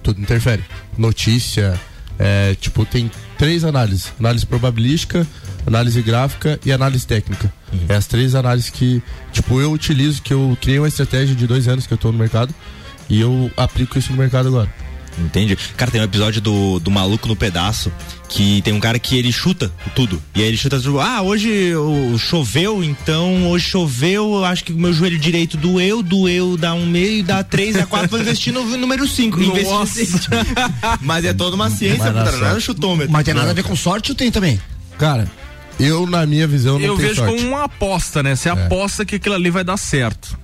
Tudo 0.03 0.19
interfere. 0.19 0.61
Notícia, 0.97 1.79
é, 2.19 2.53
tipo, 2.59 2.85
tem 2.85 3.09
três 3.37 3.63
análises: 3.63 4.11
análise 4.19 4.45
probabilística, 4.45 5.25
análise 5.65 6.01
gráfica 6.01 6.59
e 6.65 6.73
análise 6.73 7.07
técnica. 7.07 7.53
É 7.87 7.95
as 7.95 8.05
três 8.05 8.35
análises 8.35 8.69
que, 8.69 9.01
tipo, 9.31 9.61
eu 9.61 9.71
utilizo, 9.71 10.21
que 10.21 10.33
eu 10.33 10.57
criei 10.59 10.77
uma 10.77 10.89
estratégia 10.89 11.33
de 11.33 11.47
dois 11.47 11.69
anos 11.69 11.87
que 11.87 11.93
eu 11.93 11.97
tô 11.97 12.11
no 12.11 12.17
mercado 12.17 12.53
e 13.09 13.19
eu 13.19 13.51
aplico 13.57 13.97
isso 13.97 14.11
no 14.11 14.17
mercado 14.17 14.47
agora. 14.47 14.71
Entende? 15.19 15.57
Cara, 15.75 15.89
tem 15.89 15.99
um 15.99 16.03
episódio 16.03 16.39
do, 16.39 16.79
do 16.79 16.91
Maluco 16.91 17.27
no 17.27 17.35
Pedaço 17.35 17.91
que 18.29 18.61
tem 18.61 18.73
um 18.73 18.79
cara 18.79 18.99
que 18.99 19.17
ele 19.17 19.31
chuta 19.31 19.71
tudo. 19.95 20.21
E 20.35 20.41
aí 20.41 20.47
ele 20.47 20.57
chuta 20.57 20.79
tudo. 20.79 20.99
Ah, 20.99 21.21
hoje 21.21 21.71
choveu, 22.19 22.83
então 22.83 23.49
hoje 23.49 23.65
choveu, 23.69 24.35
eu 24.35 24.45
acho 24.45 24.63
que 24.63 24.73
o 24.73 24.77
meu 24.77 24.93
joelho 24.93 25.17
direito 25.17 25.57
doeu, 25.57 26.03
doeu, 26.03 26.57
dá 26.57 26.73
um 26.73 26.85
meio, 26.85 27.23
dá 27.23 27.43
três, 27.43 27.75
dá 27.75 27.85
quatro, 27.85 28.09
vou 28.09 28.19
investir 28.19 28.53
no 28.53 28.63
número 28.77 29.07
cinco. 29.07 29.39
Nossa. 29.39 30.01
Mas 31.01 31.25
é 31.25 31.33
toda 31.33 31.55
uma 31.55 31.69
ciência, 31.69 32.11
Mas 32.11 32.29
puta, 32.29 32.37
não 32.37 32.57
é 32.57 32.59
chutômetro. 32.59 33.11
Mas 33.11 33.25
tem 33.25 33.33
nada 33.33 33.51
a 33.51 33.53
ver 33.53 33.63
com 33.63 33.75
sorte 33.75 34.11
ou 34.11 34.15
tem 34.15 34.29
também? 34.29 34.59
Cara, 34.99 35.27
eu, 35.79 36.05
na 36.05 36.25
minha 36.25 36.47
visão, 36.47 36.77
não 36.77 36.85
Eu 36.85 36.95
tenho 36.95 37.09
vejo 37.09 37.21
sorte. 37.21 37.35
como 37.35 37.47
uma 37.47 37.63
aposta, 37.63 38.21
né? 38.21 38.35
Você 38.35 38.49
aposta 38.49 39.05
que 39.05 39.15
aquilo 39.15 39.35
ali 39.35 39.49
vai 39.49 39.63
dar 39.63 39.77
certo. 39.77 40.37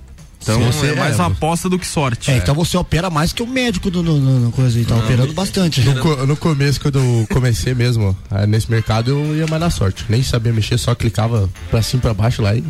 Então 0.44 0.60
você- 0.72 0.88
é 0.88 0.96
mais 0.96 1.14
é, 1.14 1.22
uma 1.22 1.28
aposta 1.28 1.68
do 1.70 1.80
que 1.80 1.88
sorte. 1.88 2.30
É, 2.32 2.38
então 2.38 2.54
você 2.54 2.78
opera 2.78 3.10
mais 3.10 3.34
que 3.34 3.42
o 3.42 3.48
médico 3.48 3.90
do, 3.90 4.04
no, 4.04 4.20
no- 4.20 4.40
no 4.42 4.52
coisa 4.52 4.78
aí, 4.78 4.86
tá 4.86 4.96
operando 4.96 5.34
bastante. 5.34 5.82
No, 5.82 5.96
co- 6.00 6.26
no 6.26 6.36
começo, 6.38 6.80
quando 6.80 7.00
eu 7.00 7.28
comecei 7.32 7.74
mesmo 7.74 8.16
ah, 8.30 8.46
nesse 8.46 8.70
mercado, 8.70 9.12
eu 9.12 9.36
ia 9.36 9.48
mais 9.48 9.62
na 9.62 9.70
sorte. 9.70 10.06
Nem 10.10 10.22
sabia 10.22 10.54
mexer, 10.54 10.78
só 10.78 10.94
clicava 10.94 11.50
pra 11.72 11.82
cima 11.82 12.00
e 12.00 12.02
pra 12.02 12.14
baixo 12.14 12.42
lá 12.42 12.56
e. 12.56 12.64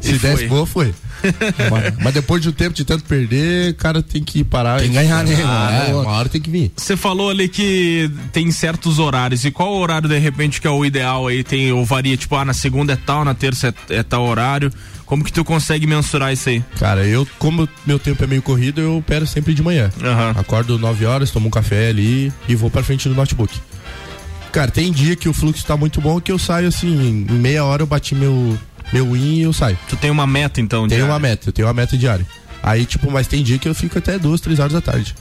Se 0.00 0.10
E 0.10 0.18
desse 0.18 0.36
foi. 0.36 0.48
boa, 0.48 0.66
foi. 0.66 0.94
mas, 1.70 1.94
mas 2.02 2.12
depois 2.14 2.42
de 2.42 2.50
um 2.50 2.52
tempo 2.52 2.74
de 2.74 2.84
tanto 2.84 3.04
perder, 3.04 3.70
o 3.70 3.74
cara 3.76 4.02
tem 4.02 4.22
que 4.22 4.44
parar. 4.44 4.78
Tem 4.80 4.88
que 4.88 4.94
ganhar, 4.94 5.24
né? 5.24 5.34
Ah, 5.46 5.86
é, 5.88 5.94
uma 5.94 6.10
hora 6.10 6.28
tem 6.28 6.40
que 6.40 6.50
vir. 6.50 6.72
Você 6.76 6.94
falou 6.94 7.30
ali 7.30 7.48
que 7.48 8.10
tem 8.30 8.50
certos 8.52 8.98
horários. 8.98 9.46
E 9.46 9.50
qual 9.50 9.74
horário, 9.74 10.06
de 10.06 10.18
repente, 10.18 10.60
que 10.60 10.66
é 10.66 10.70
o 10.70 10.84
ideal 10.84 11.26
aí? 11.26 11.42
Tem, 11.42 11.72
ou 11.72 11.82
varia, 11.86 12.16
tipo, 12.18 12.36
ah, 12.36 12.44
na 12.44 12.52
segunda 12.52 12.92
é 12.92 12.96
tal, 12.96 13.24
na 13.24 13.32
terça 13.34 13.74
é, 13.88 13.96
é 13.96 14.02
tal 14.02 14.26
horário. 14.26 14.70
Como 15.06 15.22
que 15.22 15.32
tu 15.32 15.44
consegue 15.44 15.86
mensurar 15.86 16.32
isso 16.32 16.48
aí? 16.48 16.64
Cara, 16.78 17.06
eu, 17.06 17.26
como 17.38 17.68
meu 17.86 17.98
tempo 17.98 18.24
é 18.24 18.26
meio 18.26 18.42
corrido, 18.42 18.80
eu 18.80 18.98
opero 18.98 19.26
sempre 19.26 19.52
de 19.54 19.62
manhã. 19.62 19.90
Acordo 20.36 20.78
9 20.78 21.04
horas, 21.04 21.30
tomo 21.30 21.48
um 21.48 21.50
café 21.50 21.88
ali 21.88 22.32
e 22.48 22.54
vou 22.54 22.70
pra 22.70 22.82
frente 22.82 23.08
do 23.08 23.14
notebook. 23.14 23.58
Cara, 24.50 24.70
tem 24.70 24.92
dia 24.92 25.16
que 25.16 25.28
o 25.28 25.32
fluxo 25.32 25.66
tá 25.66 25.76
muito 25.76 26.00
bom 26.00 26.20
que 26.20 26.30
eu 26.30 26.38
saio 26.38 26.68
assim, 26.68 27.26
em 27.28 27.34
meia 27.34 27.64
hora 27.64 27.82
eu 27.82 27.86
bati 27.86 28.14
meu, 28.14 28.56
meu 28.92 29.12
win 29.12 29.38
e 29.38 29.42
eu 29.42 29.52
saio. 29.52 29.76
Tu 29.88 29.96
tem 29.96 30.10
uma 30.10 30.26
meta 30.26 30.60
então? 30.60 30.86
Tenho 30.86 31.00
diária? 31.00 31.12
uma 31.12 31.18
meta, 31.18 31.48
eu 31.48 31.52
tenho 31.52 31.66
uma 31.66 31.74
meta 31.74 31.98
diária. 31.98 32.26
Aí, 32.62 32.86
tipo, 32.86 33.10
mas 33.10 33.26
tem 33.26 33.42
dia 33.42 33.58
que 33.58 33.68
eu 33.68 33.74
fico 33.74 33.98
até 33.98 34.18
duas, 34.18 34.40
três 34.40 34.58
horas 34.58 34.72
da 34.72 34.80
tarde. 34.80 35.14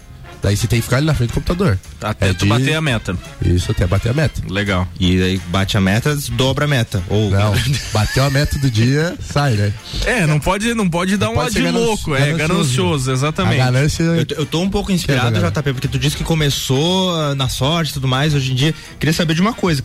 Daí 0.43 0.58
você 0.58 0.67
tem 0.67 0.79
que 0.79 0.84
ficar 0.84 0.97
ali 0.97 1.06
na 1.06 1.13
frente 1.13 1.29
do 1.29 1.34
computador. 1.36 1.79
Até 2.01 2.29
É 2.29 2.34
tu 2.34 2.43
de- 2.43 2.49
bater 2.49 2.75
a 2.75 2.82
meta. 2.82 3.17
Isso, 3.43 3.71
até 3.71 3.88
bater 3.88 4.10
a 4.10 4.13
meta. 4.13 4.41
Legal. 4.49 4.86
E 4.99 5.21
aí 5.23 5.41
bate 5.47 5.77
a 5.77 5.82
meta, 5.82 6.13
dobra 6.34 6.65
a 6.65 6.67
meta. 6.67 7.01
Ou 7.10 7.32
Não, 7.32 7.53
bateu 7.93 8.23
a 8.25 8.29
meta 8.29 8.60
do 8.60 8.69
dia, 8.69 9.15
sai, 9.21 9.53
né? 9.53 9.73
É, 10.06 10.27
não 10.27 10.39
pode, 10.41 10.73
não 10.73 10.89
pode 10.89 11.15
dar 11.15 11.27
Não 11.27 11.34
uma 11.34 11.43
pode 11.43 11.56
de 11.56 11.71
louco, 11.71 12.13
é 12.13 12.19
ganancioso. 12.34 12.47
ganancioso, 12.53 13.12
exatamente. 13.13 13.62
A 13.62 13.65
ganância. 13.65 14.03
Eu, 14.03 14.25
tô- 14.25 14.36
eu 14.36 14.45
tô 14.45 14.60
um 14.62 14.69
pouco 14.69 14.91
inspirado, 14.91 15.32
Quebra, 15.32 15.49
JP, 15.49 15.73
porque 15.73 15.88
tu 15.88 15.97
disse 15.97 16.17
que 16.17 16.23
começou 16.25 17.15
ah, 17.15 17.34
na 17.36 17.47
sorte 17.47 17.91
e 17.91 17.93
tudo 17.93 18.08
mais. 18.08 18.34
Hoje 18.34 18.51
em 18.51 18.56
dia, 18.56 18.75
queria 18.99 19.13
saber 19.13 19.36
de 19.36 19.41
uma 19.41 19.53
coisa: 19.53 19.82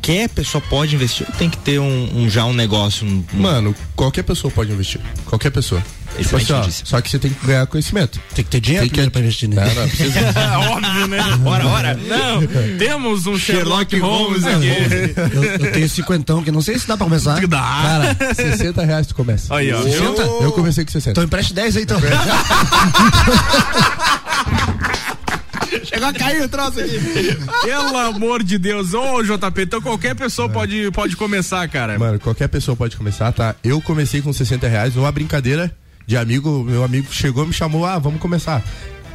qualquer 0.00 0.28
pessoa 0.30 0.62
pode 0.68 0.94
investir 0.94 1.26
ou 1.28 1.34
tem 1.36 1.50
que 1.50 1.58
ter 1.58 1.78
um, 1.78 2.22
um- 2.22 2.30
já 2.30 2.44
um 2.46 2.54
negócio? 2.54 3.06
Um, 3.06 3.22
um- 3.34 3.40
Mano, 3.40 3.74
qualquer 3.94 4.22
pessoa 4.22 4.50
pode 4.50 4.72
investir. 4.72 5.00
Qualquer 5.26 5.50
pessoa. 5.50 5.82
Tipo 6.18 6.36
assim, 6.38 6.52
ó, 6.52 6.68
só 6.68 7.00
que 7.00 7.08
você 7.08 7.20
tem 7.20 7.30
que 7.32 7.46
ganhar 7.46 7.64
conhecimento. 7.68 8.18
Tem 8.34 8.44
que 8.44 8.50
ter 8.50 8.60
dinheiro 8.60 8.88
Tem 8.88 9.04
que- 9.04 9.10
pra 9.10 9.20
investir, 9.20 9.48
né? 9.48 9.64
Não, 9.64 9.74
não, 9.82 9.88
precisa. 9.88 10.18
Óbvio, 10.72 11.06
né? 11.06 11.20
Ora, 11.44 11.66
ora. 11.68 11.94
Não, 11.94 12.42
temos 12.78 13.26
um 13.26 13.38
Sherlock, 13.38 13.96
Sherlock 13.96 13.98
Holmes 14.00 14.42
Holmes 14.44 14.68
aqui. 14.68 15.36
Eu, 15.36 15.44
eu 15.44 15.72
tenho 15.72 15.88
cinquentão, 15.88 16.42
que 16.42 16.50
não 16.50 16.60
sei 16.62 16.76
se 16.78 16.88
dá 16.88 16.96
pra 16.96 17.06
começar. 17.06 17.46
Dá. 17.46 17.60
Cara, 17.60 18.16
60 18.34 18.84
reais 18.84 19.06
tu 19.06 19.14
começa. 19.14 19.54
Aí, 19.54 19.72
ó. 19.72 19.82
60? 19.82 20.22
Eu 20.22 20.50
comecei 20.52 20.84
com 20.84 20.90
60. 20.90 21.10
Então 21.12 21.22
empreste 21.24 21.54
10 21.54 21.76
aí, 21.76 21.82
então. 21.84 22.00
Chegou 25.90 26.06
a 26.06 26.12
cair 26.12 26.42
o 26.42 26.48
troço 26.48 26.78
aqui. 26.78 27.00
Pelo 27.66 27.96
amor 27.98 28.44
de 28.44 28.58
Deus. 28.58 28.94
Ô, 28.94 29.22
JP, 29.24 29.62
então 29.62 29.82
qualquer 29.82 30.14
pessoa 30.14 30.48
pode, 30.48 30.88
pode 30.92 31.16
começar, 31.16 31.68
cara. 31.68 31.98
Mano, 31.98 32.20
qualquer 32.20 32.48
pessoa 32.48 32.76
pode 32.76 32.96
começar, 32.96 33.32
tá? 33.32 33.56
Eu 33.64 33.80
comecei 33.80 34.22
com 34.22 34.32
60 34.32 34.68
reais 34.68 34.94
numa 34.94 35.10
brincadeira 35.10 35.76
de 36.06 36.16
amigo. 36.16 36.62
Meu 36.62 36.84
amigo 36.84 37.12
chegou 37.12 37.42
e 37.42 37.48
me 37.48 37.52
chamou, 37.52 37.84
ah, 37.84 37.98
vamos 37.98 38.20
começar. 38.20 38.62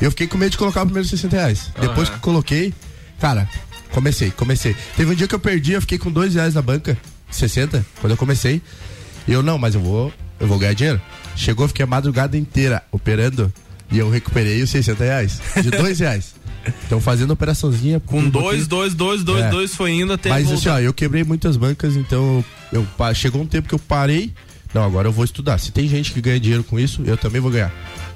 Eu 0.01 0.11
fiquei 0.11 0.27
com 0.27 0.37
medo 0.37 0.51
de 0.51 0.57
colocar 0.57 0.81
o 0.81 0.85
primeiro 0.85 1.07
60 1.07 1.33
reais. 1.33 1.71
Depois 1.79 2.09
que 2.09 2.19
coloquei, 2.19 2.73
cara, 3.21 3.49
comecei, 3.91 4.29
comecei. 4.31 4.75
Teve 4.97 5.13
um 5.13 5.15
dia 5.15 5.29
que 5.29 5.35
eu 5.35 5.39
perdi, 5.39 5.71
eu 5.71 5.81
fiquei 5.81 5.97
com 5.97 6.11
dois 6.11 6.35
reais 6.35 6.55
na 6.55 6.61
banca, 6.61 6.97
60, 7.31 7.85
quando 8.01 8.11
eu 8.11 8.17
comecei. 8.17 8.61
E 9.25 9.31
eu, 9.31 9.41
não, 9.41 9.57
mas 9.57 9.75
eu 9.75 9.81
vou, 9.81 10.11
eu 10.41 10.47
vou 10.47 10.59
ganhar 10.59 10.73
dinheiro. 10.73 11.01
Chegou, 11.37 11.69
fiquei 11.69 11.83
a 11.83 11.87
madrugada 11.87 12.35
inteira 12.37 12.83
operando 12.91 13.51
e 13.89 13.97
eu 13.97 14.09
recuperei 14.09 14.61
os 14.61 14.69
60 14.71 15.03
reais. 15.03 15.41
De 15.61 15.71
dois 15.71 15.99
reais. 15.99 16.35
Então 16.85 16.99
fazendo 16.99 17.31
operaçãozinha. 17.31 17.99
Com 17.99 18.27
dois, 18.27 18.67
dois, 18.67 18.93
dois, 18.93 19.23
dois, 19.23 19.43
É. 19.43 19.49
dois 19.49 19.75
foi 19.75 19.91
indo 19.91 20.13
até 20.13 20.29
Mas 20.29 20.51
assim, 20.51 20.69
ó, 20.69 20.79
eu 20.79 20.93
quebrei 20.93 21.23
muitas 21.23 21.57
bancas, 21.57 21.95
então 21.95 22.43
eu, 22.71 22.85
chegou 23.13 23.41
um 23.41 23.47
tempo 23.47 23.67
que 23.67 23.75
eu 23.75 23.79
parei. 23.79 24.33
Não, 24.73 24.83
agora 24.83 25.07
eu 25.07 25.11
vou 25.11 25.23
estudar. 25.23 25.57
Se 25.57 25.71
tem 25.71 25.87
gente 25.87 26.11
que 26.11 26.19
ganha 26.19 26.39
dinheiro 26.39 26.63
com 26.63 26.79
isso, 26.79 27.01
eu 27.05 27.15
também 27.15 27.39
vou 27.39 27.49
ganhar. 27.49 27.71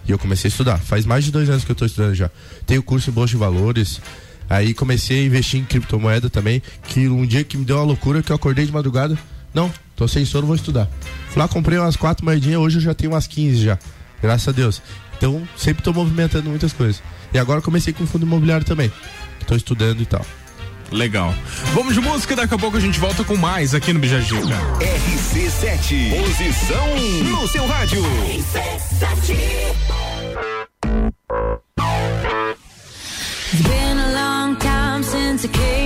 E 0.06 0.12
eu 0.12 0.20
comecei 0.20 0.50
a 0.50 0.52
estudar. 0.52 0.78
Faz 0.78 1.06
mais 1.06 1.24
de 1.24 1.32
dois 1.32 1.50
anos 1.50 1.64
que 1.64 1.72
eu 1.72 1.76
tô 1.76 1.86
estudando 1.86 2.16
já. 2.16 2.30
Tenho 2.66 2.84
curso 2.84 3.10
em 3.10 3.14
Bolsa 3.14 3.32
de 3.32 3.38
Valores. 3.38 4.02
Aí 4.50 4.74
comecei 4.74 5.22
a 5.22 5.26
investir 5.26 5.60
em 5.60 5.64
criptomoeda 5.64 6.30
também. 6.30 6.62
Que 6.84 7.08
um 7.08 7.26
dia 7.26 7.44
que 7.44 7.56
me 7.56 7.64
deu 7.64 7.78
uma 7.78 7.86
loucura 7.86 8.22
que 8.22 8.32
eu 8.32 8.36
acordei 8.36 8.66
de 8.66 8.72
madrugada. 8.72 9.18
Não, 9.54 9.72
tô 9.96 10.08
sem 10.08 10.26
sono, 10.26 10.48
vou 10.48 10.56
estudar. 10.56 10.90
Fui 11.30 11.42
lá, 11.42 11.48
comprei 11.48 11.78
umas 11.78 11.96
quatro 11.96 12.26
moedinhas, 12.26 12.60
hoje 12.60 12.78
eu 12.78 12.82
já 12.82 12.94
tenho 12.94 13.12
umas 13.14 13.26
15 13.26 13.64
já. 13.64 13.80
Graças 14.22 14.48
a 14.48 14.52
Deus. 14.52 14.82
Então, 15.18 15.48
sempre 15.56 15.84
tô 15.84 15.94
movimentando 15.94 16.50
muitas 16.50 16.74
coisas. 16.74 17.02
E 17.34 17.40
agora 17.40 17.62
comecei 17.62 17.94
com 17.94 18.06
fundo 18.08 18.26
imobiliário 18.26 18.66
também. 18.66 18.92
Tô 19.46 19.56
estudando 19.56 20.02
e 20.02 20.06
tal. 20.06 20.26
Legal. 20.92 21.34
Vamos 21.74 21.94
de 21.94 22.02
música, 22.02 22.36
daqui 22.36 22.54
a 22.54 22.58
pouco 22.58 22.78
a 22.78 22.80
gente 22.80 23.00
volta 23.00 23.24
com 23.24 23.36
mais 23.36 23.76
aqui 23.76 23.94
no 23.94 24.00
Bijagica. 24.00 24.42
RC7, 24.80 26.10
posição 26.20 26.96
no 27.24 27.48
seu 27.48 27.66
rádio. 27.68 28.02
It's 33.52 33.64
been 33.64 33.98
a 33.98 34.14
long 34.14 34.56
time 34.58 35.04
since 35.04 35.46
I 35.46 35.48
came 35.48 35.79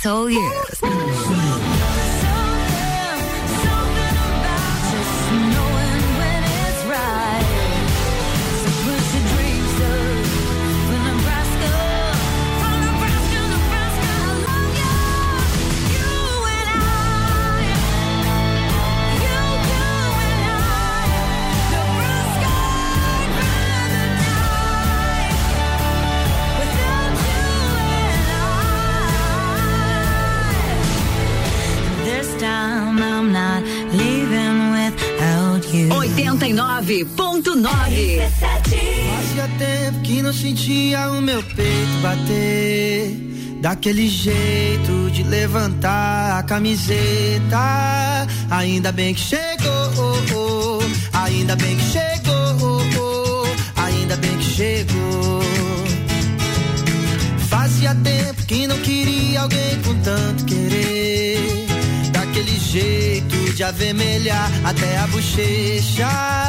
sexual 0.00 0.30
years. 0.30 0.87
89.9 36.88 38.30
Fazia 38.30 39.48
tempo 39.58 40.00
que 40.00 40.22
não 40.22 40.32
sentia 40.32 41.10
o 41.10 41.20
meu 41.20 41.42
peito 41.42 42.00
bater. 42.02 43.10
Daquele 43.60 44.08
jeito 44.08 45.10
de 45.10 45.22
levantar 45.22 46.38
a 46.38 46.42
camiseta. 46.44 48.26
Ainda 48.50 48.90
bem 48.90 49.12
que 49.12 49.20
chegou, 49.20 50.80
ainda 51.12 51.54
bem 51.56 51.76
que 51.76 51.82
chegou, 51.82 53.44
ainda 53.76 54.16
bem 54.16 54.38
que 54.38 54.44
chegou. 54.44 55.42
Fazia 57.50 57.94
tempo 57.96 58.46
que 58.46 58.66
não 58.66 58.78
queria 58.78 59.42
alguém 59.42 59.82
com 59.84 59.94
tanto 60.00 60.46
querer. 60.46 61.66
Daquele 62.12 62.58
jeito 62.58 63.52
de 63.52 63.62
avermelhar 63.62 64.50
até 64.64 64.96
a 64.96 65.06
bochecha. 65.08 66.48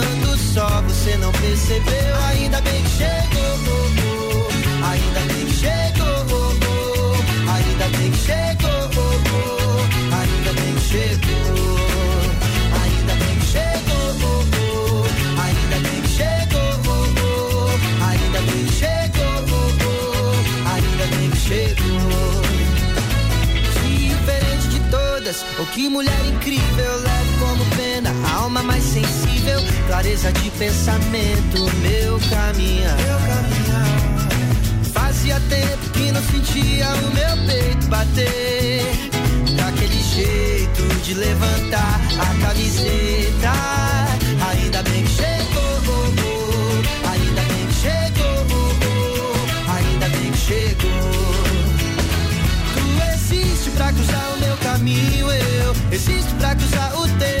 só 0.53 0.67
você 0.81 1.15
não 1.17 1.31
percebeu. 1.31 2.15
Ainda 2.29 2.61
bem 2.61 2.83
que 2.83 2.89
chegou, 2.89 3.59
oh, 3.71 4.85
ainda 4.85 5.19
bem 5.33 5.45
que 5.45 5.53
chegou, 5.53 6.25
oh, 6.31 7.51
ainda 7.51 7.97
bem 7.97 8.11
que 8.11 8.17
chegou, 8.17 8.83
ainda 10.11 10.53
bem 10.53 10.73
que 10.75 10.81
chegou. 10.81 11.81
Ainda 12.83 13.13
bem 13.15 13.35
que 13.39 13.45
chegou, 13.45 15.05
ainda 15.41 15.77
bem 15.87 16.01
que 16.01 16.09
chegou, 16.09 16.71
ainda 18.01 18.39
bem 18.41 18.65
que 18.65 18.73
chegou, 18.73 19.35
ainda 20.73 21.05
bem 21.15 21.29
que 21.29 21.37
chegou. 21.37 22.41
Diferente 23.83 24.67
de 24.69 24.79
todas, 24.89 25.45
oh 25.59 25.65
que 25.67 25.89
mulher 25.89 26.25
incrível, 26.25 26.97
leve 27.01 27.20
como 27.20 27.20
pena, 27.20 27.20
a 27.20 27.20
alma 28.51 28.63
mais 28.63 28.83
sensível, 28.83 29.61
clareza 29.87 30.29
de 30.33 30.49
pensamento, 30.51 31.71
meu 31.81 32.19
caminhar. 32.29 32.97
Meu 32.97 33.17
caminhar. 33.19 33.87
Fazia 34.93 35.39
tempo 35.49 35.89
que 35.91 36.11
não 36.11 36.21
sentia 36.21 36.89
o 36.89 37.13
meu 37.13 37.47
peito 37.47 37.87
bater. 37.87 38.83
Daquele 39.55 40.03
jeito 40.03 40.83
de 41.01 41.13
levantar 41.13 42.01
a 42.19 42.45
camiseta. 42.45 43.53
Ainda 44.49 44.83
bem 44.83 45.03
que 45.03 45.11
chegou, 45.11 45.81
oh, 45.87 46.11
oh. 46.25 47.09
ainda 47.09 47.41
bem 47.41 47.67
que 47.67 47.73
chegou, 47.73 48.45
oh, 48.51 49.71
ainda 49.71 50.09
bem 50.09 50.31
que 50.31 50.37
chegou. 50.37 51.11
Tu 52.73 53.13
existe 53.13 53.69
pra 53.71 53.93
cruzar 53.93 54.33
o 54.35 54.39
meu 54.41 54.57
caminho, 54.57 55.31
eu 55.31 55.75
existo 55.89 56.35
pra 56.35 56.53
cruzar 56.53 56.99
o 56.99 57.07
teu. 57.17 57.40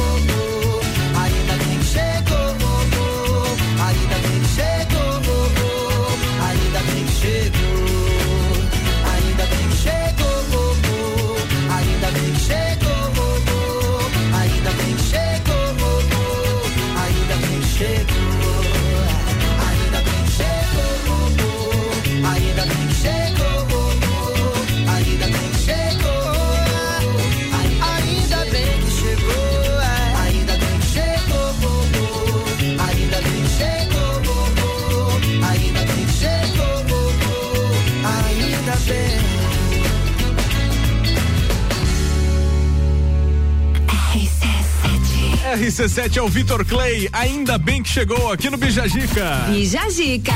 RC7 45.61 46.17
é 46.17 46.21
o 46.23 46.27
Vitor 46.27 46.65
Clay, 46.65 47.07
ainda 47.13 47.55
bem 47.55 47.83
que 47.83 47.89
chegou 47.89 48.31
aqui 48.31 48.49
no 48.49 48.57
Bijagica. 48.57 49.45
Bijagica. 49.47 50.33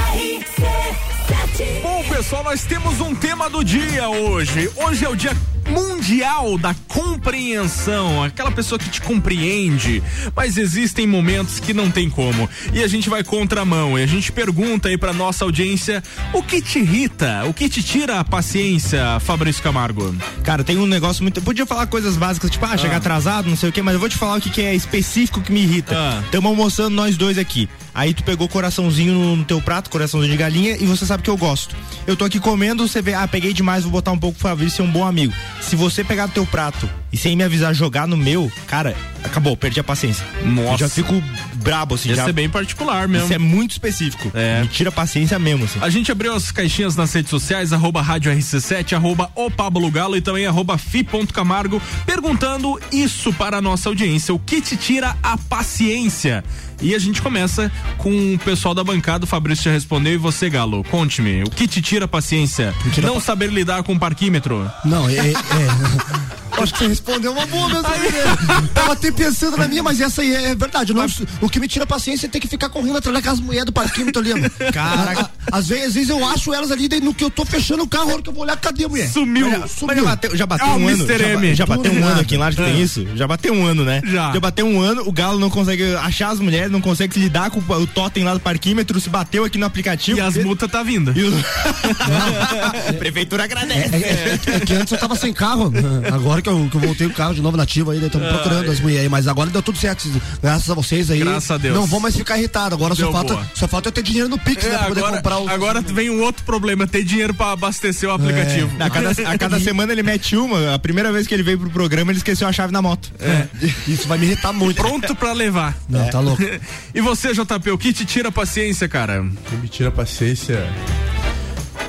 Bom, 1.82 2.03
pessoal, 2.07 2.43
nós 2.43 2.63
temos 2.63 3.01
um 3.01 3.15
tema 3.15 3.49
do 3.49 3.63
dia 3.63 4.07
hoje. 4.07 4.69
Hoje 4.76 5.03
é 5.03 5.09
o 5.09 5.15
dia 5.15 5.36
mundial 5.67 6.59
da 6.59 6.76
compreensão, 6.95 8.23
aquela 8.23 8.49
pessoa 8.49 8.79
que 8.79 8.89
te 8.89 9.01
compreende, 9.01 10.01
mas 10.33 10.55
existem 10.55 11.05
momentos 11.05 11.59
que 11.59 11.73
não 11.73 11.91
tem 11.91 12.09
como. 12.09 12.49
E 12.71 12.81
a 12.81 12.87
gente 12.87 13.09
vai 13.09 13.21
contramão 13.21 13.99
e 13.99 14.03
a 14.03 14.05
gente 14.05 14.31
pergunta 14.31 14.87
aí 14.87 14.97
pra 14.97 15.11
nossa 15.11 15.43
audiência 15.43 16.01
o 16.31 16.41
que 16.41 16.61
te 16.61 16.79
irrita, 16.79 17.43
o 17.45 17.53
que 17.53 17.67
te 17.67 17.83
tira 17.83 18.21
a 18.21 18.23
paciência, 18.23 19.19
Fabrício 19.19 19.61
Camargo. 19.61 20.15
Cara, 20.41 20.63
tem 20.63 20.77
um 20.77 20.85
negócio 20.85 21.21
muito. 21.21 21.41
Podia 21.41 21.65
falar 21.65 21.87
coisas 21.87 22.15
básicas, 22.15 22.49
tipo, 22.49 22.65
ah, 22.65 22.77
chegar 22.77 22.97
atrasado, 22.97 23.49
não 23.49 23.57
sei 23.57 23.69
o 23.69 23.73
que, 23.73 23.81
mas 23.81 23.93
eu 23.93 23.99
vou 23.99 24.07
te 24.07 24.15
falar 24.15 24.37
o 24.37 24.41
que, 24.41 24.49
que 24.49 24.61
é 24.61 24.73
específico 24.73 25.41
que 25.41 25.51
me 25.51 25.63
irrita. 25.63 26.23
Estamos 26.23 26.49
almoçando 26.49 26.95
nós 26.95 27.17
dois 27.17 27.37
aqui. 27.37 27.67
Aí 27.93 28.13
tu 28.13 28.23
pegou 28.23 28.47
coraçãozinho 28.47 29.13
no, 29.13 29.35
no 29.37 29.45
teu 29.45 29.61
prato, 29.61 29.89
coraçãozinho 29.89 30.31
de 30.31 30.37
galinha, 30.37 30.77
e 30.77 30.85
você 30.85 31.05
sabe 31.05 31.23
que 31.23 31.29
eu 31.29 31.37
gosto. 31.37 31.75
Eu 32.07 32.15
tô 32.15 32.25
aqui 32.25 32.39
comendo, 32.39 32.87
você 32.87 33.01
vê, 33.01 33.13
ah, 33.13 33.27
peguei 33.27 33.53
demais, 33.53 33.83
vou 33.83 33.91
botar 33.91 34.11
um 34.11 34.17
pouco 34.17 34.37
pro 34.37 34.49
Fabrício 34.49 34.77
ser 34.77 34.81
um 34.81 34.91
bom 34.91 35.05
amigo. 35.05 35.33
Se 35.61 35.75
você 35.75 36.03
pegar 36.03 36.25
do 36.25 36.33
teu 36.33 36.45
prato 36.45 36.84
Pronto. 36.86 37.04
E 37.16 37.18
sem 37.18 37.34
me 37.34 37.45
avisar 37.45 37.74
jogar 37.74 38.05
no 38.05 38.18
meu, 38.18 38.51
cara, 38.68 38.93
acabou, 39.24 39.55
perdi 39.55 39.80
a 39.80 39.84
paciência. 39.86 40.26
Nossa. 40.43 40.74
Eu 40.74 40.78
já 40.80 40.89
fico 40.89 41.24
brabo, 41.55 41.95
assim. 41.95 42.09
Ia 42.09 42.16
já... 42.16 42.26
ser 42.26 42.34
bem 42.34 42.49
particular 42.49 43.07
mesmo. 43.07 43.24
Isso 43.24 43.34
é 43.34 43.38
muito 43.38 43.72
específico. 43.72 44.30
É. 44.34 44.59
Me 44.61 44.68
tira 44.68 44.89
a 44.89 44.91
paciência 44.91 45.39
mesmo, 45.39 45.63
assim. 45.63 45.80
A 45.82 45.89
gente 45.89 46.11
abriu 46.11 46.36
as 46.36 46.51
caixinhas 46.51 46.93
nas 46.97 47.13
redes 47.13 47.30
sociais, 47.30 47.72
arroba 47.72 48.01
rádio 48.01 48.30
RC7, 48.34 48.91
arroba 48.97 49.32
o 49.34 49.49
Pablo 49.49 49.89
Galo 49.89 50.18
e 50.18 50.22
também 50.22 50.45
arroba 50.45 50.78
fi.camargo, 50.78 51.82
perguntando 52.05 52.78
isso 52.91 53.32
para 53.32 53.59
a 53.59 53.61
nossa 53.61 53.88
audiência, 53.88 54.34
o 54.34 54.39
que 54.39 54.59
te 54.59 54.76
tira 54.76 55.16
a 55.24 55.38
paciência? 55.38 56.43
E 56.82 56.93
a 56.93 56.99
gente 56.99 57.22
começa 57.22 57.72
com 57.97 58.34
o 58.34 58.39
pessoal 58.39 58.76
da 58.76 58.84
bancada, 58.84 59.24
o 59.24 59.28
Fabrício 59.28 59.63
já 59.63 59.72
respondeu, 59.72 60.11
e 60.11 60.18
você, 60.18 60.49
Galo, 60.49 60.84
conte-me, 60.84 61.43
o 61.43 61.49
que 61.49 61.66
te 61.66 61.82
tira 61.82 62.03
a 62.03 62.07
paciência? 62.09 62.76
tira 62.91 63.07
Não 63.07 63.16
pa- 63.16 63.22
saber 63.22 63.49
lidar 63.49 63.84
com 63.84 63.93
o 63.93 63.99
parquímetro? 63.99 64.70
Não, 64.84 65.07
é. 65.07 65.13
é- 65.16 65.34
Acho 66.57 66.74
que 66.74 66.88
você 66.88 66.95
respondeu 67.05 67.31
uma 67.31 67.45
boa 67.45 67.67
mesmo. 67.69 67.83
né? 67.83 68.69
Tava 68.73 68.93
até 68.93 69.11
pensando 69.11 69.57
na 69.57 69.67
minha, 69.67 69.83
mas 69.83 70.01
essa 70.01 70.21
aí 70.21 70.33
é 70.33 70.55
verdade. 70.55 70.93
não- 70.93 71.05
o 71.41 71.49
que 71.49 71.59
me 71.59 71.67
tira 71.67 71.83
a 71.83 71.87
paciência 71.87 72.25
é 72.25 72.29
ter 72.29 72.39
que 72.39 72.47
ficar 72.47 72.69
correndo 72.69 72.97
atrás 72.97 73.13
daquelas 73.15 73.39
mulheres 73.39 73.65
do 73.65 73.71
parquímetro 73.73 74.21
ali. 74.21 74.33
mano. 74.33 74.49
Caraca. 74.73 75.29
Às 75.51 75.67
vezes, 75.67 75.85
às 75.87 75.93
vezes 75.93 76.09
eu 76.09 76.25
acho 76.27 76.53
elas 76.53 76.71
ali, 76.71 76.87
daí 76.87 76.99
no 76.99 77.13
que 77.13 77.23
eu 77.23 77.29
tô 77.29 77.45
fechando 77.45 77.83
o 77.83 77.87
carro, 77.87 78.09
a 78.09 78.13
hora 78.13 78.21
que 78.21 78.29
eu 78.29 78.33
vou 78.33 78.43
olhar, 78.43 78.57
cadê 78.57 78.85
a 78.85 78.89
mulher? 78.89 79.09
Sumiu. 79.09 79.47
Olha, 79.47 79.67
Sumiu. 79.67 79.95
já 79.97 80.03
bateu, 80.03 80.35
já 80.37 80.45
bateu 80.45 80.67
Ah, 80.67 80.75
o 80.75 80.79
um 80.79 80.87
ano. 80.87 81.03
Mr. 81.05 81.49
Já, 81.49 81.53
já 81.53 81.65
bateu 81.65 81.93
um 81.93 82.05
ano 82.05 82.21
aqui 82.21 82.35
em 82.35 82.37
Laje 82.37 82.57
que 82.57 82.63
tem 82.63 82.81
isso? 82.81 83.05
Já 83.15 83.27
bateu 83.27 83.53
um 83.53 83.65
ano, 83.65 83.83
né? 83.85 84.01
Já. 84.05 84.33
Já 84.33 84.39
bateu 84.39 84.65
um 84.65 84.79
ano, 84.81 85.03
o 85.05 85.11
Galo 85.11 85.39
não 85.39 85.49
consegue 85.49 85.95
achar 85.95 86.29
as 86.29 86.39
mulheres, 86.39 86.71
não 86.71 86.81
consegue 86.81 87.19
lidar 87.19 87.49
com 87.51 87.59
o 87.59 87.87
totem 87.87 88.23
lá 88.23 88.33
do 88.33 88.39
parquímetro, 88.39 88.99
se 88.99 89.09
bateu 89.09 89.45
aqui 89.45 89.57
no 89.57 89.65
aplicativo. 89.65 90.17
E 90.17 90.21
as 90.21 90.35
multas 90.37 90.69
tá 90.71 90.81
vindo. 90.83 91.13
E 91.15 92.93
prefeitura 92.97 93.43
agradece. 93.43 93.95
É, 93.95 94.39
é- 94.53 94.55
é 94.55 94.59
que 94.59 94.73
antes 94.73 94.91
eu 94.91 94.97
tava 94.97 95.15
sem 95.15 95.33
carro. 95.33 95.71
Agora 96.13 96.41
que 96.41 96.49
eu, 96.49 96.67
que 96.69 96.77
eu 96.77 96.81
voltei 96.81 96.94
o 97.03 97.09
carro 97.13 97.33
de 97.33 97.41
novo 97.41 97.57
nativo 97.57 97.91
aí, 97.91 98.03
estamos 98.03 98.27
procurando 98.27 98.71
as 98.71 98.79
mulheres 98.79 99.03
aí. 99.03 99.09
Mas 99.09 99.27
agora 99.27 99.49
deu 99.49 99.61
tudo 99.61 99.77
certo. 99.77 100.09
Graças 100.41 100.69
a 100.69 100.73
vocês 100.73 101.09
aí. 101.11 101.19
Graças 101.19 101.51
a 101.51 101.57
Deus. 101.57 101.75
Não 101.75 101.85
vou 101.85 101.99
mais 101.99 102.15
ficar 102.15 102.37
irritado. 102.37 102.75
Agora 102.75 102.95
só 102.95 103.11
falta, 103.11 103.33
boa. 103.33 103.51
só 103.53 103.67
falta 103.67 103.89
eu 103.89 103.91
ter 103.91 104.03
dinheiro 104.03 104.29
no 104.29 104.37
Pix, 104.37 104.63
É, 104.65 104.69
né? 104.69 104.77
Pra 104.77 104.87
poder 104.87 104.99
agora, 105.01 105.15
comprar 105.17 105.39
o. 105.39 105.49
agora 105.49 105.81
vem 105.81 106.09
um 106.09 106.21
outro 106.21 106.43
problema, 106.43 106.87
ter 106.87 107.03
dinheiro 107.03 107.33
pra 107.33 107.51
abastecer 107.51 108.09
o 108.09 108.13
aplicativo. 108.13 108.71
A 108.79 108.89
cada, 108.89 109.09
a 109.11 109.37
cada 109.37 109.59
semana 109.59 109.91
ele 109.91 110.03
mete 110.03 110.35
uma. 110.35 110.73
A 110.73 110.79
primeira 110.79 111.11
vez 111.11 111.27
que 111.27 111.33
ele 111.33 111.43
veio 111.43 111.59
pro 111.59 111.69
programa, 111.69 112.11
ele 112.11 112.17
esqueceu 112.19 112.47
a 112.47 112.51
chave 112.53 112.71
na 112.71 112.81
moto. 112.81 113.11
É. 113.19 113.47
Isso 113.87 114.07
vai 114.07 114.17
me 114.17 114.25
irritar 114.25 114.53
muito. 114.53 114.77
Pronto 114.77 115.15
pra 115.15 115.33
levar. 115.33 115.75
Não, 115.89 116.07
tá 116.09 116.19
louco. 116.19 116.41
E 116.93 117.01
você, 117.01 117.33
JP, 117.33 117.71
o 117.71 117.77
que 117.77 117.91
te 117.91 118.05
tira 118.05 118.29
a 118.29 118.31
paciência, 118.31 118.87
cara? 118.87 119.25
Quem 119.49 119.59
me 119.59 119.67
tira 119.67 119.89
a 119.89 119.91
paciência. 119.91 120.65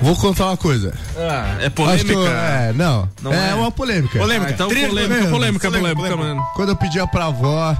Vou 0.02 0.14
contar 0.16 0.46
uma 0.46 0.56
coisa. 0.56 0.92
Ah, 1.16 1.56
é 1.60 1.70
polêmica? 1.70 2.12
eu- 2.12 2.26
é, 2.26 2.72
não. 2.74 3.08
Não 3.22 3.32
é, 3.32 3.50
é? 3.50 3.54
uma 3.54 3.70
polêmica. 3.72 4.18
Polêmica. 4.18 4.50
Ah, 4.50 4.54
então 4.54 4.68
polêmica, 4.68 4.90
polêmica, 4.94 5.30
polêmica, 5.30 5.70
polêmica, 5.70 6.16
mano. 6.16 6.42
Quando 6.54 6.68
eu 6.70 6.76
pedia 6.76 7.06
pra 7.06 7.26
avó 7.26 7.74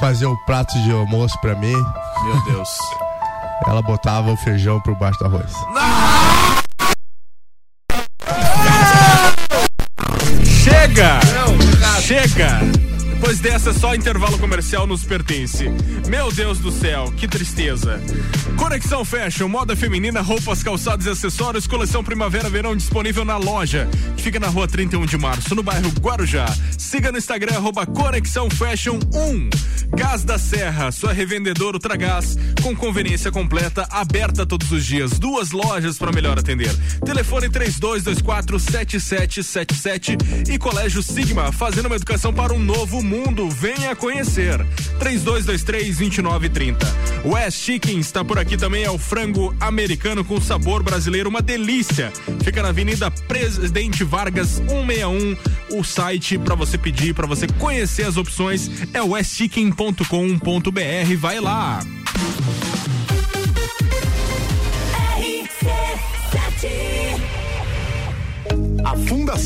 fazer 0.00 0.26
o 0.26 0.36
prato 0.46 0.72
de 0.82 0.90
almoço 0.90 1.38
pra 1.40 1.54
mim, 1.54 1.72
Meu 2.24 2.44
Deus. 2.44 2.68
ela 3.66 3.82
botava 3.82 4.30
o 4.32 4.36
feijão 4.38 4.80
por 4.80 4.94
baixo 4.96 5.18
do 5.18 5.26
arroz. 5.26 5.52
Chega! 10.44 11.20
Chega! 12.00 12.87
Depois 13.20 13.40
dessa, 13.40 13.72
só 13.72 13.96
intervalo 13.96 14.38
comercial 14.38 14.86
nos 14.86 15.02
pertence. 15.02 15.68
Meu 16.08 16.30
Deus 16.30 16.60
do 16.60 16.70
céu, 16.70 17.12
que 17.16 17.26
tristeza. 17.26 18.00
Conexão 18.56 19.04
Fashion, 19.04 19.48
moda 19.48 19.74
feminina, 19.74 20.20
roupas, 20.20 20.62
calçados 20.62 21.04
e 21.04 21.10
acessórios, 21.10 21.66
coleção 21.66 22.04
primavera-verão 22.04 22.76
disponível 22.76 23.24
na 23.24 23.36
loja, 23.36 23.88
que 24.16 24.22
fica 24.22 24.38
na 24.38 24.46
rua 24.46 24.68
31 24.68 25.04
de 25.04 25.18
março, 25.18 25.52
no 25.56 25.64
bairro 25.64 25.90
Guarujá. 26.00 26.46
Siga 26.78 27.10
no 27.10 27.18
Instagram, 27.18 27.56
arroba 27.56 27.84
Conexão 27.84 28.48
Fashion 28.48 29.00
1. 29.12 29.50
Gás 29.96 30.22
da 30.22 30.38
Serra, 30.38 30.92
sua 30.92 31.12
revendedora 31.12 31.76
Ultragás, 31.76 32.38
com 32.62 32.76
conveniência 32.76 33.32
completa, 33.32 33.86
aberta 33.90 34.46
todos 34.46 34.70
os 34.70 34.84
dias. 34.84 35.18
Duas 35.18 35.50
lojas 35.50 35.98
para 35.98 36.12
melhor 36.12 36.38
atender. 36.38 36.72
Telefone 37.04 37.48
3224 37.48 38.60
7777 38.60 40.16
e 40.52 40.58
Colégio 40.58 41.02
Sigma, 41.02 41.50
fazendo 41.50 41.86
uma 41.86 41.96
educação 41.96 42.32
para 42.32 42.54
um 42.54 42.60
novo 42.60 43.02
mundo. 43.02 43.07
Venha 43.50 43.96
conhecer. 43.96 44.64
3223-2930. 45.00 46.76
West 47.24 47.58
Chicken 47.58 47.98
está 47.98 48.24
por 48.24 48.38
aqui 48.38 48.56
também, 48.56 48.84
é 48.84 48.90
o 48.90 48.98
frango 48.98 49.54
americano 49.58 50.24
com 50.24 50.40
sabor 50.40 50.82
brasileiro, 50.82 51.28
uma 51.28 51.42
delícia. 51.42 52.12
Fica 52.44 52.62
na 52.62 52.68
Avenida 52.68 53.10
Presidente 53.10 54.04
Vargas 54.04 54.62
161. 54.68 55.36
O 55.78 55.84
site 55.84 56.38
para 56.38 56.54
você 56.54 56.78
pedir, 56.78 57.14
para 57.14 57.26
você 57.26 57.46
conhecer 57.46 58.04
as 58.04 58.16
opções 58.16 58.70
é 58.92 59.02
westchicken.com.br. 59.02 61.16
Vai 61.18 61.40
lá. 61.40 61.80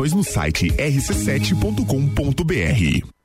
informações 0.00 0.12
no 0.12 0.24
site 0.24 0.68
rc7.com.br. 0.68 3.19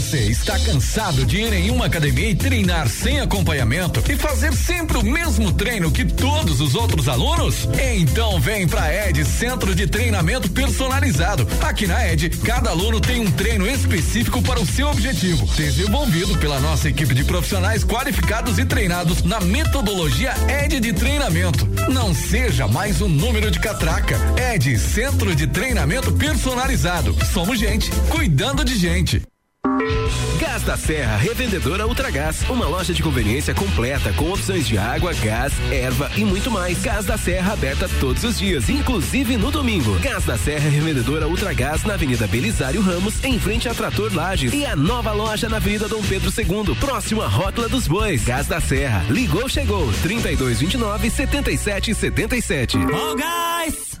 Você 0.00 0.30
está 0.30 0.58
cansado 0.58 1.26
de 1.26 1.36
ir 1.36 1.52
em 1.52 1.70
uma 1.70 1.84
academia 1.84 2.30
e 2.30 2.34
treinar 2.34 2.88
sem 2.88 3.20
acompanhamento 3.20 4.02
e 4.10 4.16
fazer 4.16 4.50
sempre 4.54 4.96
o 4.96 5.02
mesmo 5.02 5.52
treino 5.52 5.92
que 5.92 6.06
todos 6.06 6.62
os 6.62 6.74
outros 6.74 7.06
alunos? 7.06 7.68
Então 7.78 8.40
vem 8.40 8.66
pra 8.66 8.90
Ed 9.08 9.22
Centro 9.26 9.74
de 9.74 9.86
Treinamento 9.86 10.50
Personalizado. 10.50 11.46
Aqui 11.60 11.86
na 11.86 12.10
Ed, 12.10 12.30
cada 12.42 12.70
aluno 12.70 12.98
tem 12.98 13.20
um 13.20 13.30
treino 13.30 13.68
específico 13.68 14.40
para 14.40 14.58
o 14.58 14.64
seu 14.64 14.88
objetivo, 14.88 15.46
desenvolvido 15.54 16.34
pela 16.38 16.58
nossa 16.60 16.88
equipe 16.88 17.14
de 17.14 17.22
profissionais 17.22 17.84
qualificados 17.84 18.58
e 18.58 18.64
treinados 18.64 19.22
na 19.22 19.38
metodologia 19.38 20.32
Ed 20.64 20.80
de 20.80 20.94
treinamento. 20.94 21.68
Não 21.92 22.14
seja 22.14 22.66
mais 22.66 23.02
um 23.02 23.08
número 23.08 23.50
de 23.50 23.60
catraca. 23.60 24.16
Ed 24.50 24.78
Centro 24.78 25.36
de 25.36 25.46
Treinamento 25.46 26.10
Personalizado. 26.12 27.14
Somos 27.34 27.58
gente 27.58 27.90
cuidando 28.08 28.64
de 28.64 28.78
gente. 28.78 29.22
Gás 30.38 30.62
da 30.62 30.76
Serra, 30.76 31.16
revendedora 31.16 31.86
Ultragás, 31.86 32.42
uma 32.48 32.66
loja 32.66 32.92
de 32.92 33.02
conveniência 33.02 33.54
completa 33.54 34.12
com 34.12 34.30
opções 34.30 34.66
de 34.66 34.76
água, 34.76 35.14
gás, 35.14 35.52
erva 35.70 36.10
e 36.16 36.24
muito 36.24 36.50
mais. 36.50 36.82
Gás 36.82 37.06
da 37.06 37.16
Serra 37.16 37.54
aberta 37.54 37.88
todos 38.00 38.24
os 38.24 38.38
dias, 38.38 38.68
inclusive 38.68 39.36
no 39.36 39.50
domingo. 39.50 39.98
Gás 40.00 40.24
da 40.24 40.36
Serra, 40.36 40.68
revendedora 40.68 41.28
Ultragás 41.28 41.84
na 41.84 41.94
Avenida 41.94 42.26
Belisário 42.26 42.82
Ramos, 42.82 43.24
em 43.24 43.38
frente 43.38 43.68
a 43.68 43.74
Trator 43.74 44.14
Lages. 44.14 44.52
E 44.52 44.66
a 44.66 44.76
nova 44.76 45.12
loja 45.12 45.48
na 45.48 45.56
Avenida 45.56 45.88
Dom 45.88 46.02
Pedro 46.02 46.30
II, 46.36 46.74
próximo 46.76 47.22
à 47.22 47.26
Rótula 47.26 47.68
dos 47.68 47.86
Bois. 47.86 48.24
Gás 48.24 48.46
da 48.46 48.60
Serra, 48.60 49.04
ligou, 49.08 49.48
chegou, 49.48 49.90
3229 50.02 51.10
7777. 51.10 52.76
Oh, 52.76 53.14
guys! 53.14 54.00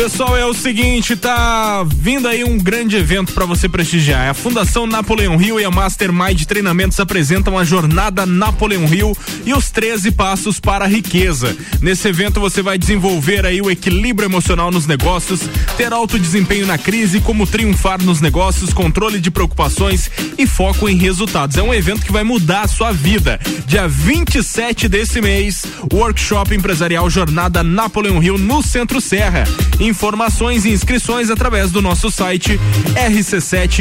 Pessoal, 0.00 0.34
é 0.34 0.46
o 0.46 0.54
seguinte, 0.54 1.14
tá 1.14 1.84
vindo 1.86 2.26
aí 2.26 2.42
um 2.42 2.56
grande 2.56 2.96
evento 2.96 3.34
para 3.34 3.44
você 3.44 3.68
prestigiar. 3.68 4.30
A 4.30 4.34
Fundação 4.34 4.86
Napoleão 4.86 5.36
Rio 5.36 5.60
e 5.60 5.64
a 5.66 5.70
Mastermind 5.70 6.42
Treinamentos 6.44 6.98
apresentam 6.98 7.58
a 7.58 7.64
jornada 7.64 8.24
Napoleão 8.24 8.86
Rio 8.86 9.14
e 9.44 9.52
os 9.52 9.70
13 9.70 10.12
passos 10.12 10.58
para 10.58 10.86
a 10.86 10.88
riqueza. 10.88 11.54
Nesse 11.82 12.08
evento 12.08 12.40
você 12.40 12.62
vai 12.62 12.78
desenvolver 12.78 13.44
aí 13.44 13.60
o 13.60 13.70
equilíbrio 13.70 14.26
emocional 14.26 14.70
nos 14.70 14.86
negócios, 14.86 15.42
ter 15.76 15.92
alto 15.92 16.18
desempenho 16.18 16.66
na 16.66 16.78
crise, 16.78 17.20
como 17.20 17.46
triunfar 17.46 18.02
nos 18.02 18.22
negócios, 18.22 18.72
controle 18.72 19.20
de 19.20 19.30
preocupações 19.30 20.10
e 20.38 20.46
foco 20.46 20.88
em 20.88 20.96
resultados. 20.96 21.58
É 21.58 21.62
um 21.62 21.74
evento 21.74 22.06
que 22.06 22.12
vai 22.12 22.24
mudar 22.24 22.62
a 22.62 22.68
sua 22.68 22.90
vida. 22.90 23.38
Dia 23.66 23.86
27 23.86 24.88
desse 24.88 25.20
mês, 25.20 25.62
workshop 25.92 26.54
empresarial 26.54 27.10
Jornada 27.10 27.62
Napoleão 27.62 28.18
Rio 28.18 28.38
no 28.38 28.62
Centro 28.62 28.98
Serra. 28.98 29.44
Informações 29.90 30.64
e 30.64 30.70
inscrições 30.70 31.30
através 31.30 31.72
do 31.72 31.82
nosso 31.82 32.10
site 32.10 32.58
rc7.com.br. 32.94 33.80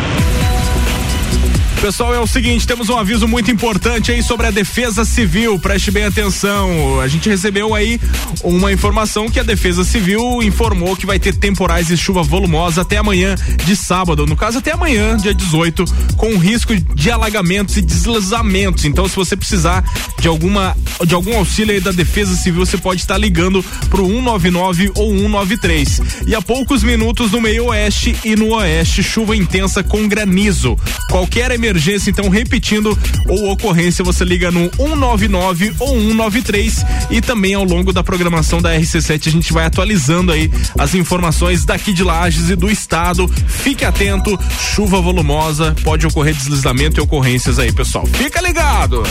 Pessoal, 1.81 2.13
é 2.13 2.19
o 2.19 2.27
seguinte, 2.27 2.67
temos 2.67 2.89
um 2.89 2.95
aviso 2.95 3.27
muito 3.27 3.49
importante 3.49 4.11
aí 4.11 4.21
sobre 4.21 4.45
a 4.45 4.51
Defesa 4.51 5.03
Civil. 5.03 5.57
Preste 5.57 5.89
bem 5.89 6.03
atenção. 6.03 6.99
A 6.99 7.07
gente 7.07 7.27
recebeu 7.27 7.73
aí 7.73 7.99
uma 8.43 8.71
informação 8.71 9.27
que 9.27 9.39
a 9.39 9.43
Defesa 9.43 9.83
Civil 9.83 10.43
informou 10.43 10.95
que 10.95 11.07
vai 11.07 11.17
ter 11.17 11.33
temporais 11.33 11.89
e 11.89 11.97
chuva 11.97 12.21
volumosa 12.21 12.81
até 12.81 12.97
amanhã 12.97 13.33
de 13.65 13.75
sábado. 13.75 14.27
No 14.27 14.35
caso, 14.35 14.59
até 14.59 14.73
amanhã, 14.73 15.17
dia 15.17 15.33
18, 15.33 15.83
com 16.17 16.37
risco 16.37 16.75
de 16.75 17.09
alagamentos 17.09 17.75
e 17.75 17.81
deslizamentos. 17.81 18.85
Então, 18.85 19.09
se 19.09 19.15
você 19.15 19.35
precisar 19.35 19.83
de 20.19 20.27
alguma 20.27 20.77
de 21.03 21.15
algum 21.15 21.35
auxílio 21.35 21.73
aí 21.73 21.81
da 21.81 21.91
Defesa 21.91 22.35
Civil, 22.35 22.63
você 22.63 22.77
pode 22.77 23.01
estar 23.01 23.17
ligando 23.17 23.65
pro 23.89 24.05
199 24.05 24.91
ou 24.93 25.17
193. 25.17 25.99
E 26.27 26.35
a 26.35 26.41
poucos 26.43 26.83
minutos 26.83 27.31
no 27.31 27.41
meio 27.41 27.65
oeste 27.65 28.15
e 28.23 28.35
no 28.35 28.53
oeste, 28.53 29.01
chuva 29.01 29.35
intensa 29.35 29.83
com 29.83 30.07
granizo. 30.07 30.77
Qualquer 31.09 31.49
emergência 31.49 31.70
emergência, 31.71 32.09
então 32.09 32.29
repetindo, 32.29 32.97
ou 33.27 33.51
ocorrência, 33.51 34.03
você 34.03 34.23
liga 34.23 34.51
no 34.51 34.69
199 34.75 35.73
ou 35.79 35.99
193 35.99 36.85
e 37.09 37.21
também 37.21 37.53
ao 37.53 37.63
longo 37.63 37.91
da 37.93 38.03
programação 38.03 38.61
da 38.61 38.77
RC7 38.77 39.27
a 39.27 39.31
gente 39.31 39.53
vai 39.53 39.65
atualizando 39.65 40.31
aí 40.31 40.51
as 40.77 40.93
informações 40.93 41.65
daqui 41.65 41.93
de 41.93 42.03
Lages 42.03 42.49
e 42.49 42.55
do 42.55 42.69
estado. 42.69 43.27
Fique 43.27 43.85
atento, 43.85 44.37
chuva 44.59 45.01
volumosa, 45.01 45.75
pode 45.83 46.05
ocorrer 46.05 46.35
deslizamento 46.35 46.99
e 46.99 47.01
ocorrências 47.01 47.57
aí, 47.57 47.71
pessoal. 47.71 48.05
Fica 48.05 48.41
ligado. 48.41 49.03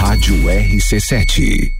Rádio 0.00 0.34
RC7. 0.44 1.77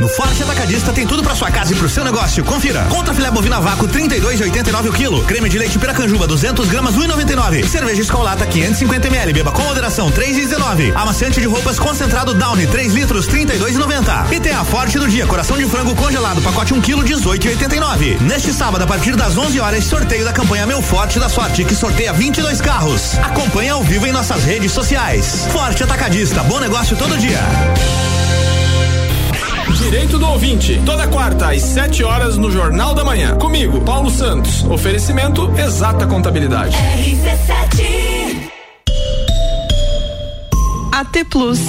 No 0.00 0.08
Forte 0.08 0.42
Atacadista 0.42 0.92
tem 0.92 1.06
tudo 1.06 1.22
pra 1.22 1.36
sua 1.36 1.50
casa 1.50 1.72
e 1.72 1.76
pro 1.76 1.88
seu 1.88 2.04
negócio. 2.04 2.44
Confira. 2.44 2.84
Contra 2.90 3.14
filé 3.14 3.30
bovina 3.30 3.60
vácuo 3.60 3.88
32,89 3.88 4.88
o 4.88 4.92
quilo. 4.92 5.24
Creme 5.24 5.48
de 5.48 5.56
leite 5.56 5.78
Piracanjuba 5.78 6.26
200 6.26 6.68
gramas 6.68 6.96
1,99. 6.96 7.66
Cerveja 7.66 8.02
Escolata 8.02 8.44
550 8.44 9.06
ml. 9.06 9.32
Beba 9.32 9.52
com 9.52 9.62
moderação 9.62 10.10
3,19. 10.10 10.94
Amaciante 10.96 11.40
de 11.40 11.46
roupas 11.46 11.78
concentrado 11.78 12.34
Downy 12.34 12.66
3 12.66 12.92
litros 12.92 13.28
32,90. 13.28 14.32
E 14.32 14.40
tem 14.40 14.52
a 14.52 14.64
Forte 14.64 14.98
do 14.98 15.08
dia 15.08 15.26
coração 15.26 15.56
de 15.56 15.66
frango 15.66 15.94
congelado 15.94 16.42
pacote 16.42 16.74
1 16.74 16.80
quilo 16.80 17.04
18,89. 17.04 18.20
Neste 18.22 18.52
sábado 18.52 18.82
a 18.82 18.86
partir 18.86 19.14
das 19.14 19.36
11 19.36 19.60
horas 19.60 19.84
sorteio 19.84 20.24
da 20.24 20.32
campanha 20.32 20.66
Meu 20.66 20.82
Forte 20.82 21.20
da 21.20 21.28
Sorte 21.28 21.64
que 21.64 21.74
sorteia 21.74 22.12
22 22.12 22.60
carros. 22.60 23.16
Acompanhe 23.22 23.70
ao 23.70 23.82
vivo 23.82 24.06
em 24.06 24.12
nossas 24.12 24.44
redes 24.44 24.72
sociais. 24.72 25.46
Forte 25.52 25.84
Atacadista. 25.84 26.42
Bom 26.42 26.58
negócio 26.58 26.96
todo 26.96 27.16
dia. 27.16 27.40
Direito 29.72 30.18
do 30.18 30.26
ouvinte, 30.26 30.80
toda 30.84 31.06
quarta 31.08 31.50
às 31.50 31.62
7 31.62 32.04
horas 32.04 32.36
no 32.36 32.50
Jornal 32.50 32.94
da 32.94 33.04
Manhã. 33.04 33.36
Comigo, 33.36 33.80
Paulo 33.80 34.10
Santos. 34.10 34.64
Oferecimento 34.64 35.50
Exata 35.58 36.06
Contabilidade. 36.06 36.76
RC7. 36.76 38.50
AT 40.92 41.24
Plus. 41.28 41.60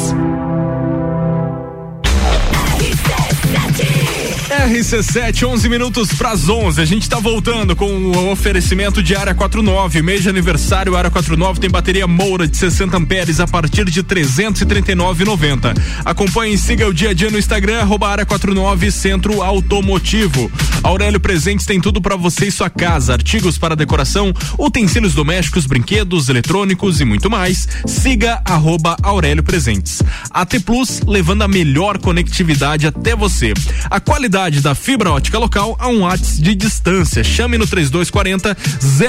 RC7, 4.65 5.47
11 5.47 5.69
minutos 5.69 6.11
pras 6.13 6.49
11. 6.49 6.81
A 6.81 6.85
gente 6.85 7.07
tá 7.07 7.19
voltando 7.19 7.75
com 7.75 7.85
o 7.85 8.31
oferecimento 8.31 9.03
de 9.03 9.15
área 9.15 9.35
49. 9.35 10.01
Mês 10.01 10.23
de 10.23 10.29
aniversário, 10.29 10.95
área 10.95 11.11
49 11.11 11.59
tem 11.59 11.69
bateria 11.69 12.07
Moura 12.07 12.47
de 12.47 12.57
60 12.57 12.97
amperes 12.97 13.39
a 13.39 13.45
partir 13.45 13.85
de 13.85 14.03
339,90. 14.03 15.79
Acompanhe 16.03 16.55
e 16.55 16.57
siga 16.57 16.87
o 16.87 16.93
dia 16.93 17.11
a 17.11 17.13
dia 17.13 17.29
no 17.29 17.37
Instagram, 17.37 17.81
arroba 17.81 18.09
área 18.09 18.25
49 18.25 18.89
Centro 18.89 19.43
Automotivo. 19.43 20.51
Aurélio 20.81 21.19
Presentes 21.19 21.65
tem 21.65 21.79
tudo 21.79 22.01
para 22.01 22.15
você 22.15 22.47
e 22.47 22.51
sua 22.51 22.69
casa: 22.69 23.13
artigos 23.13 23.59
para 23.59 23.75
decoração, 23.75 24.33
utensílios 24.57 25.13
domésticos, 25.13 25.67
brinquedos, 25.67 26.27
eletrônicos 26.27 26.99
e 26.99 27.05
muito 27.05 27.29
mais. 27.29 27.67
Siga 27.85 28.41
arroba 28.43 28.97
Aurélio 29.03 29.43
Presentes. 29.43 30.01
AT 30.31 30.59
Plus 30.65 31.01
levando 31.05 31.43
a 31.43 31.47
melhor 31.47 31.99
conectividade 31.99 32.87
até 32.87 33.15
você. 33.15 33.53
A 33.91 33.99
qualidade 33.99 34.54
da 34.61 34.75
fibra 34.75 35.11
ótica 35.11 35.37
local 35.37 35.75
a 35.79 35.87
um 35.87 36.01
watts 36.01 36.39
de 36.39 36.55
distância. 36.55 37.23
Chame 37.23 37.57
no 37.57 37.67
3240 37.67 38.55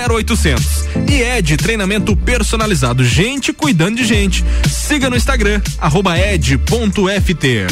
0800. 0.08 0.64
E 1.10 1.22
é 1.22 1.42
de 1.42 1.56
treinamento 1.56 2.16
personalizado. 2.16 3.04
Gente 3.04 3.52
cuidando 3.52 3.96
de 3.96 4.04
gente. 4.04 4.44
Siga 4.68 5.10
no 5.10 5.16
Instagram, 5.16 5.60
arroba 5.78 6.18
ed.ft. 6.18 7.66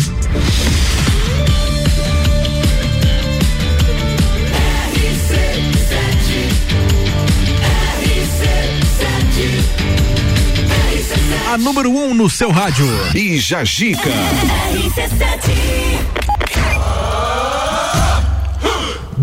A 11.54 11.56
número 11.56 11.88
1 11.88 12.10
um 12.10 12.14
no 12.14 12.28
seu 12.28 12.50
rádio. 12.50 12.84
E 13.14 13.38
Jajica. 13.38 14.10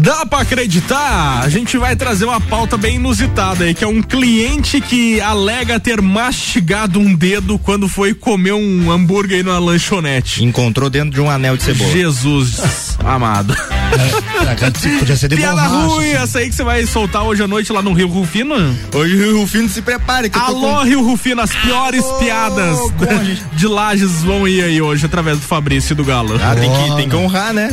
Dá 0.02 0.26
pra 0.26 0.40
acreditar? 0.40 1.42
A 1.44 1.50
gente 1.50 1.78
vai 1.78 1.96
trazer 1.96 2.26
uma 2.26 2.42
pauta 2.42 2.76
bem 2.76 2.96
inusitada 2.96 3.66
aí, 3.66 3.74
que 3.76 3.84
é 3.84 3.88
um 3.88 4.02
cliente 4.02 4.82
que 4.82 5.22
alega 5.22 5.80
ter 5.80 6.02
mastigado 6.02 7.00
um 7.00 7.14
dedo 7.14 7.60
quando 7.60 7.88
foi 7.88 8.16
comer 8.16 8.54
um 8.54 8.92
hambúrguer 8.92 9.38
aí 9.38 9.44
numa 9.44 9.60
lanchonete. 9.60 10.44
Encontrou 10.44 10.90
dentro 10.90 11.12
de 11.12 11.22
um 11.22 11.30
anel 11.30 11.56
de 11.56 11.64
cebola. 11.64 11.92
Jesus 11.92 12.98
amado. 13.06 13.56
É, 13.96 15.00
podia 15.00 15.16
ser 15.16 15.28
de 15.28 15.36
Piada 15.36 15.62
borracha, 15.62 15.78
ruim, 15.86 16.12
assim. 16.14 16.24
essa 16.24 16.40
aí 16.40 16.50
que 16.50 16.56
você 16.56 16.64
vai 16.64 16.86
soltar 16.86 17.24
hoje 17.24 17.44
à 17.44 17.48
noite 17.48 17.72
lá 17.72 17.82
no 17.82 17.94
Rio 17.94 18.08
Rufino? 18.08 18.56
Hoje 18.94 19.16
o 19.16 19.18
Rio 19.18 19.40
Rufino 19.42 19.70
se 19.70 19.82
prepare. 19.82 20.30
Que 20.30 20.38
Alô, 20.40 20.60
com- 20.60 20.84
Rio 20.84 21.02
Rufino, 21.04 21.42
as 21.42 21.54
piores 21.56 22.04
piadas 22.20 22.78
de 23.54 23.68
Lages 23.68 24.24
vão 24.24 24.48
ir 24.48 24.64
aí 24.64 24.82
hoje 24.82 25.06
através 25.06 25.38
do 25.40 25.44
Fabrício 25.46 25.94
e 25.94 25.96
do 25.96 26.04
Galo. 26.04 26.40
Ah, 26.42 26.56
tem 26.56 26.70
que, 26.72 26.96
tem 26.96 27.10
que 27.10 27.16
honrar, 27.16 27.54
né? 27.54 27.70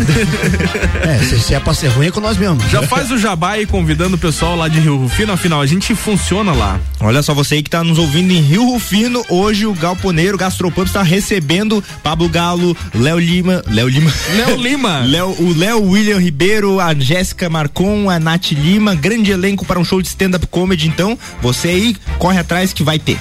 É, 1.03 1.19
se, 1.25 1.41
se 1.41 1.55
é 1.55 1.61
pra 1.61 1.75
ser 1.75 1.89
ruim 1.89 2.07
é 2.09 2.11
com 2.11 2.21
nós 2.21 2.37
mesmo. 2.37 2.59
Já 2.69 2.83
faz 2.83 3.11
o 3.11 3.19
jabá 3.19 3.53
aí 3.53 3.67
convidando 3.67 4.17
o 4.17 4.19
pessoal 4.19 4.57
lá 4.57 4.69
de 4.69 4.81
Rio 4.81 4.97
Rufino, 4.97 5.33
afinal 5.33 5.61
a 5.61 5.67
gente 5.67 5.95
funciona 5.95 6.53
lá. 6.53 6.79
Olha 7.01 7.23
só, 7.23 7.35
você 7.35 7.57
aí 7.57 7.63
que 7.63 7.71
tá 7.71 7.83
nos 7.85 7.99
ouvindo 7.99 8.33
em 8.33 8.41
Rio 8.41 8.65
Rufino, 8.65 9.25
hoje 9.29 9.67
o 9.67 9.75
Galponeiro 9.75 10.37
Gastropub 10.37 10.87
está 10.87 11.03
recebendo 11.03 11.83
Pablo 12.03 12.29
Galo, 12.29 12.77
Léo 12.95 13.19
Lima, 13.19 13.63
Léo 13.67 13.89
Lima, 13.89 14.11
Léo 14.35 14.57
Lima. 14.57 14.99
Léo, 15.07 15.29
o 15.39 15.55
Léo 15.57 15.83
William 15.83 16.08
Ribeiro, 16.17 16.81
a 16.81 16.95
Jéssica 16.95 17.51
Marcon, 17.51 18.09
a 18.09 18.19
Nath 18.19 18.53
Lima, 18.53 18.95
grande 18.95 19.31
elenco 19.31 19.67
para 19.67 19.79
um 19.79 19.85
show 19.85 20.01
de 20.01 20.09
stand-up 20.09 20.47
comedy, 20.47 20.89
então 20.89 21.19
você 21.43 21.69
aí 21.69 21.97
corre 22.19 22.39
atrás 22.39 22.73
que 22.73 22.83
vai 22.83 22.99
ter. 22.99 23.19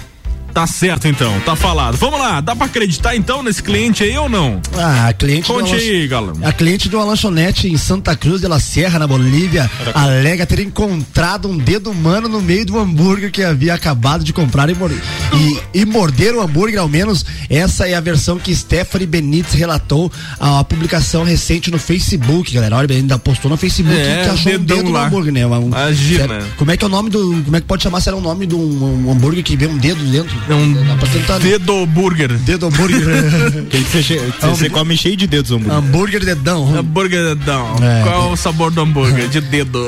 Tá 0.54 0.66
certo 0.66 1.08
então, 1.08 1.40
tá 1.42 1.56
falado. 1.56 1.98
Vamos 1.98 2.20
lá, 2.20 2.42
dá 2.42 2.56
pra 2.56 2.66
acreditar 2.66 3.16
então 3.16 3.44
nesse 3.44 3.62
cliente 3.62 4.04
aí 4.04 4.18
ou 4.18 4.28
não? 4.28 4.60
Ah, 4.76 5.10
a 5.10 5.14
cliente 5.14 5.46
Conte 5.52 5.70
uma 5.70 5.78
aí, 5.78 6.08
Galo. 6.08 6.34
A 6.42 6.52
cliente 6.52 6.90
de 6.90 6.96
uma 6.96 7.06
lanchonete 7.06 7.68
em 7.68 7.78
Santa 7.78 8.16
Cruz 8.16 8.42
de 8.42 8.48
la 8.48 8.60
Sierra, 8.60 8.98
na 8.98 9.06
Bolívia, 9.06 9.70
alega 9.94 10.48
ter 10.48 10.60
encontrado 10.62 11.48
um 11.48 11.56
dedo 11.58 11.92
humano 11.92 12.28
no 12.28 12.42
meio 12.42 12.66
do 12.66 12.80
hambúrguer 12.80 13.32
que 13.32 13.44
havia 13.44 13.76
acabado 13.76 14.24
de 14.24 14.34
comprar 14.34 14.68
e, 14.68 14.74
mor- 14.74 14.90
e, 14.92 15.57
e 15.74 15.86
morder 15.86 16.34
o 16.36 16.42
hambúrguer, 16.42 16.80
ao 16.80 16.88
menos. 16.88 17.26
Essa 17.50 17.88
é 17.88 17.94
a 17.96 18.00
versão 18.00 18.38
que 18.40 18.56
Stephanie 18.56 19.06
Benítez 19.08 19.54
relatou 19.54 20.12
a 20.40 20.64
publicação 20.64 21.24
recente 21.24 21.70
no 21.72 21.78
Facebook, 21.80 22.54
galera. 22.54 22.76
Olha, 22.78 22.96
ainda 22.96 23.18
postou 23.20 23.50
no 23.52 23.58
Facebook 23.58 23.96
É, 23.96 24.24
que 24.24 24.30
achou 24.30 24.54
um 24.54 24.60
dedo 24.60 24.84
no 24.84 24.92
lá. 24.92 25.08
hambúrguer, 25.08 25.34
né? 25.34 25.46
Um- 25.46 25.68
Imagina. 25.68 26.28
sério, 26.28 26.46
Como 26.58 26.72
é 26.72 26.78
que 26.78 26.84
é 26.84 26.88
o 26.88 26.90
nome 26.90 27.10
do. 27.10 27.42
Como 27.44 27.56
é 27.56 27.62
que 27.62 27.68
pode 27.68 27.84
chamar? 27.84 28.02
Será 28.02 28.16
o 28.16 28.22
nome 28.22 28.46
de 28.46 28.56
um, 28.56 29.06
um 29.08 29.12
hambúrguer 29.12 29.44
que 29.44 29.56
vem 29.56 29.68
um 29.68 29.78
dedo 29.78 30.04
dentro? 30.06 30.36
É 30.50 30.54
um 30.54 30.74
Dá 30.74 30.96
pra 30.96 31.08
tentar. 31.10 31.40
dedo 31.40 31.86
burger. 31.88 32.34
Dedo 32.40 32.70
que 33.70 33.78
você, 33.80 34.04
che- 34.04 34.22
você 34.42 34.70
come 34.70 34.96
cheio 34.98 35.16
de 35.18 35.28
dedos, 35.28 35.52
hambúrguer. 35.52 35.78
hambúrguer 35.78 36.26
dedão. 36.26 36.76
Hambúrguer 36.78 37.36
dedão. 37.36 37.76
É. 37.82 38.04
Qual 38.04 38.32
o 38.32 38.38
sabor 38.38 38.72
do 38.72 38.82
hambúrguer? 38.82 39.28
De 39.30 39.42
dedo. 39.42 39.88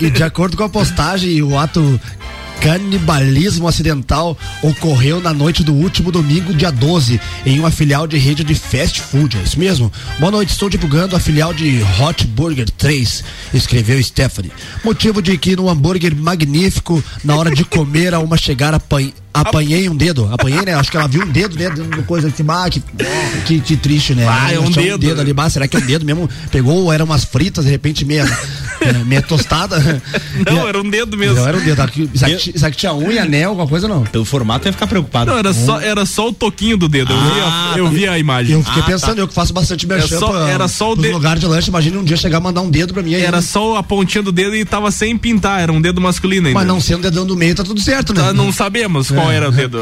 E 0.00 0.10
de 0.10 0.22
acordo 0.22 0.56
com 0.56 0.64
a 0.64 0.68
postagem, 0.68 1.42
o 1.42 1.58
ato 1.58 2.00
canibalismo 2.60 3.68
acidental 3.68 4.36
ocorreu 4.62 5.20
na 5.20 5.32
noite 5.32 5.62
do 5.62 5.72
último 5.72 6.10
domingo, 6.10 6.54
dia 6.54 6.70
12, 6.70 7.20
em 7.44 7.58
uma 7.58 7.70
filial 7.70 8.06
de 8.06 8.16
rede 8.16 8.42
de 8.44 8.54
fast 8.54 9.00
food. 9.00 9.36
É 9.36 9.42
isso 9.42 9.58
mesmo? 9.58 9.92
Boa 10.18 10.32
noite, 10.32 10.50
estou 10.50 10.68
divulgando 10.68 11.16
a 11.16 11.20
filial 11.20 11.52
de 11.52 11.80
Hot 12.00 12.26
Burger 12.26 12.68
3, 12.70 13.24
escreveu 13.54 14.02
Stephanie. 14.02 14.52
Motivo 14.84 15.22
de 15.22 15.36
que 15.38 15.56
no 15.56 15.68
hambúrguer 15.68 16.14
magnífico, 16.14 17.02
na 17.22 17.36
hora 17.36 17.50
de 17.50 17.64
comer, 17.64 18.14
a 18.14 18.18
uma 18.18 18.36
chegar 18.36 18.74
apanhei. 18.74 19.14
Apanhei 19.40 19.88
um 19.88 19.96
dedo, 19.96 20.28
apanhei, 20.32 20.62
né? 20.64 20.74
Acho 20.74 20.90
que 20.90 20.96
ela 20.96 21.06
viu 21.08 21.22
um 21.22 21.26
dedo 21.28 21.56
dentro 21.56 21.82
de 21.84 22.02
coisa 22.02 22.28
assim, 22.28 22.44
ah, 22.48 22.68
que, 22.70 22.82
que, 23.46 23.60
que 23.60 23.76
triste, 23.76 24.14
né? 24.14 24.26
Ah, 24.28 24.52
é 24.52 24.58
um 24.58 24.70
Tinha 24.70 24.96
dedo. 24.98 25.20
ali, 25.20 25.32
bah, 25.32 25.48
será 25.50 25.66
que 25.68 25.76
é 25.76 25.80
um 25.80 25.86
dedo 25.86 26.04
mesmo? 26.04 26.28
Pegou 26.50 26.84
ou 26.84 26.92
eram 26.92 27.04
umas 27.04 27.24
fritas, 27.24 27.64
de 27.64 27.70
repente 27.70 28.04
meia, 28.04 28.24
é, 28.80 28.92
meia 29.04 29.22
tostada? 29.22 30.02
Não, 30.50 30.66
era 30.68 30.80
um 30.80 30.88
dedo 30.88 31.16
mesmo. 31.16 31.36
Não, 31.36 31.46
era 31.48 31.56
um 31.56 31.60
dedo. 31.60 31.76
Será 32.14 32.36
que, 32.36 32.58
será 32.58 32.70
que 32.70 32.76
tinha 32.76 32.94
unha, 32.94 33.22
anel, 33.22 33.50
alguma 33.50 33.68
coisa 33.68 33.86
não? 33.88 34.02
Pelo 34.04 34.24
formato 34.24 34.66
ia 34.68 34.72
ficar 34.72 34.86
preocupado. 34.86 35.30
Não, 35.30 35.38
era 35.38 35.52
só, 35.52 35.80
era 35.80 36.06
só 36.06 36.28
o 36.28 36.32
toquinho 36.32 36.76
do 36.76 36.88
dedo. 36.88 37.12
Eu, 37.12 37.20
vi, 37.20 37.40
a, 37.40 37.74
eu 37.78 37.88
vi 37.88 38.08
a 38.08 38.18
imagem. 38.18 38.52
Eu 38.54 38.62
fiquei 38.62 38.82
Ah, 38.82 38.84
tá. 38.84 38.90
pensando, 38.92 39.18
eu 39.18 39.28
que 39.28 39.34
faço 39.34 39.52
bastante 39.52 39.86
merchan 39.86 40.16
É 40.16 40.18
só- 40.18 40.28
pra- 40.30 40.48
era 40.50 40.68
só 40.68 40.92
o 40.92 40.96
dedo. 40.96 41.12
lugares 41.14 41.40
de 41.40 41.46
lanche, 41.46 41.68
imagina 41.68 41.98
um 41.98 42.04
dia 42.04 42.16
chegar 42.16 42.40
e 42.40 42.42
mandar 42.42 42.60
um 42.60 42.70
dedo 42.70 42.92
pra 42.94 43.02
mim 43.02 43.14
aí. 43.14 43.22
Era 43.22 43.38
né? 43.38 43.42
só 43.42 43.76
a 43.76 43.82
pontinha 43.82 44.22
do 44.22 44.32
dedo 44.32 44.54
e 44.54 44.64
tava 44.64 44.90
sem 44.90 45.16
pintar, 45.16 45.60
era 45.60 45.72
um 45.72 45.80
dedo 45.80 46.00
masculino 46.00 46.46
ainda. 46.48 46.58
Mas 46.58 46.66
não 46.68 46.80
sendo 46.80 47.02
dedão 47.02 47.26
do 47.26 47.36
meio, 47.36 47.54
tá 47.54 47.64
tudo 47.64 47.80
certo, 47.80 48.12
né? 48.14 48.22
Tá, 48.22 48.32
não 48.32 48.52
sabemos 48.52 49.10
qual 49.10 49.25
Era 49.30 49.48
o 49.48 49.52
dedo. 49.52 49.78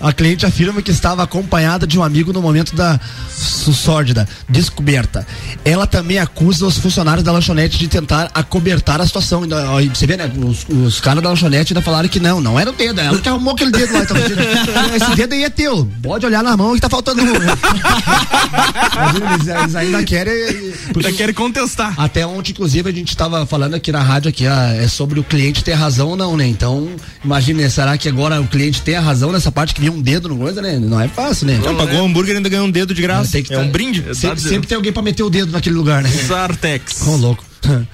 A 0.00 0.12
cliente 0.12 0.46
afirma 0.46 0.82
que 0.82 0.90
estava 0.90 1.22
acompanhada 1.22 1.86
de 1.86 1.98
um 1.98 2.02
amigo 2.02 2.32
no 2.32 2.42
momento 2.42 2.74
da 2.74 2.98
sórdida 3.28 4.28
descoberta. 4.48 5.26
Ela 5.64 5.86
também 5.86 6.18
acusa 6.18 6.66
os 6.66 6.78
funcionários 6.78 7.24
da 7.24 7.32
lanchonete 7.32 7.78
de 7.78 7.88
tentar 7.88 8.30
acobertar 8.34 9.00
a 9.00 9.06
situação. 9.06 9.42
Ó, 9.70 9.80
e 9.80 9.88
Você 9.88 10.06
vê, 10.06 10.16
né? 10.16 10.30
Os, 10.36 10.66
os 10.68 11.00
caras 11.00 11.22
da 11.22 11.28
lanchonete 11.28 11.72
ainda 11.72 11.82
falaram 11.82 12.08
que 12.08 12.20
não, 12.20 12.40
não 12.40 12.58
era 12.58 12.70
o 12.70 12.72
dedo. 12.72 13.00
Ela 13.00 13.18
que 13.18 13.28
arrumou 13.28 13.54
aquele 13.54 13.70
dedo 13.70 13.92
lá. 13.92 14.00
Então, 14.00 14.16
esse 14.96 15.16
dedo 15.16 15.34
aí 15.34 15.44
é 15.44 15.50
teu. 15.50 15.88
Pode 16.02 16.26
olhar 16.26 16.42
na 16.42 16.56
mão 16.56 16.74
que 16.74 16.80
tá 16.80 16.88
faltando 16.88 17.22
um. 17.22 17.26
Eles, 17.26 19.48
eles 19.48 19.74
ainda 19.74 20.02
querem. 20.04 20.32
Ainda 20.94 21.12
querem 21.12 21.34
contestar. 21.34 21.94
Até 21.98 22.26
ontem, 22.26 22.52
inclusive, 22.52 22.88
a 22.88 22.92
gente 22.92 23.08
estava 23.08 23.44
falando 23.46 23.74
aqui 23.74 23.92
na 23.92 24.02
rádio 24.02 24.28
aqui, 24.28 24.46
ah, 24.46 24.74
é 24.74 24.88
sobre 24.88 25.20
o 25.20 25.24
cliente 25.24 25.62
ter 25.62 25.74
razão 25.74 26.08
ou 26.08 26.16
não, 26.16 26.36
né? 26.36 26.46
Então, 26.46 26.88
imagine, 27.24 27.68
será 27.70 27.96
que 27.98 28.08
agora 28.08 28.40
o 28.40 28.46
cliente 28.46 28.82
tem 28.86 28.94
a 28.94 29.00
razão 29.00 29.32
nessa 29.32 29.50
parte 29.50 29.74
que 29.74 29.80
vinha 29.80 29.90
um 29.90 30.00
dedo 30.00 30.28
no 30.28 30.38
coisa, 30.38 30.62
né? 30.62 30.78
Não 30.78 31.00
é 31.00 31.08
fácil, 31.08 31.44
né? 31.48 31.58
Não, 31.60 31.74
pagou 31.74 32.02
o 32.02 32.04
hambúrguer 32.04 32.34
e 32.34 32.36
ainda 32.36 32.48
ganhou 32.48 32.64
um 32.64 32.70
dedo 32.70 32.94
de 32.94 33.02
graça. 33.02 33.32
Tem 33.32 33.42
que 33.42 33.52
é 33.52 33.56
tá- 33.56 33.62
um 33.64 33.68
brinde. 33.68 34.14
Sempre, 34.14 34.40
sempre 34.40 34.68
tem 34.68 34.76
alguém 34.76 34.92
pra 34.92 35.02
meter 35.02 35.24
o 35.24 35.28
dedo 35.28 35.50
naquele 35.50 35.74
lugar, 35.74 36.04
né? 36.04 36.08
Zartex. 36.08 37.04
Ô, 37.04 37.16
louco. 37.16 37.44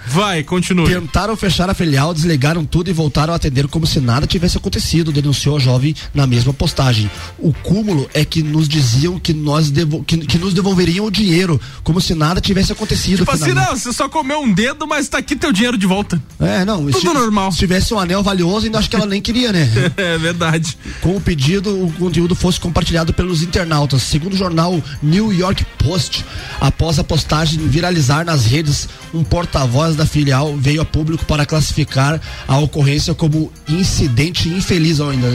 Vai, 0.09 0.43
continue. 0.43 0.87
Tentaram 0.89 1.37
fechar 1.37 1.69
a 1.71 1.75
filial, 1.75 2.13
desligaram 2.15 2.65
tudo 2.65 2.91
e 2.91 2.93
voltaram 2.93 3.33
a 3.33 3.37
atender 3.37 3.67
como 3.69 3.87
se 3.87 4.01
nada 4.01 4.27
tivesse 4.27 4.57
acontecido, 4.57 5.13
denunciou 5.13 5.57
a 5.57 5.61
jovem 5.61 5.95
na 6.15 6.27
mesma 6.27 6.53
postagem. 6.53 7.11
O 7.39 7.53
cúmulo 7.53 8.09
é 8.15 8.25
que 8.25 8.43
nos 8.43 8.69
diziam 8.69 9.19
que 9.19 9.33
nós 9.33 9.71
devo- 9.71 10.03
que, 10.05 10.19
que 10.19 10.39
nos 10.39 10.53
devolveriam 10.55 11.07
o 11.07 11.11
dinheiro, 11.11 11.61
como 11.83 12.01
se 12.01 12.15
nada 12.15 12.41
tivesse 12.41 12.73
acontecido. 12.73 13.19
Tipo 13.19 13.31
assim, 13.33 13.53
não, 13.53 13.77
você 13.77 13.93
só 13.93 14.09
comeu 14.09 14.41
um 14.41 14.53
dedo, 14.53 14.87
mas 14.87 15.09
tá 15.09 15.19
aqui 15.19 15.35
teu 15.37 15.53
dinheiro 15.53 15.77
de 15.79 15.87
volta. 15.87 16.23
É, 16.41 16.65
não. 16.65 16.85
Tudo 16.87 16.99
se, 17.01 17.05
normal. 17.07 17.53
Se 17.53 17.59
tivesse 17.59 17.93
um 17.95 17.99
anel 17.99 18.23
valioso, 18.23 18.67
ainda 18.67 18.79
acho 18.79 18.91
que 18.91 18.97
ela 18.97 19.07
nem 19.07 19.21
queria, 19.21 19.53
né? 19.53 19.69
É 19.97 20.19
verdade. 20.19 20.77
Com 21.01 21.17
o 21.17 21.21
pedido, 21.21 21.71
o 21.87 21.93
conteúdo 21.93 22.35
fosse 22.35 22.59
compartilhado 22.59 23.13
pelos 23.13 23.43
internautas. 23.43 24.03
Segundo 24.03 24.35
o 24.35 24.37
jornal 24.37 24.83
New 25.03 25.33
York 25.33 25.65
Post, 25.79 26.25
após 26.61 26.99
a 26.99 27.05
postagem 27.05 27.59
viralizar 27.69 28.25
nas 28.25 28.45
redes, 28.45 28.89
um 29.15 29.23
porta-voz 29.63 29.97
da 29.97 30.05
filial 30.07 30.57
veio 30.57 30.83
a 30.83 30.85
público 30.85 31.25
para 31.25 31.47
classificar 31.47 32.21
a 32.49 32.59
ocorrência 32.59 33.15
como 33.15 33.53
incidente 33.69 34.49
infeliz 34.49 35.01
ainda. 35.01 35.29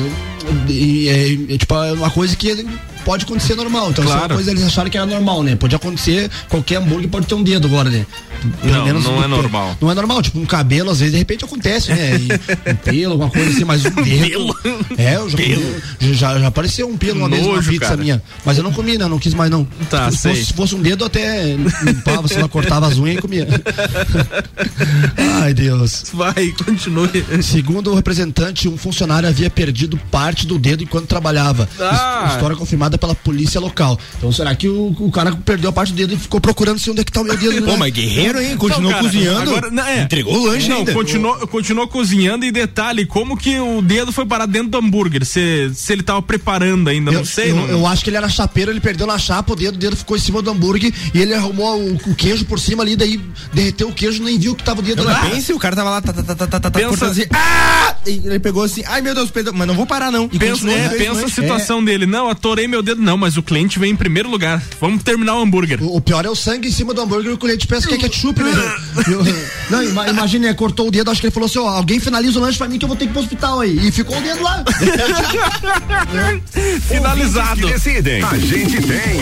E, 0.68 1.08
é, 1.10 1.54
é, 1.54 1.58
tipo, 1.58 1.74
é 1.76 1.94
uma 1.94 2.10
coisa 2.10 2.36
que 2.36 2.66
pode 3.08 3.24
acontecer 3.24 3.56
normal. 3.56 3.90
Então, 3.92 4.04
isso 4.04 4.12
é 4.12 4.16
uma 4.16 4.20
Claro. 4.20 4.36
coisa 4.36 4.52
eles 4.52 4.64
acharam 4.66 4.90
que 4.90 4.98
era 4.98 5.06
normal, 5.06 5.42
né? 5.42 5.56
Pode 5.56 5.74
acontecer, 5.74 6.30
qualquer 6.50 6.76
hambúrguer 6.76 7.08
pode 7.10 7.26
ter 7.26 7.36
um 7.36 7.42
dedo 7.42 7.66
agora, 7.68 7.90
né? 7.90 8.06
Não, 8.64 9.00
não 9.00 9.24
é 9.24 9.28
normal. 9.28 9.78
Não 9.80 9.90
é 9.90 9.96
normal, 9.96 10.22
tipo, 10.22 10.38
um 10.38 10.46
cabelo, 10.46 10.92
às 10.92 11.00
vezes, 11.00 11.14
de 11.14 11.18
repente 11.18 11.46
acontece, 11.46 11.90
né? 11.94 12.18
E 12.20 12.72
um 12.72 12.76
pelo, 12.84 13.12
alguma 13.14 13.30
coisa 13.32 13.50
assim, 13.50 13.64
mas 13.64 13.86
um 13.86 13.90
dedo. 14.04 14.54
É, 14.98 15.16
eu 15.16 15.30
já, 15.30 15.38
comi- 15.38 16.14
já, 16.14 16.40
já 16.40 16.48
apareceu 16.48 16.88
um 16.90 16.98
pelo 16.98 17.20
uma 17.22 17.30
vez 17.30 17.42
numa 17.42 17.56
Nojo, 17.56 17.70
pizza 17.70 17.86
cara. 17.88 17.98
minha. 18.02 18.22
Mas 18.46 18.58
eu 18.58 18.64
não 18.64 18.74
comi, 18.74 18.98
né? 18.98 19.08
Não 19.08 19.18
quis 19.18 19.34
mais, 19.34 19.50
não. 19.50 19.66
Tá, 19.90 20.12
se, 20.12 20.18
sei. 20.18 20.32
fosse, 20.34 20.46
se 20.48 20.54
fosse 20.54 20.76
um 20.76 20.82
dedo, 20.82 21.04
eu 21.04 21.08
até 21.08 21.56
limpava, 21.84 22.28
sei 22.28 22.42
lá, 22.42 22.50
cortava 22.50 22.88
as 22.88 22.98
unhas 22.98 23.18
e 23.18 23.22
comia. 23.22 23.48
Ai, 25.42 25.54
Deus. 25.54 26.04
Vai, 26.14 26.54
continue. 26.64 27.26
Segundo 27.42 27.92
o 27.92 27.96
representante, 27.96 28.68
um 28.68 28.78
funcionário 28.78 29.28
havia 29.30 29.50
perdido 29.50 29.98
parte 30.12 30.46
do 30.46 30.60
dedo 30.60 30.84
enquanto 30.84 31.08
trabalhava. 31.08 31.68
Ah. 31.80 32.26
His- 32.28 32.34
História 32.38 32.56
confirmada 32.56 32.97
pela 32.98 33.16
polícia 33.16 33.60
local. 33.60 34.00
Então, 34.18 34.32
será 34.32 34.56
que 34.56 34.68
o, 34.68 34.96
o 35.00 35.12
cara 35.12 35.32
perdeu 35.46 35.70
a 35.70 35.74
parte 35.74 35.92
do 35.94 35.96
dedo 35.96 36.14
e 36.14 36.18
ficou 36.18 36.40
procurando 36.42 36.80
se 36.80 36.90
onde 36.90 37.02
é 37.02 37.04
que 37.04 37.12
tá 37.12 37.22
o 37.22 37.24
meu 37.24 37.38
dedo? 37.38 37.62
Pô, 37.66 37.72
né? 37.72 37.78
mas 37.78 37.94
guerreiro, 37.94 38.42
hein? 38.42 38.56
Continuou 38.58 38.84
Não, 38.84 38.90
cara, 38.92 39.04
cozinhando. 39.04 39.52
agora- 39.52 39.72
não, 39.72 39.84
é. 39.86 40.02
Entregou 40.04 40.34
o 40.38 40.46
lanche 40.48 40.70
não, 40.70 40.78
ainda. 40.78 40.94
Continuou, 40.94 41.48
continuou 41.48 41.88
cozinhando 41.88 42.46
e 42.46 42.52
detalhe, 42.52 43.06
como 43.06 43.38
que 43.38 43.60
o 43.60 43.82
dedo 43.82 44.12
foi 44.12 44.26
parar 44.26 44.46
dentro 44.46 44.70
do 44.70 44.78
hambúrguer? 44.78 45.26
Se, 45.26 45.72
se 45.74 45.94
ele 45.94 46.04
tava 46.04 46.22
preparando 46.22 46.90
ainda, 46.90 47.12
Eu, 47.12 47.20
não 47.20 47.26
sei. 47.26 47.52
eu, 47.52 47.56
não- 47.56 47.68
eu 47.68 47.88
acho 47.88 48.04
que 48.04 48.10
ele 48.10 48.18
era 48.18 48.30
chapeiro, 48.30 48.72
ele 48.72 48.80
perdeu 48.80 49.06
na 49.08 49.18
chapa, 49.18 49.54
o 49.54 49.56
dedo, 49.56 49.76
o 49.76 49.78
dedo 49.78 49.96
ficou 49.96 50.16
em 50.18 50.20
cima 50.20 50.42
do 50.42 50.50
hambúrguer 50.52 50.94
e 51.14 51.20
ele 51.22 51.34
arrumou 51.34 51.80
o, 51.80 51.96
o 51.96 52.16
queijo 52.16 52.46
por 52.46 52.60
cima 52.60 52.84
ali, 52.84 52.96
daí 52.96 53.20
derreteu 53.54 53.90
o 53.90 53.94
queijo 53.94 54.24
nem 54.24 54.38
viu 54.40 54.56
que 54.56 54.64
tava 54.64 54.80
o 54.80 54.84
dedo 54.84 55.04
lá. 55.04 55.22
pense, 55.30 55.52
o 55.54 55.60
cara 55.60 55.76
tava 55.76 55.90
lá, 55.90 56.02
tá, 56.02 56.14
tá, 56.14 56.24
tá, 56.24 56.36
tá, 56.36 56.48
tá, 56.48 56.60
tá, 56.60 56.72
Pensa- 56.72 56.88
cortando 56.90 57.12
assim, 57.12 57.26
ah! 57.34 57.96
E 58.06 58.12
ele 58.26 58.40
pegou 58.40 58.64
assim, 58.64 58.84
ai 58.88 59.02
meu 59.02 59.14
Deus, 59.14 59.30
perdão, 59.30 59.54
mas 59.56 59.68
não 59.68 59.76
vou 59.76 59.86
parar 59.86 60.12
não. 60.12 60.30
E 60.32 60.40
Pensa, 60.40 60.64
é, 60.70 60.90
né? 60.90 60.90
pensa 60.98 61.22
a 61.22 61.26
É. 61.26 61.28
situação 61.30 61.84
dele. 61.84 62.06
Não, 62.06 62.30
atorei 62.30 62.68
meu 62.68 62.82
dedo, 62.88 63.02
não, 63.02 63.18
mas 63.18 63.38
o 63.38 63.44
cliente 63.44 63.78
vem 63.78 63.92
em 63.92 63.96
primeiro 63.96 64.30
lugar. 64.30 64.64
Vamos 64.80 65.04
terminar 65.04 65.36
o 65.36 65.42
hambúrguer. 65.42 65.84
O, 65.84 65.98
o 65.98 66.02
pior 66.02 66.26
é 66.26 66.30
o 66.30 66.36
sangue 66.36 66.68
em 66.70 66.72
cima 66.72 66.94
do 66.94 67.02
hambúrguer 67.02 67.34
o 67.34 67.38
cliente 67.38 67.68
pensa 67.68 67.88
que 67.88 67.96
é 67.96 67.98
ketchup, 67.98 68.42
né? 68.42 68.52
Não, 69.70 69.84
ima, 69.84 70.08
imagina, 70.08 70.54
cortou 70.54 70.88
o 70.88 70.92
dedo, 70.92 71.12
acho 71.12 71.20
que 71.20 71.28
ele 71.28 71.34
falou 71.34 71.48
assim: 71.48 71.60
ó, 71.60 71.68
alguém 71.68 72.00
finaliza 72.00 72.40
o 72.40 72.42
lanche 72.42 72.58
pra 72.58 72.68
mim 72.68 72.80
que 72.80 72.86
eu 72.86 72.88
vou 72.88 72.98
ter 72.98 73.06
que 73.06 73.12
ir 73.12 73.14
pro 73.14 73.22
hospital 73.22 73.60
aí. 73.60 73.88
E 73.88 73.92
ficou 73.92 74.18
o 74.18 74.22
dedo 74.22 74.42
lá. 74.42 74.64
Finalizado. 76.88 77.62
Que 77.62 77.74
decidem. 77.74 78.24
A 78.24 78.38
gente 78.38 78.82
tem. 78.82 79.18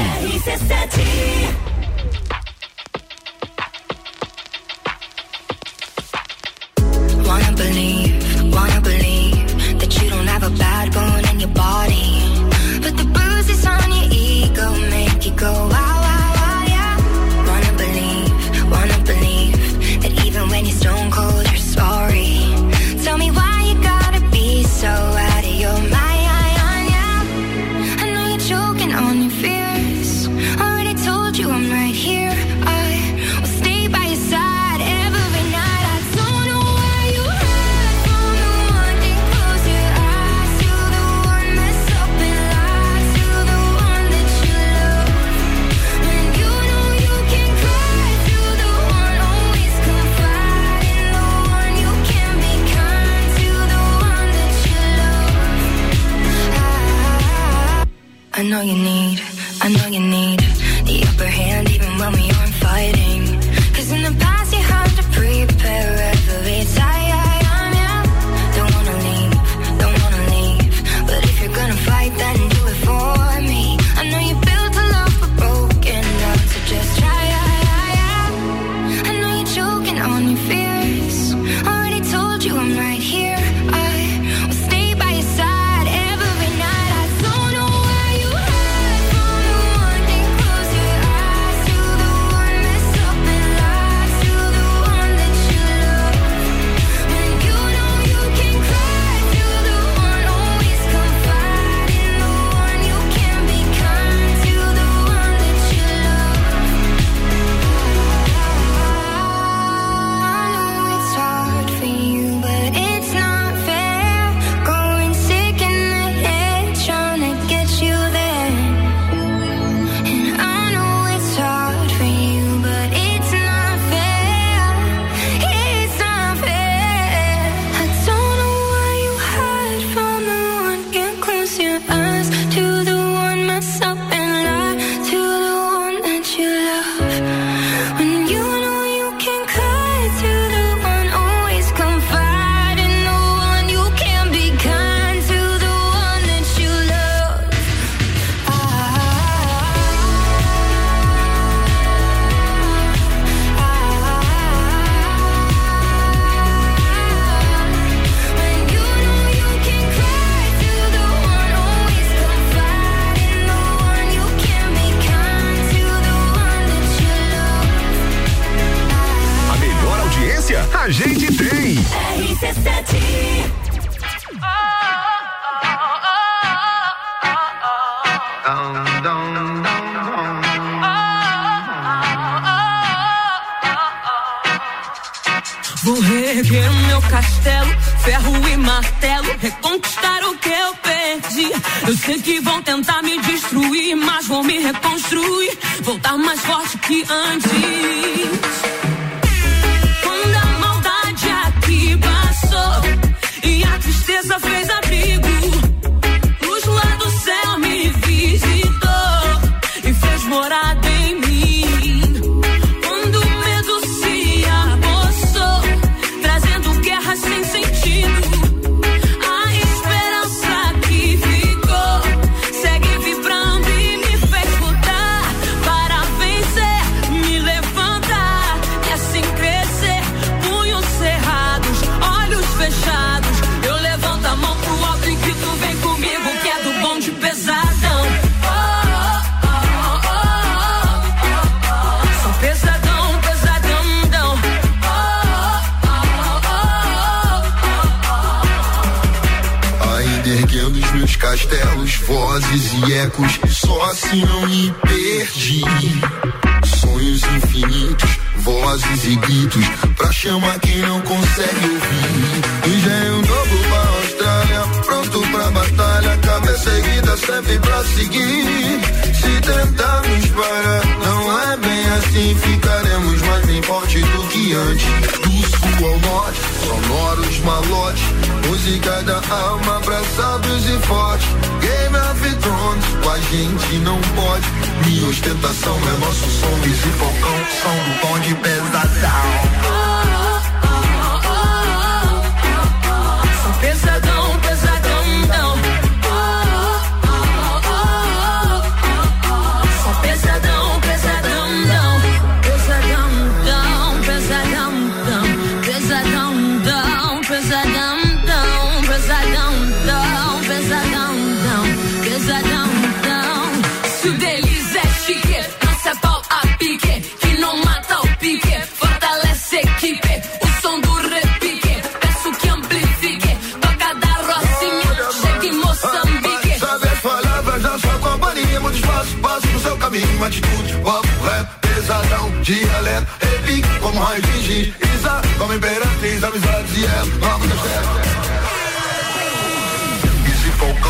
Believe, 7.55 8.51
believe 8.83 9.79
that 9.79 10.01
you 10.01 10.09
don't 10.09 10.27
have 10.27 10.43
a 10.43 10.49
bad 10.49 10.93
bone 10.93 11.25
in 11.29 11.39
your 11.39 11.49
body. 11.49 12.34
bruises 13.45 13.65
on 13.65 13.91
your 13.91 14.07
ego 14.11 14.71
make 14.89 15.25
you 15.25 15.31
go 15.35 15.51
wow, 15.51 15.69
wow, 15.69 16.33
wow, 16.35 16.63
yeah. 16.67 16.97
Wanna 17.47 17.77
believe, 17.77 18.71
wanna 18.71 19.03
believe 19.03 20.01
that 20.01 20.25
even 20.25 20.49
when 20.49 20.65
you're 20.65 20.75
stone 20.75 21.11
cold. 21.11 21.34
know 58.49 58.61
you 58.61 58.75
need 58.75 58.94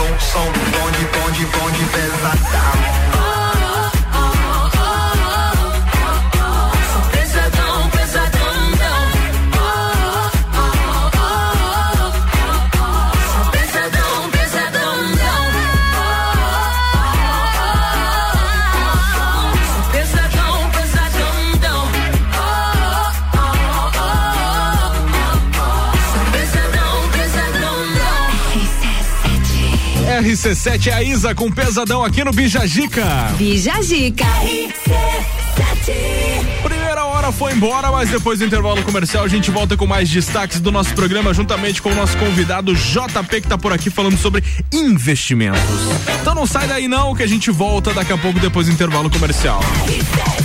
Falcão, 0.06 0.20
som, 0.20 0.46
bonde, 0.46 1.06
bonde, 1.06 1.46
bonde. 1.46 1.86
Pesadão, 1.86 3.25
RC7 30.36 30.88
é 30.88 30.94
a 30.94 31.02
Isa 31.02 31.34
com 31.34 31.50
pesadão 31.50 32.04
aqui 32.04 32.22
no 32.22 32.32
Bijagica. 32.32 33.06
Bijagica. 33.38 34.26
Primeira 36.62 37.06
hora 37.06 37.32
foi 37.32 37.54
embora, 37.54 37.90
mas 37.90 38.10
depois 38.10 38.40
do 38.40 38.46
intervalo 38.46 38.84
comercial 38.84 39.24
a 39.24 39.30
gente 39.30 39.50
volta 39.50 39.78
com 39.78 39.88
mais 39.88 40.10
destaques 40.10 40.60
do 40.60 40.74
nosso 40.74 40.94
programa 40.94 41.34
juntamente 41.34 41.82
com 41.82 41.90
o 41.90 41.96
nosso 41.96 42.18
convidado 42.18 42.76
JP 42.76 43.42
que 43.42 43.48
tá 43.48 43.58
por 43.58 43.72
aqui 43.72 43.90
falando 43.90 44.18
sobre 44.18 44.44
investimentos. 44.74 45.62
Então 46.20 46.36
não 46.36 46.46
sai 46.46 46.68
daí 46.68 46.90
não 46.90 47.16
que 47.16 47.24
a 47.24 47.28
gente 47.28 47.50
volta 47.50 47.94
daqui 47.94 48.12
a 48.12 48.18
pouco 48.18 48.38
depois 48.38 48.68
do 48.68 48.74
intervalo 48.74 49.10
comercial. 49.10 49.62
O 49.62 50.45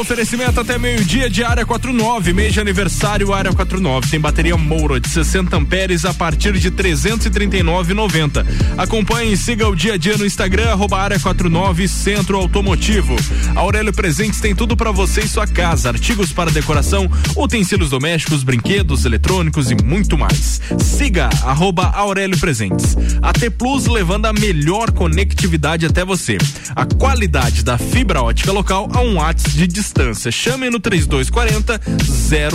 oferecimento 0.00 0.60
até 0.60 0.78
meio-dia 0.78 1.30
de 1.30 1.42
área 1.42 1.64
49, 1.64 2.32
mês 2.32 2.52
de 2.52 2.60
aniversário 2.60 3.32
área 3.32 3.52
49. 3.52 4.10
Tem 4.10 4.20
bateria 4.20 4.56
Moura 4.56 5.00
de 5.00 5.08
60 5.08 5.56
amperes 5.56 6.04
a 6.04 6.12
partir 6.12 6.52
de 6.54 6.70
339,90. 6.70 8.44
Acompanhe 8.76 9.32
e 9.32 9.36
siga 9.36 9.68
o 9.68 9.76
dia 9.76 9.94
a 9.94 9.96
dia 9.96 10.16
no 10.16 10.26
Instagram, 10.26 10.70
arroba 10.70 10.98
área 10.98 11.18
49 11.18 11.88
Centro 11.88 12.36
Automotivo. 12.36 13.16
Aurélio 13.54 13.92
Presentes 13.92 14.40
tem 14.40 14.54
tudo 14.54 14.76
para 14.76 14.90
você 14.90 15.20
e 15.20 15.28
sua 15.28 15.46
casa: 15.46 15.88
artigos 15.88 16.32
para 16.32 16.50
decoração, 16.50 17.10
utensílios 17.36 17.90
domésticos, 17.90 18.42
brinquedos, 18.42 19.04
eletrônicos 19.04 19.70
e 19.70 19.74
muito 19.76 20.18
mais. 20.18 20.60
Siga 20.78 21.30
arroba 21.44 21.92
Aurélio 21.94 22.38
Presentes. 22.38 22.96
A 23.22 23.32
T 23.32 23.50
Plus 23.50 23.86
levando 23.86 24.26
a 24.26 24.32
melhor 24.32 24.90
conectividade 24.90 25.86
até 25.86 26.04
você. 26.04 26.36
A 26.74 26.84
qualidade 26.84 27.62
da 27.62 27.78
fibra 27.78 28.22
ótica 28.22 28.52
local 28.52 28.88
a 28.92 29.00
um 29.00 29.14
watts 29.14 29.54
de 29.54 29.66
distância. 29.86 30.32
Chame 30.32 30.68
no 30.68 30.80
3240 30.80 31.80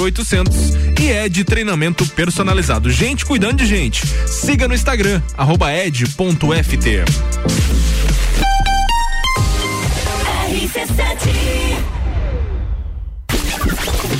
0800 0.06 0.56
e 1.00 1.12
é 1.12 1.30
de 1.30 1.44
treinamento 1.44 2.06
personalizado. 2.08 2.92
Gente 2.92 3.26
cuidando 3.26 3.58
de 3.58 3.66
gente. 3.66 4.06
Siga 4.28 4.68
no 4.68 4.74
Instagram, 4.74 5.22
arroba 5.38 5.74
ed.ft. 5.74 7.06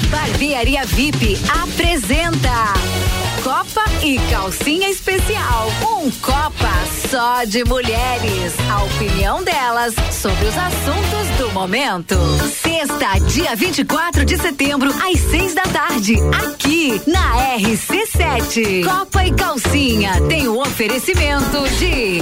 Barbearia 0.10 0.86
VIP 0.86 1.38
apresenta 1.62 2.74
Copa 3.44 3.84
e 4.04 4.20
Calcinha 4.30 4.88
Especial. 4.90 5.68
Um 5.82 6.12
Copa 6.22 6.70
só 7.10 7.44
de 7.44 7.64
mulheres. 7.64 8.54
A 8.70 8.84
opinião 8.84 9.44
delas 9.44 9.96
sobre 10.12 10.46
os 10.46 10.56
assuntos 10.56 11.38
do 11.40 11.52
momento. 11.52 12.16
Sexta, 12.62 13.20
dia 13.28 13.56
24 13.56 14.26
de 14.26 14.38
setembro, 14.38 14.92
às 14.92 15.20
seis 15.20 15.56
da 15.56 15.64
tarde, 15.64 16.18
aqui 16.46 17.02
na 17.08 17.58
RC7. 17.58 18.86
Copa 18.86 19.26
e 19.26 19.32
Calcinha 19.34 20.22
tem 20.28 20.48
o 20.48 20.60
oferecimento 20.60 21.68
de 21.80 22.22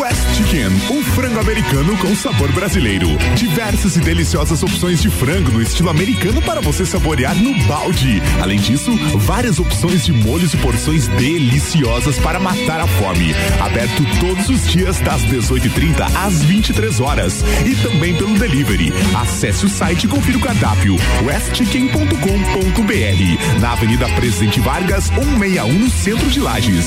West 0.00 0.34
Chicken, 0.34 0.68
um 0.90 1.02
frango 1.02 1.38
americano 1.38 1.96
com 1.98 2.14
sabor 2.16 2.50
brasileiro. 2.52 3.06
Diversas 3.36 3.96
e 3.96 4.00
deliciosas 4.00 4.62
opções 4.62 5.00
de 5.00 5.08
frango 5.08 5.52
no 5.52 5.62
estilo 5.62 5.90
americano 5.90 6.42
para 6.42 6.60
você 6.60 6.84
saborear 6.84 7.34
no 7.36 7.54
balde. 7.66 8.20
Além 8.42 8.58
disso, 8.58 8.96
várias 9.18 9.58
opções 9.58 10.04
de 10.04 10.12
molhos 10.12 10.54
e 10.54 10.56
porções 10.56 11.06
deliciosas 11.08 12.18
para 12.18 12.40
matar 12.40 12.80
a 12.80 12.86
fome. 12.86 13.34
Aberto 13.60 14.04
todos 14.20 14.48
os 14.48 14.66
dias 14.66 14.98
das 15.00 15.22
18h30 15.22 16.16
às 16.16 16.42
23 16.42 17.00
horas 17.00 17.44
e 17.64 17.74
também 17.76 18.16
pelo 18.16 18.38
delivery. 18.38 18.92
Acesse 19.14 19.66
o 19.66 19.68
site 19.68 20.04
e 20.04 20.08
confira 20.08 20.38
o 20.38 20.40
cardápio 20.40 20.96
westchicken.com.br 21.24 23.60
na 23.60 23.72
Avenida 23.72 24.08
Presidente 24.10 24.60
Vargas, 24.60 25.04
161 25.04 25.72
no 25.72 25.90
centro 25.90 26.28
de 26.30 26.40
Lages. 26.40 26.86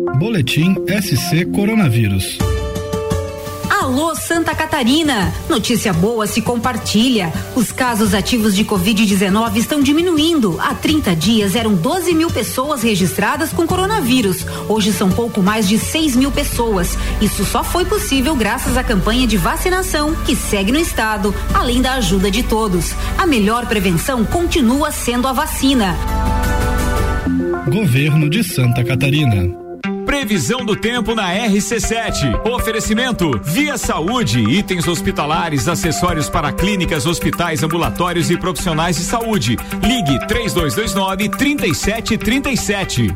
Boletim 0.17 0.75
SC 0.87 1.45
Coronavírus. 1.53 2.37
Alô 3.69 4.15
Santa 4.15 4.53
Catarina! 4.53 5.33
Notícia 5.49 5.91
boa 5.91 6.27
se 6.27 6.41
compartilha. 6.41 7.33
Os 7.55 7.71
casos 7.71 8.13
ativos 8.13 8.55
de 8.55 8.63
Covid-19 8.63 9.55
estão 9.57 9.81
diminuindo. 9.81 10.59
Há 10.59 10.75
30 10.75 11.15
dias 11.15 11.55
eram 11.55 11.73
12 11.73 12.13
mil 12.13 12.29
pessoas 12.29 12.83
registradas 12.83 13.51
com 13.51 13.65
coronavírus. 13.65 14.45
Hoje 14.69 14.93
são 14.93 15.09
pouco 15.09 15.41
mais 15.41 15.67
de 15.67 15.79
6 15.79 16.15
mil 16.15 16.31
pessoas. 16.31 16.97
Isso 17.19 17.43
só 17.43 17.63
foi 17.63 17.85
possível 17.85 18.35
graças 18.35 18.77
à 18.77 18.83
campanha 18.83 19.25
de 19.25 19.37
vacinação 19.37 20.13
que 20.25 20.35
segue 20.35 20.71
no 20.71 20.79
estado, 20.79 21.33
além 21.53 21.81
da 21.81 21.93
ajuda 21.93 22.29
de 22.29 22.43
todos. 22.43 22.93
A 23.17 23.25
melhor 23.25 23.65
prevenção 23.65 24.23
continua 24.23 24.91
sendo 24.91 25.27
a 25.27 25.33
vacina. 25.33 25.95
Governo 27.67 28.29
de 28.29 28.43
Santa 28.43 28.83
Catarina. 28.83 29.60
Previsão 30.05 30.65
do 30.65 30.75
tempo 30.75 31.13
na 31.15 31.33
RC7. 31.33 32.45
Oferecimento 32.47 33.39
Via 33.43 33.77
Saúde, 33.77 34.39
itens 34.39 34.87
hospitalares, 34.87 35.67
acessórios 35.67 36.29
para 36.29 36.51
clínicas, 36.51 37.05
hospitais, 37.05 37.63
ambulatórios 37.63 38.29
e 38.29 38.37
profissionais 38.37 38.97
de 38.97 39.03
saúde. 39.03 39.57
Ligue 39.83 40.19
3229 40.27 41.29
3737. 41.29 43.15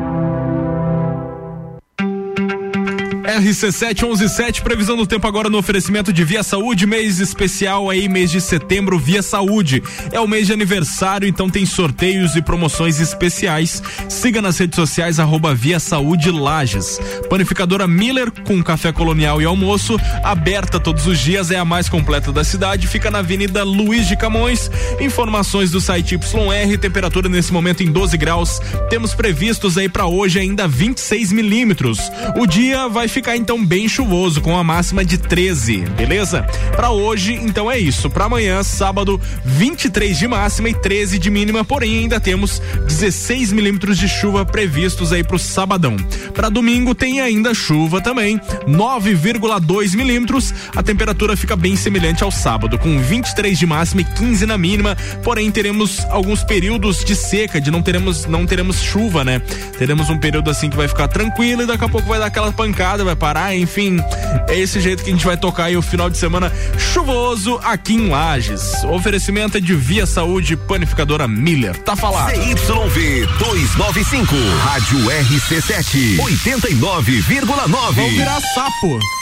RC7117, 3.23 4.61
previsão 4.61 4.97
do 4.97 5.05
tempo 5.05 5.27
agora 5.27 5.49
no 5.49 5.57
oferecimento 5.57 6.11
de 6.11 6.23
Via 6.23 6.41
Saúde, 6.41 6.87
mês 6.87 7.19
especial 7.19 7.89
aí, 7.89 8.09
mês 8.09 8.31
de 8.31 8.41
setembro, 8.41 8.97
Via 8.97 9.21
Saúde. 9.21 9.83
É 10.11 10.19
o 10.19 10.27
mês 10.27 10.47
de 10.47 10.53
aniversário, 10.53 11.27
então 11.27 11.49
tem 11.49 11.65
sorteios 11.65 12.35
e 12.35 12.41
promoções 12.41 12.99
especiais. 12.99 13.81
Siga 14.09 14.41
nas 14.41 14.57
redes 14.57 14.75
sociais, 14.75 15.19
arroba 15.19 15.53
Via 15.53 15.79
Saúde 15.79 16.31
Lages. 16.31 16.99
Panificadora 17.29 17.87
Miller, 17.87 18.31
com 18.43 18.61
café 18.63 18.91
colonial 18.91 19.41
e 19.41 19.45
almoço, 19.45 19.99
aberta 20.23 20.79
todos 20.79 21.05
os 21.05 21.19
dias, 21.19 21.51
é 21.51 21.57
a 21.57 21.65
mais 21.65 21.87
completa 21.87 22.31
da 22.31 22.43
cidade, 22.43 22.87
fica 22.87 23.11
na 23.11 23.19
Avenida 23.19 23.63
Luiz 23.63 24.07
de 24.07 24.17
Camões. 24.17 24.71
Informações 24.99 25.69
do 25.69 25.79
site 25.79 26.15
YR, 26.15 26.77
temperatura 26.79 27.29
nesse 27.29 27.53
momento 27.53 27.83
em 27.83 27.91
12 27.91 28.17
graus. 28.17 28.59
Temos 28.89 29.13
previstos 29.13 29.77
aí 29.77 29.87
para 29.87 30.07
hoje 30.07 30.39
ainda 30.39 30.67
26 30.67 31.31
milímetros. 31.31 31.99
O 32.35 32.47
dia 32.47 32.87
vai 32.87 33.10
ficar 33.11 33.35
então 33.35 33.63
bem 33.63 33.87
chuvoso 33.87 34.41
com 34.41 34.57
a 34.57 34.63
máxima 34.63 35.03
de 35.03 35.17
13, 35.17 35.81
beleza? 35.97 36.43
Para 36.75 36.91
hoje, 36.91 37.33
então 37.33 37.69
é 37.69 37.77
isso. 37.77 38.09
Para 38.09 38.25
amanhã, 38.25 38.63
sábado, 38.63 39.19
23 39.43 40.17
de 40.17 40.27
máxima 40.27 40.69
e 40.69 40.73
13 40.73 41.19
de 41.19 41.29
mínima, 41.29 41.63
porém 41.63 41.99
ainda 41.99 42.19
temos 42.19 42.61
16 42.87 43.51
milímetros 43.51 43.97
de 43.97 44.07
chuva 44.07 44.45
previstos 44.45 45.11
aí 45.11 45.23
pro 45.23 45.37
sabadão. 45.37 45.95
Para 46.33 46.49
domingo 46.49 46.95
tem 46.95 47.21
ainda 47.21 47.53
chuva 47.53 48.01
também, 48.01 48.39
9,2 48.67 49.95
milímetros. 49.95 50.53
A 50.75 50.81
temperatura 50.81 51.35
fica 51.35 51.55
bem 51.55 51.75
semelhante 51.75 52.23
ao 52.23 52.31
sábado, 52.31 52.77
com 52.77 52.99
23 52.99 53.57
de 53.57 53.65
máxima 53.65 54.01
e 54.01 54.05
15 54.05 54.45
na 54.45 54.57
mínima. 54.57 54.95
Porém 55.23 55.51
teremos 55.51 56.05
alguns 56.09 56.43
períodos 56.43 57.03
de 57.03 57.15
seca, 57.15 57.59
de 57.59 57.69
não 57.69 57.81
teremos 57.81 58.25
não 58.25 58.45
teremos 58.45 58.81
chuva, 58.81 59.23
né? 59.23 59.39
Teremos 59.77 60.09
um 60.09 60.17
período 60.17 60.49
assim 60.49 60.69
que 60.69 60.77
vai 60.77 60.87
ficar 60.87 61.07
tranquilo 61.07 61.63
e 61.63 61.65
daqui 61.65 61.83
a 61.83 61.89
pouco 61.89 62.07
vai 62.07 62.19
dar 62.19 62.27
aquela 62.27 62.51
pancada, 62.51 63.00
vai 63.03 63.15
parar, 63.15 63.55
enfim. 63.55 63.99
É 64.47 64.57
esse 64.57 64.79
jeito 64.79 65.03
que 65.03 65.09
a 65.09 65.13
gente 65.13 65.25
vai 65.25 65.37
tocar 65.37 65.65
aí 65.65 65.77
o 65.77 65.81
final 65.81 66.09
de 66.09 66.17
semana 66.17 66.51
chuvoso 66.77 67.59
aqui 67.63 67.93
em 67.93 68.09
Lages. 68.09 68.83
Oferecimento 68.83 69.57
é 69.57 69.61
de 69.61 69.75
Via 69.75 70.05
Saúde 70.05 70.55
Panificadora 70.55 71.27
Miller. 71.27 71.77
Tá 71.77 71.95
falado. 71.95 72.31
CYV 72.31 73.27
295, 73.39 74.35
Rádio 74.63 74.99
RC7, 74.99 76.17
89,9. 76.17 77.67
Vamos 77.67 78.11
virar 78.13 78.39
sapo. 78.53 79.20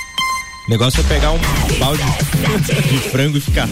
O 0.69 0.71
negócio 0.71 1.01
é 1.01 1.03
pegar 1.03 1.31
um 1.31 1.39
balde 1.79 2.03
de 2.89 2.99
frango 3.09 3.39
e 3.39 3.41
ficar. 3.41 3.67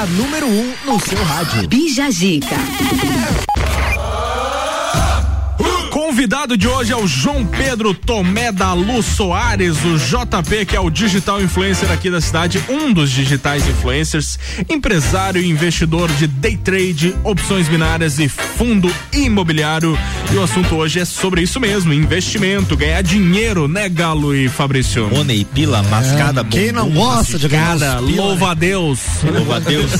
A 0.00 0.06
número 0.06 0.46
1 0.46 0.50
um 0.50 0.74
no 0.86 1.00
seu 1.00 1.22
rádio. 1.24 1.68
Bija 1.68 2.10
Zica. 2.10 2.56
Convidado 6.18 6.56
de 6.56 6.66
hoje 6.66 6.92
é 6.92 6.96
o 6.96 7.06
João 7.06 7.46
Pedro 7.46 7.94
Tomé 7.94 8.50
da 8.50 8.72
Luz 8.72 9.06
Soares, 9.06 9.76
o 9.84 9.96
JP, 9.96 10.66
que 10.66 10.74
é 10.74 10.80
o 10.80 10.90
digital 10.90 11.40
influencer 11.40 11.92
aqui 11.92 12.10
da 12.10 12.20
cidade, 12.20 12.60
um 12.68 12.92
dos 12.92 13.08
digitais 13.08 13.64
influencers, 13.68 14.36
empresário 14.68 15.40
e 15.40 15.48
investidor 15.48 16.10
de 16.14 16.26
day 16.26 16.56
trade, 16.56 17.14
opções 17.22 17.68
binárias 17.68 18.18
e 18.18 18.28
fundo 18.28 18.92
imobiliário. 19.12 19.96
E 20.32 20.36
o 20.36 20.42
assunto 20.42 20.74
hoje 20.74 20.98
é 20.98 21.04
sobre 21.04 21.42
isso 21.42 21.60
mesmo, 21.60 21.94
investimento, 21.94 22.76
ganhar 22.76 23.00
dinheiro, 23.00 23.68
né, 23.68 23.88
Galo 23.88 24.34
e 24.34 24.48
Fabrício? 24.48 25.08
Money, 25.10 25.44
pila, 25.44 25.84
mascada, 25.84 26.42
Quem 26.42 26.72
não 26.72 26.90
gosta 26.90 27.38
de 27.38 27.46
ganhar 27.46 27.78
pila, 27.78 28.00
louva 28.00 28.46
né? 28.46 28.50
a 28.50 28.54
Deus. 28.54 28.98
Louva 29.22 29.56
a 29.58 29.60
Deus. 29.60 29.92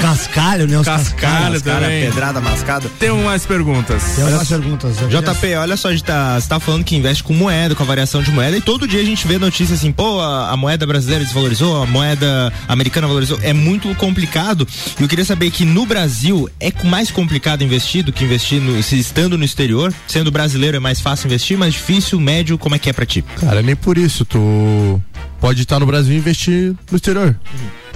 Cascalho, 0.00 0.66
né? 0.66 0.78
Os 0.78 0.86
Cascalho 0.86 1.60
Cara, 1.62 1.80
também. 1.82 2.04
pedrada 2.04 2.40
mascada. 2.40 2.90
Tem 2.98 3.10
mais 3.10 3.44
perguntas. 3.46 4.02
Tem 4.14 4.24
algumas 4.24 4.48
perguntas. 4.48 4.96
JP, 4.96 5.54
olha 5.56 5.76
só, 5.76 5.88
a 5.88 5.92
gente 5.92 6.04
tá, 6.04 6.40
você 6.40 6.48
tá 6.48 6.60
falando 6.60 6.84
que 6.84 6.96
investe 6.96 7.22
com 7.22 7.32
moeda, 7.34 7.74
com 7.74 7.82
a 7.82 7.86
variação 7.86 8.22
de 8.22 8.30
moeda, 8.30 8.56
e 8.56 8.60
todo 8.60 8.86
dia 8.86 9.00
a 9.00 9.04
gente 9.04 9.26
vê 9.26 9.38
notícias 9.38 9.78
assim, 9.80 9.92
pô, 9.92 10.20
a, 10.20 10.50
a 10.50 10.56
moeda 10.56 10.86
brasileira 10.86 11.24
desvalorizou, 11.24 11.82
a 11.82 11.86
moeda 11.86 12.52
americana 12.68 13.06
valorizou. 13.06 13.38
É 13.42 13.52
muito 13.52 13.94
complicado. 13.96 14.66
E 14.98 15.02
eu 15.02 15.08
queria 15.08 15.24
saber 15.24 15.50
que 15.50 15.64
no 15.64 15.84
Brasil 15.86 16.48
é 16.58 16.72
mais 16.84 17.10
complicado 17.10 17.62
investir 17.62 18.02
do 18.04 18.12
que 18.12 18.24
investir 18.24 18.60
no, 18.60 18.82
se 18.82 18.98
estando 18.98 19.36
no 19.36 19.44
exterior. 19.44 19.92
Sendo 20.06 20.30
brasileiro 20.30 20.76
é 20.76 20.80
mais 20.80 21.00
fácil 21.00 21.26
investir, 21.26 21.56
mais 21.58 21.74
difícil, 21.74 22.20
médio, 22.20 22.56
como 22.58 22.74
é 22.74 22.78
que 22.78 22.88
é 22.88 22.92
pra 22.92 23.06
ti? 23.06 23.22
Cara, 23.40 23.62
nem 23.62 23.76
por 23.76 23.98
isso. 23.98 24.24
Tu 24.24 25.00
pode 25.40 25.62
estar 25.62 25.78
no 25.78 25.86
Brasil 25.86 26.14
e 26.14 26.18
investir 26.18 26.74
no 26.90 26.96
exterior. 26.96 27.36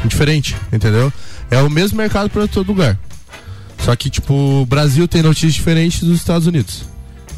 Diferente, 0.04 0.54
entendeu? 0.72 1.12
É 1.54 1.62
o 1.62 1.70
mesmo 1.70 1.96
mercado 1.96 2.28
para 2.28 2.48
todo 2.48 2.66
lugar. 2.66 2.98
Só 3.78 3.94
que, 3.94 4.10
tipo, 4.10 4.34
o 4.34 4.66
Brasil 4.66 5.06
tem 5.06 5.22
notícias 5.22 5.54
diferentes 5.54 6.02
dos 6.02 6.16
Estados 6.16 6.46
Unidos. 6.46 6.84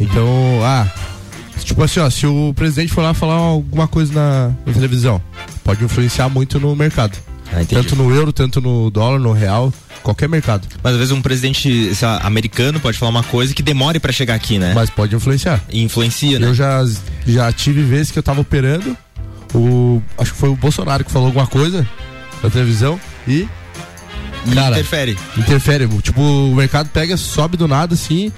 Então, 0.01 0.27
ah, 0.63 0.87
tipo 1.65 1.83
assim, 1.83 2.01
ó, 2.01 2.09
se 2.09 2.27
o 2.27 2.53
presidente 2.55 2.93
for 2.93 3.03
lá 3.03 3.13
falar 3.13 3.35
alguma 3.35 3.87
coisa 3.89 4.13
na, 4.13 4.53
na 4.65 4.73
televisão, 4.73 5.21
pode 5.65 5.85
influenciar 5.85 6.29
muito 6.29 6.59
no 6.61 6.75
mercado. 6.77 7.19
tanto 7.69 7.97
no 7.97 8.15
euro, 8.15 8.33
tanto 8.33 8.61
no 8.61 8.91
dólar, 8.91 9.19
no 9.19 9.33
real, 9.33 9.73
qualquer 10.03 10.29
mercado. 10.29 10.67
Mas 10.83 10.93
às 10.93 10.99
vezes 10.99 11.13
um 11.13 11.21
presidente 11.21 11.93
lá, 12.01 12.19
americano 12.19 12.79
pode 12.81 12.97
falar 12.97 13.11
uma 13.11 13.23
coisa 13.23 13.53
que 13.53 13.63
demore 13.63 13.99
pra 13.99 14.13
chegar 14.13 14.35
aqui, 14.35 14.59
né? 14.59 14.73
Mas 14.75 14.89
pode 14.89 15.15
influenciar. 15.15 15.63
E 15.69 15.83
influencia, 15.83 16.39
né? 16.39 16.47
Eu 16.47 16.55
já, 16.55 16.85
já 17.27 17.53
tive 17.53 17.83
vezes 17.83 18.13
que 18.13 18.19
eu 18.19 18.23
tava 18.23 18.41
operando, 18.41 18.97
o, 19.55 20.01
acho 20.19 20.33
que 20.33 20.39
foi 20.39 20.49
o 20.49 20.57
Bolsonaro 20.57 21.05
que 21.05 21.11
falou 21.11 21.27
alguma 21.27 21.47
coisa 21.47 21.87
na 22.43 22.51
televisão 22.51 23.01
e. 23.27 23.49
E 24.47 24.51
interfere. 24.51 25.17
Interfere. 25.37 25.89
Tipo, 26.01 26.21
o 26.21 26.55
mercado 26.55 26.89
pega, 26.89 27.17
sobe 27.17 27.57
do 27.57 27.67
nada 27.67 27.95
assim, 27.95 28.33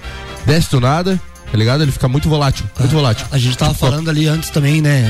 desce 0.45 0.71
do 0.71 0.79
nada, 0.79 1.19
tá 1.51 1.57
ligado? 1.57 1.81
Ele 1.83 1.91
fica 1.91 2.07
muito 2.07 2.29
volátil. 2.29 2.65
Muito 2.79 2.91
volátil. 2.91 3.25
A 3.31 3.37
gente 3.37 3.57
tava 3.57 3.73
Tipo, 3.73 3.85
falando 3.85 4.09
ali 4.09 4.27
antes 4.27 4.49
também, 4.49 4.81
né? 4.81 5.01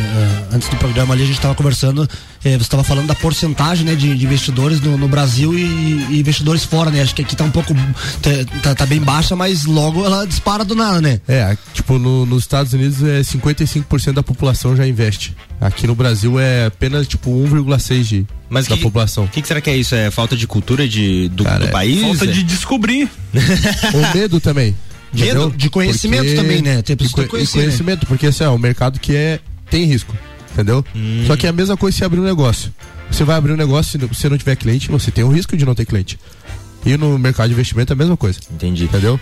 eh, 0.52 0.56
Antes 0.56 0.70
do 0.70 0.76
programa 0.78 1.14
ali, 1.14 1.24
a 1.24 1.28
gente 1.28 1.40
tava 1.40 1.54
conversando. 1.56 2.08
eh, 2.44 2.58
você 2.58 2.70
tava 2.70 2.84
falando 2.84 3.08
da 3.08 3.16
porcentagem, 3.16 3.86
né? 3.86 3.96
De, 3.96 4.16
de 4.16 4.26
investidores 4.26 4.80
no, 4.82 4.98
no 4.98 5.08
Brasil 5.08 5.54
e, 5.58 5.62
e 6.10 6.20
investidores 6.20 6.64
fora, 6.64 6.90
né? 6.90 7.02
Acho 7.02 7.14
que 7.16 7.22
aqui 7.22 7.36
tá 7.36 7.44
um 7.44 7.52
pouco. 7.52 7.74
tá- 8.22 8.30
Tá, 8.62 8.76
tá 8.76 8.86
bem 8.86 9.00
baixa, 9.00 9.36
mas 9.36 9.66
logo 9.66 10.04
ela 10.06 10.26
dispara 10.26 10.64
do 10.66 10.76
nada, 10.76 11.02
né? 11.02 11.20
É, 11.28 11.58
tipo, 11.74 11.98
no- 11.98 12.26
nos 12.26 12.44
Estados 12.44 12.74
Unidos 12.74 13.02
é 13.04 13.22
55% 13.24 14.14
da 14.14 14.24
população 14.24 14.76
já 14.76 14.86
investe. 14.88 15.36
Aqui 15.62 15.86
no 15.88 15.96
Brasil 15.96 16.40
é 16.40 16.66
apenas 16.68 17.08
tipo 17.08 17.30
1,6% 17.32 18.04
de, 18.04 18.26
Mas 18.50 18.68
da 18.68 18.76
que- 18.78 18.82
população. 18.84 19.26
O 19.26 19.28
que, 19.28 19.42
que 19.42 19.48
será 19.48 19.60
que 19.62 19.70
é 19.70 19.76
isso? 19.78 19.94
É 19.96 20.10
falta 20.10 20.36
de 20.36 20.48
cultura 20.48 20.88
de, 20.88 21.28
do, 21.30 21.44
do 21.44 21.68
país? 21.70 22.02
Falta 22.02 22.26
É? 22.26 22.28
de 22.28 22.44
descobrir. 22.44 23.10
Ou 23.94 24.14
medo 24.16 24.40
também. 24.40 24.76
Medo 25.14 25.52
de 25.56 25.70
conhecimento 25.70 26.24
Porque- 26.24 26.36
também, 26.36 26.62
né? 26.62 26.82
Tem 26.82 26.94
e 26.94 26.98
pessoas 26.98 27.14
que 27.14 27.22
co- 27.22 27.26
e 27.26 27.30
conhecer, 27.30 27.58
né? 27.58 27.64
conhecimento, 27.66 28.06
porque 28.08 28.28
assim, 28.28 28.44
é 28.44 28.50
um 28.50 28.58
mercado 28.58 29.00
que 29.00 29.16
é, 29.16 29.40
tem 29.70 29.86
risco, 29.86 30.16
entendeu? 30.54 30.84
Hum. 30.96 31.24
Só 31.28 31.36
que 31.36 31.46
é 31.46 31.50
a 31.50 31.54
mesma 31.54 31.76
coisa 31.78 31.98
se 31.98 32.04
abrir 32.04 32.20
um 32.20 32.24
negócio. 32.26 32.72
Você 33.12 33.24
vai 33.24 33.36
abrir 33.38 33.54
um 33.54 33.58
negócio, 33.58 34.00
se 34.00 34.06
você 34.06 34.30
não 34.30 34.38
tiver 34.38 34.56
cliente, 34.56 34.90
você 34.90 35.10
tem 35.10 35.24
o 35.24 35.30
risco 35.30 35.58
de 35.58 35.66
não 35.66 35.74
ter 35.74 35.86
cliente. 35.86 36.20
E 36.86 36.96
no 36.96 37.18
mercado 37.18 37.48
de 37.48 37.54
investimento 37.54 37.92
é 37.92 37.96
a 37.96 37.98
mesma 37.98 38.16
coisa. 38.16 38.40
Entendi. 38.52 38.84
Entendeu? 38.86 39.20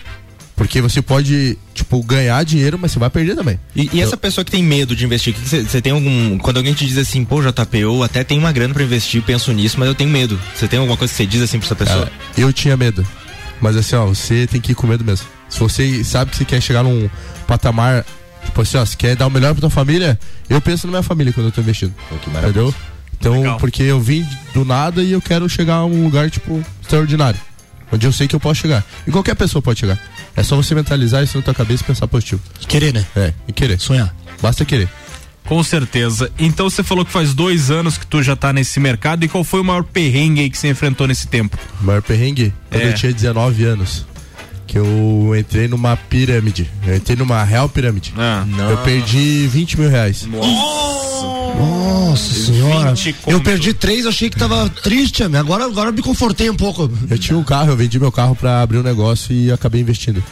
Porque 0.55 0.81
você 0.81 1.01
pode, 1.03 1.55
tipo, 1.73 2.01
ganhar 2.03 2.43
dinheiro, 2.43 2.79
mas 2.81 2.91
você 2.91 2.97
vai 2.99 3.09
perder 3.11 3.35
também. 3.35 3.59
E, 3.75 3.89
e 3.93 4.01
essa 4.01 4.17
pessoa 4.17 4.43
que 4.43 4.49
tem 4.51 4.63
medo 4.63 4.95
de 4.95 5.05
investir, 5.05 5.33
você 5.35 5.79
tem 5.81 5.91
algum. 5.93 6.37
Quando 6.39 6.57
alguém 6.57 6.73
te 6.73 6.85
diz 6.85 6.97
assim, 6.97 7.23
pô, 7.23 7.41
JP, 7.43 7.77
eu 7.77 8.01
até 8.01 8.23
tenho 8.23 8.41
uma 8.41 8.51
grana 8.51 8.73
pra 8.73 8.83
investir, 8.83 9.21
penso 9.21 9.51
nisso, 9.53 9.75
mas 9.79 9.87
eu 9.87 9.93
tenho 9.95 10.09
medo. 10.09 10.39
Você 10.55 10.67
tem 10.67 10.79
alguma 10.79 10.97
coisa 10.97 11.11
que 11.13 11.17
você 11.17 11.25
diz 11.27 11.41
assim 11.43 11.59
pra 11.59 11.67
essa 11.67 11.75
pessoa? 11.75 12.11
Eu 12.35 12.51
tinha 12.51 12.75
medo. 12.75 13.05
Mas 13.61 13.75
assim, 13.77 13.95
ó, 13.95 14.05
você 14.07 14.47
tem 14.47 14.59
que 14.59 14.71
ir 14.71 14.75
com 14.75 14.87
medo 14.87 15.03
mesmo. 15.05 15.27
Se 15.49 15.59
você 15.59 16.03
sabe 16.03 16.31
que 16.31 16.37
você 16.37 16.45
quer 16.45 16.61
chegar 16.61 16.83
num 16.83 17.09
patamar, 17.47 18.05
tipo 18.45 18.61
assim, 18.61 18.77
ó, 18.77 18.85
você 18.85 18.95
quer 18.97 19.15
dar 19.15 19.27
o 19.27 19.29
melhor 19.31 19.53
pra 19.53 19.61
tua 19.61 19.69
família, 19.69 20.19
eu 20.49 20.59
penso 20.61 20.85
na 20.87 20.91
minha 20.91 21.03
família 21.03 21.31
quando 21.33 21.47
eu 21.47 21.51
tô 21.51 21.61
investindo. 21.61 21.93
entendeu? 22.43 22.73
Então, 23.19 23.57
porque 23.57 23.81
eu 23.83 23.99
vim 23.99 24.25
do 24.53 24.63
nada 24.63 25.01
e 25.01 25.11
eu 25.11 25.21
quero 25.21 25.47
chegar 25.49 25.75
a 25.75 25.85
um 25.85 26.03
lugar, 26.03 26.29
tipo, 26.29 26.63
extraordinário. 26.81 27.39
Onde 27.91 28.05
eu 28.05 28.11
sei 28.11 28.27
que 28.27 28.35
eu 28.35 28.39
posso 28.39 28.59
chegar. 28.61 28.83
E 29.07 29.11
qualquer 29.11 29.33
pessoa 29.35 29.61
pode 29.61 29.79
chegar. 29.79 29.97
É 30.35 30.43
só 30.43 30.55
você 30.55 30.75
mentalizar 30.75 31.23
isso 31.23 31.37
na 31.37 31.43
tua 31.43 31.53
cabeça 31.53 31.81
e 31.83 31.85
pensar 31.87 32.07
positivo. 32.07 32.41
Querer, 32.67 32.93
né? 32.93 33.05
É, 33.15 33.33
e 33.47 33.53
querer. 33.53 33.79
Sonhar. 33.79 34.13
Basta 34.41 34.63
querer. 34.65 34.89
Com 35.45 35.63
certeza. 35.63 36.29
Então 36.37 36.69
você 36.69 36.83
falou 36.83 37.05
que 37.05 37.11
faz 37.11 37.33
dois 37.33 37.71
anos 37.71 37.97
que 37.97 38.05
tu 38.05 38.21
já 38.21 38.35
tá 38.35 38.51
nesse 38.51 38.79
mercado 38.81 39.23
e 39.23 39.29
qual 39.29 39.43
foi 39.45 39.61
o 39.61 39.63
maior 39.63 39.83
perrengue 39.83 40.41
aí 40.41 40.49
que 40.49 40.57
você 40.57 40.67
enfrentou 40.69 41.07
nesse 41.07 41.27
tempo? 41.27 41.57
O 41.81 41.85
maior 41.85 42.01
perrengue? 42.01 42.53
Quando 42.69 42.81
É. 42.81 42.89
eu 42.89 42.93
tinha 42.93 43.13
19 43.13 43.63
anos. 43.63 44.05
Que 44.67 44.77
eu 44.77 45.33
entrei 45.39 45.67
numa 45.67 45.95
pirâmide. 45.95 46.69
Eu 46.85 46.95
entrei 46.95 47.15
numa 47.17 47.41
real 47.43 47.67
pirâmide. 47.69 48.13
Eu 48.69 48.77
perdi 48.79 49.47
20 49.47 49.79
mil 49.79 49.89
reais. 49.89 50.27
Nossa 51.57 52.33
senhora. 52.33 52.93
20 52.93 53.15
Eu 53.27 53.41
perdi 53.41 53.73
três, 53.73 54.05
achei 54.05 54.29
que 54.29 54.37
tava 54.37 54.69
triste, 54.69 55.23
amigo. 55.23 55.39
agora, 55.39 55.65
agora 55.65 55.89
eu 55.89 55.93
me 55.93 56.01
confortei 56.01 56.49
um 56.49 56.55
pouco. 56.55 56.91
Eu 57.09 57.17
tinha 57.17 57.37
um 57.37 57.43
carro, 57.43 57.71
eu 57.71 57.77
vendi 57.77 57.99
meu 57.99 58.11
carro 58.11 58.35
pra 58.35 58.61
abrir 58.61 58.77
um 58.77 58.83
negócio 58.83 59.33
e 59.33 59.51
acabei 59.51 59.81
investindo. 59.81 60.23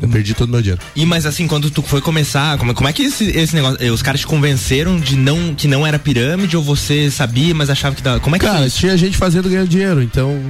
Eu 0.00 0.08
perdi 0.08 0.32
todo 0.34 0.48
o 0.48 0.52
meu 0.52 0.60
dinheiro. 0.62 0.80
E 0.96 1.04
mas 1.04 1.26
assim, 1.26 1.46
quando 1.46 1.70
tu 1.70 1.82
foi 1.82 2.00
começar, 2.00 2.56
como, 2.58 2.72
como 2.74 2.88
é 2.88 2.92
que 2.92 3.02
esse, 3.02 3.24
esse 3.24 3.54
negócio, 3.54 3.78
eh, 3.80 3.90
os 3.90 4.02
caras 4.02 4.20
te 4.20 4.26
convenceram 4.26 4.98
de 4.98 5.16
não 5.16 5.54
que 5.54 5.68
não 5.68 5.86
era 5.86 5.98
pirâmide 5.98 6.56
ou 6.56 6.62
você 6.62 7.10
sabia, 7.10 7.54
mas 7.54 7.68
achava 7.70 7.94
que 7.94 8.02
dava, 8.02 8.18
como 8.18 8.34
é 8.34 8.38
que 8.38 8.44
Cara, 8.46 8.58
foi 8.58 8.66
isso? 8.68 8.78
tinha 8.78 8.96
gente 8.96 9.16
fazendo 9.16 9.46
e 9.46 9.50
ganhando 9.50 9.68
dinheiro, 9.68 10.02
então 10.02 10.40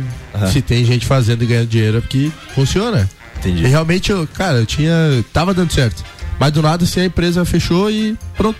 se 0.51 0.63
tem 0.63 0.85
gente 0.85 1.05
fazendo 1.07 1.43
e 1.43 1.47
ganhando 1.47 1.69
dinheiro 1.69 1.99
é 1.99 2.01
porque 2.01 2.31
funciona. 2.55 3.09
Entendi. 3.43 3.65
E 3.65 3.67
realmente, 3.67 4.11
eu, 4.11 4.27
cara, 4.27 4.59
eu 4.59 4.67
tinha. 4.67 4.95
tava 5.33 5.53
dando 5.53 5.73
certo. 5.73 6.05
Mas 6.39 6.53
do 6.53 6.63
nada, 6.63 6.85
assim, 6.85 7.01
a 7.01 7.05
empresa 7.05 7.45
fechou 7.45 7.91
e 7.91 8.17
pronto. 8.37 8.59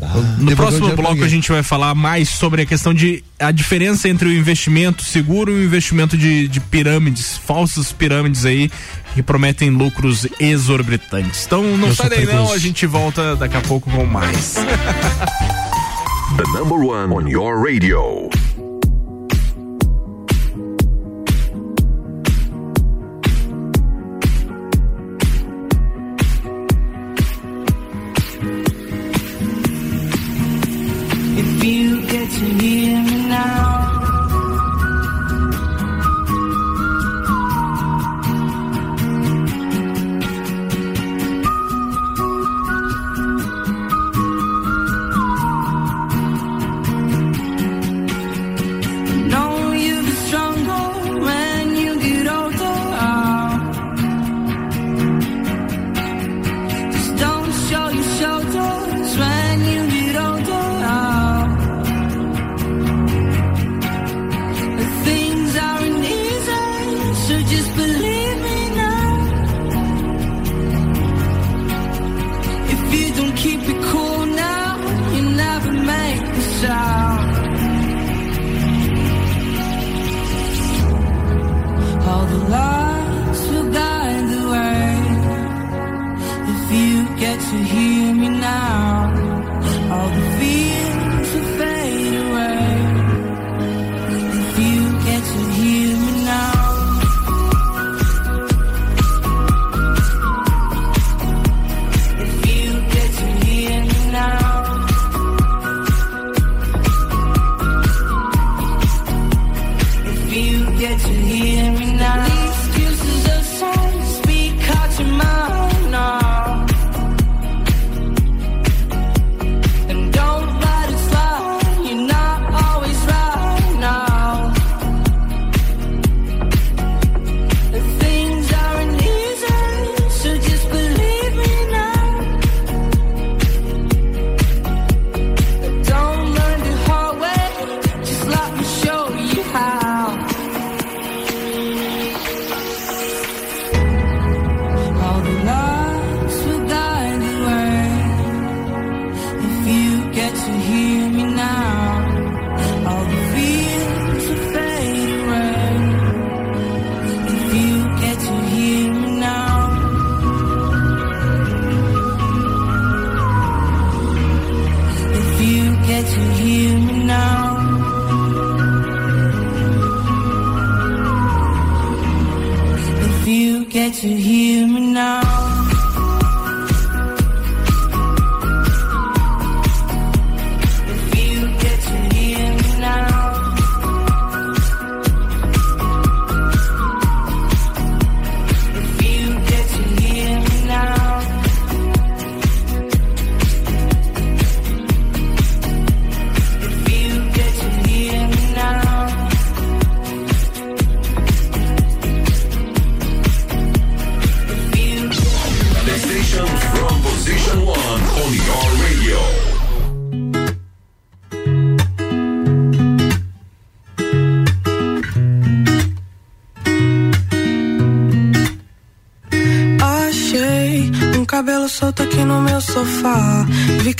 Eu 0.00 0.22
No 0.38 0.56
próximo 0.56 0.94
bloco 0.94 1.24
a 1.24 1.28
gente 1.28 1.50
vai 1.50 1.62
falar 1.62 1.94
mais 1.94 2.28
sobre 2.28 2.62
a 2.62 2.66
questão 2.66 2.92
de 2.92 3.24
a 3.38 3.50
diferença 3.50 4.08
entre 4.08 4.28
o 4.28 4.32
investimento 4.32 5.02
seguro 5.02 5.50
e 5.52 5.54
o 5.54 5.64
investimento 5.64 6.18
de, 6.18 6.48
de 6.48 6.60
pirâmides, 6.60 7.38
falsas 7.38 7.92
pirâmides 7.92 8.44
aí 8.44 8.70
que 9.14 9.22
prometem 9.22 9.70
lucros 9.70 10.26
exorbitantes. 10.38 11.46
Então 11.46 11.62
não 11.78 11.88
Eu 11.88 11.94
sai 11.94 12.10
daí 12.10 12.26
não, 12.26 12.52
a 12.52 12.58
gente 12.58 12.86
volta 12.86 13.34
daqui 13.36 13.56
a 13.56 13.62
pouco 13.62 13.90
com 13.90 14.04
mais. 14.04 14.56
The 16.36 16.42
number 16.52 16.78
one 16.78 17.14
on 17.14 17.26
your 17.28 17.56
radio. 17.56 18.28
To 32.38 32.44
hear 32.44 33.02
me 33.02 33.28
now. 33.28 33.65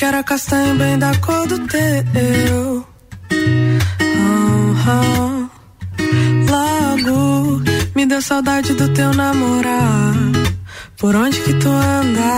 Era 0.06 0.22
castanho 0.22 0.76
bem 0.76 0.96
da 0.98 1.12
cor 1.16 1.46
do 1.48 1.58
teu. 1.66 2.86
Aham. 4.28 5.50
Logo 6.48 7.62
me 7.96 8.06
deu 8.06 8.22
saudade 8.22 8.72
do 8.74 8.88
teu 8.94 9.12
namorar. 9.14 10.14
Por 10.98 11.14
onde 11.16 11.40
que 11.40 11.54
tu 11.54 11.68
anda? 11.68 12.32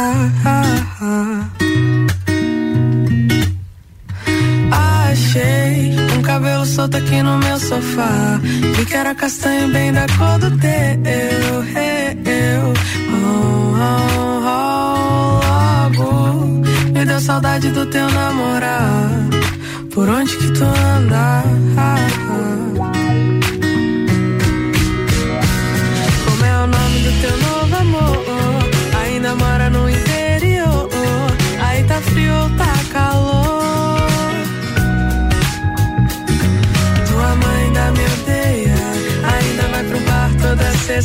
Achei 4.70 5.94
um 6.16 6.22
cabelo 6.22 6.64
solto 6.64 6.96
aqui 6.96 7.22
no 7.22 7.36
meu 7.38 7.58
sofá. 7.58 8.40
Vi 8.76 8.86
que 8.86 8.94
era 8.94 9.14
castanho 9.14 9.68
bem 9.68 9.92
da 9.92 10.06
cor 10.16 10.38
do 10.38 10.50
teu. 10.58 11.27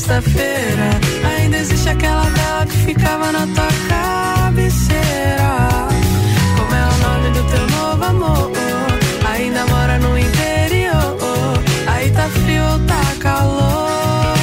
Sexta-feira. 0.04 0.90
Ainda 1.38 1.58
existe 1.58 1.90
aquela 1.90 2.24
vela 2.24 2.66
que 2.66 2.78
ficava 2.78 3.32
na 3.32 3.48
tua 3.48 3.68
cabeceira. 3.88 5.88
Como 6.58 6.76
é 6.76 6.86
o 6.86 6.98
nome 7.08 7.30
do 7.30 7.44
teu 7.50 7.66
novo 7.70 8.04
amor? 8.04 8.52
Ainda 9.34 9.66
mora 9.68 9.98
no 10.00 10.20
interior. 10.20 11.18
Aí 11.88 12.12
tá 12.12 12.28
frio 12.30 12.64
ou 12.64 12.80
tá 12.80 13.02
calor? 13.22 14.34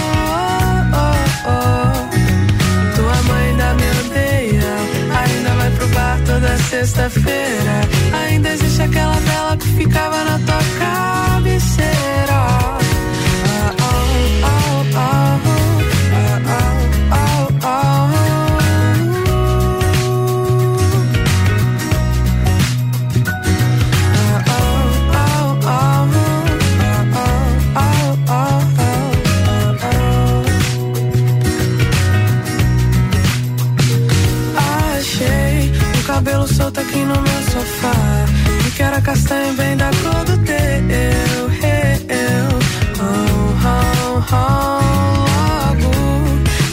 Tua 2.96 3.22
mãe 3.28 3.50
ainda 3.50 3.74
me 3.74 3.90
odeia. 4.00 4.72
Ainda 5.20 5.50
vai 5.50 5.70
pro 5.72 5.86
bar 5.88 6.18
toda 6.24 6.56
sexta-feira. 6.70 7.82
Ainda 8.24 8.48
existe 8.48 8.80
aquela 8.82 9.20
vela 9.20 9.58
que 9.58 9.68
ficava 9.74 10.24
na 10.24 10.38
tua 10.38 10.49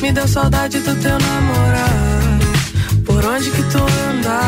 me 0.08 0.14
deu 0.14 0.28
saudade 0.28 0.80
do 0.80 0.96
teu 0.96 1.18
namorar. 1.20 2.40
Por 3.06 3.26
onde 3.26 3.52
que 3.52 3.64
tu 3.64 3.80
anda? 4.10 4.40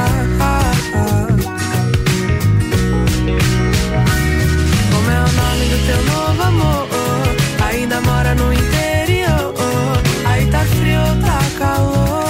Como 4.91 5.10
é 5.18 5.19
o 5.19 5.31
nome 5.40 5.65
do 5.72 5.80
teu 5.88 6.02
novo 6.11 6.41
amor? 6.44 6.88
Ainda 7.68 7.99
mora 8.02 8.36
no 8.36 8.53
interior. 8.53 9.53
Aí 10.30 10.45
tá 10.48 10.64
frio 10.77 11.06
tá 11.26 11.40
calor? 11.60 12.23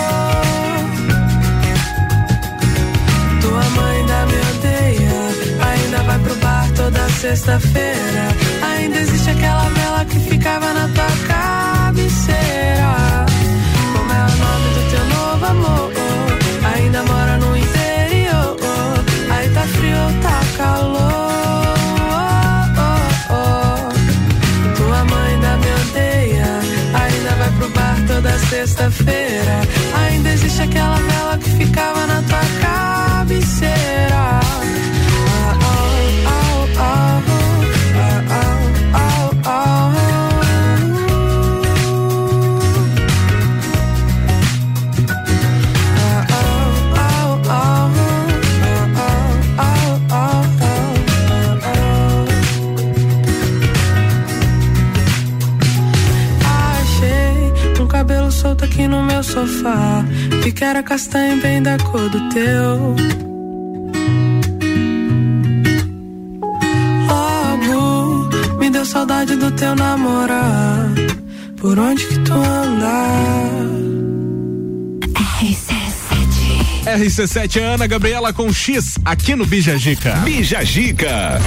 Tua 3.41 3.65
mãe 3.75 3.97
ainda 3.99 4.25
me 4.25 4.39
odeia. 4.51 5.19
Ainda 5.69 5.97
vai 6.07 6.19
pro 6.19 6.35
bar 6.37 6.67
toda 6.75 7.09
sexta-feira. 7.09 8.25
Ainda 8.73 8.97
existe 8.97 9.29
aquela 9.29 9.69
vela 9.69 10.05
que 10.05 10.19
ficava 10.19 10.73
na 10.73 10.87
tua 10.87 10.98
sofá. 59.39 60.05
Era 60.61 60.83
castanho 60.83 61.41
bem 61.41 61.63
da 61.63 61.77
cor 61.77 62.09
do 62.09 62.29
teu. 62.29 62.95
Logo 67.07 68.57
me 68.59 68.69
deu 68.69 68.85
saudade 68.85 69.35
do 69.37 69.49
teu 69.51 69.73
namorar. 69.75 70.91
Por 71.55 71.79
onde 71.79 72.05
que 72.05 72.19
tu 72.19 72.33
anda? 72.33 73.88
RC7 76.97 77.61
Ana 77.61 77.85
Gabriela 77.87 78.33
com 78.33 78.51
X 78.51 78.95
aqui 79.05 79.35
no 79.35 79.45
Bijagica. 79.45 80.13
Bijagica. 80.25 81.39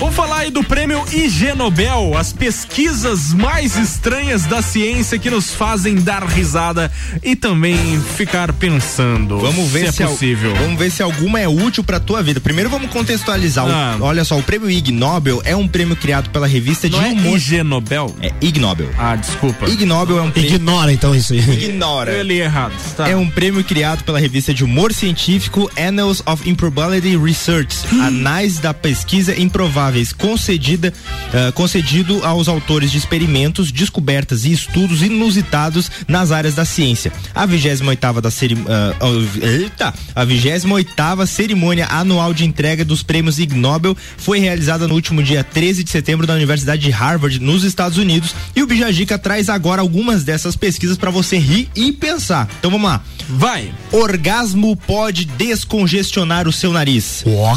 Vamos 0.00 0.16
falar 0.16 0.38
aí 0.38 0.50
do 0.50 0.64
prêmio 0.64 1.04
IG 1.12 1.52
Nobel, 1.54 2.16
as 2.18 2.32
pesquisas 2.32 3.32
mais 3.32 3.76
estranhas 3.76 4.44
da 4.44 4.60
ciência 4.60 5.16
que 5.18 5.30
nos 5.30 5.52
fazem 5.54 5.94
dar 5.94 6.24
risada 6.24 6.90
e 7.22 7.36
também 7.36 8.00
ficar 8.16 8.52
pensando. 8.52 9.38
Vamos 9.38 9.70
ver 9.70 9.92
se, 9.92 10.02
é 10.02 10.06
al- 10.06 10.10
possível. 10.10 10.54
vamos 10.56 10.76
ver 10.78 10.90
se 10.90 11.02
alguma 11.02 11.38
é 11.38 11.46
útil 11.46 11.84
pra 11.84 12.00
tua 12.00 12.20
vida. 12.22 12.40
Primeiro 12.40 12.68
vamos 12.68 12.90
contextualizar. 12.90 13.64
O- 13.66 13.70
Ah. 13.70 13.96
olha 14.00 14.24
só, 14.24 14.36
o 14.36 14.42
prêmio 14.42 14.68
Ig 14.68 14.90
Nobel 14.90 15.40
é 15.44 15.54
um 15.54 15.68
prêmio 15.68 15.94
criado 15.94 16.30
pela 16.30 16.46
revista 16.48 16.88
de 16.88 16.96
Não 16.96 17.04
é 17.04 17.08
humor. 17.10 17.36
IG 17.36 17.62
Nobel? 17.62 18.14
É 18.20 18.32
Ig 18.40 18.58
Nobel. 18.58 18.88
Ah, 18.98 19.14
desculpa. 19.14 19.68
Ig 19.70 19.84
Nobel 19.86 20.18
é 20.18 20.22
um 20.22 20.30
prêmio. 20.32 20.54
Ignora 20.56 20.92
então 20.92 21.14
isso 21.14 21.32
aí. 21.32 21.38
Ignora. 21.38 22.10
Eu 22.10 22.22
li 22.24 22.40
errado. 22.40 22.72
Tá. 22.96 23.08
É 23.08 23.14
um 23.14 23.30
prêmio 23.30 23.62
criado 23.62 24.02
pela 24.02 24.18
revista 24.18 24.52
de 24.52 24.64
humor 24.64 24.71
Humor 24.72 24.94
Científico 24.94 25.70
Annals 25.76 26.22
of 26.24 26.48
Improbability 26.48 27.14
Research, 27.14 27.76
análise 28.06 28.58
da 28.58 28.72
pesquisa 28.72 29.38
improváveis, 29.38 30.14
concedida, 30.14 30.94
ah, 31.34 31.52
concedido 31.52 32.24
aos 32.24 32.48
autores 32.48 32.90
de 32.90 32.96
experimentos, 32.96 33.70
descobertas 33.70 34.46
e 34.46 34.52
estudos 34.52 35.02
inusitados 35.02 35.90
nas 36.08 36.30
áreas 36.32 36.54
da 36.54 36.64
ciência. 36.64 37.12
A 37.34 37.46
28ª 37.46 38.22
da 38.22 38.30
ceri- 38.30 38.56
ah, 38.66 38.94
ah, 38.98 39.46
eita, 39.46 39.92
a 40.14 40.24
28ª 40.24 41.26
cerimônia 41.26 41.86
anual 41.90 42.32
de 42.32 42.46
entrega 42.46 42.82
dos 42.82 43.02
prêmios 43.02 43.38
Ig 43.38 43.54
Nobel 43.54 43.94
foi 44.16 44.38
realizada 44.38 44.88
no 44.88 44.94
último 44.94 45.22
dia 45.22 45.44
13 45.44 45.84
de 45.84 45.90
setembro 45.90 46.26
na 46.26 46.32
Universidade 46.32 46.80
de 46.80 46.90
Harvard, 46.90 47.38
nos 47.40 47.62
Estados 47.62 47.98
Unidos, 47.98 48.34
e 48.56 48.62
o 48.62 48.66
Bijagica 48.66 49.18
traz 49.18 49.50
agora 49.50 49.82
algumas 49.82 50.24
dessas 50.24 50.56
pesquisas 50.56 50.96
para 50.96 51.10
você 51.10 51.36
rir 51.36 51.68
e 51.76 51.92
pensar. 51.92 52.48
Então 52.58 52.70
vamos 52.70 52.88
lá. 52.88 53.02
Vai. 53.28 53.70
Orgasmo 53.92 54.61
pode 54.86 55.24
descongestionar 55.24 56.46
o 56.46 56.52
seu 56.52 56.72
nariz. 56.72 57.24
Uau! 57.26 57.56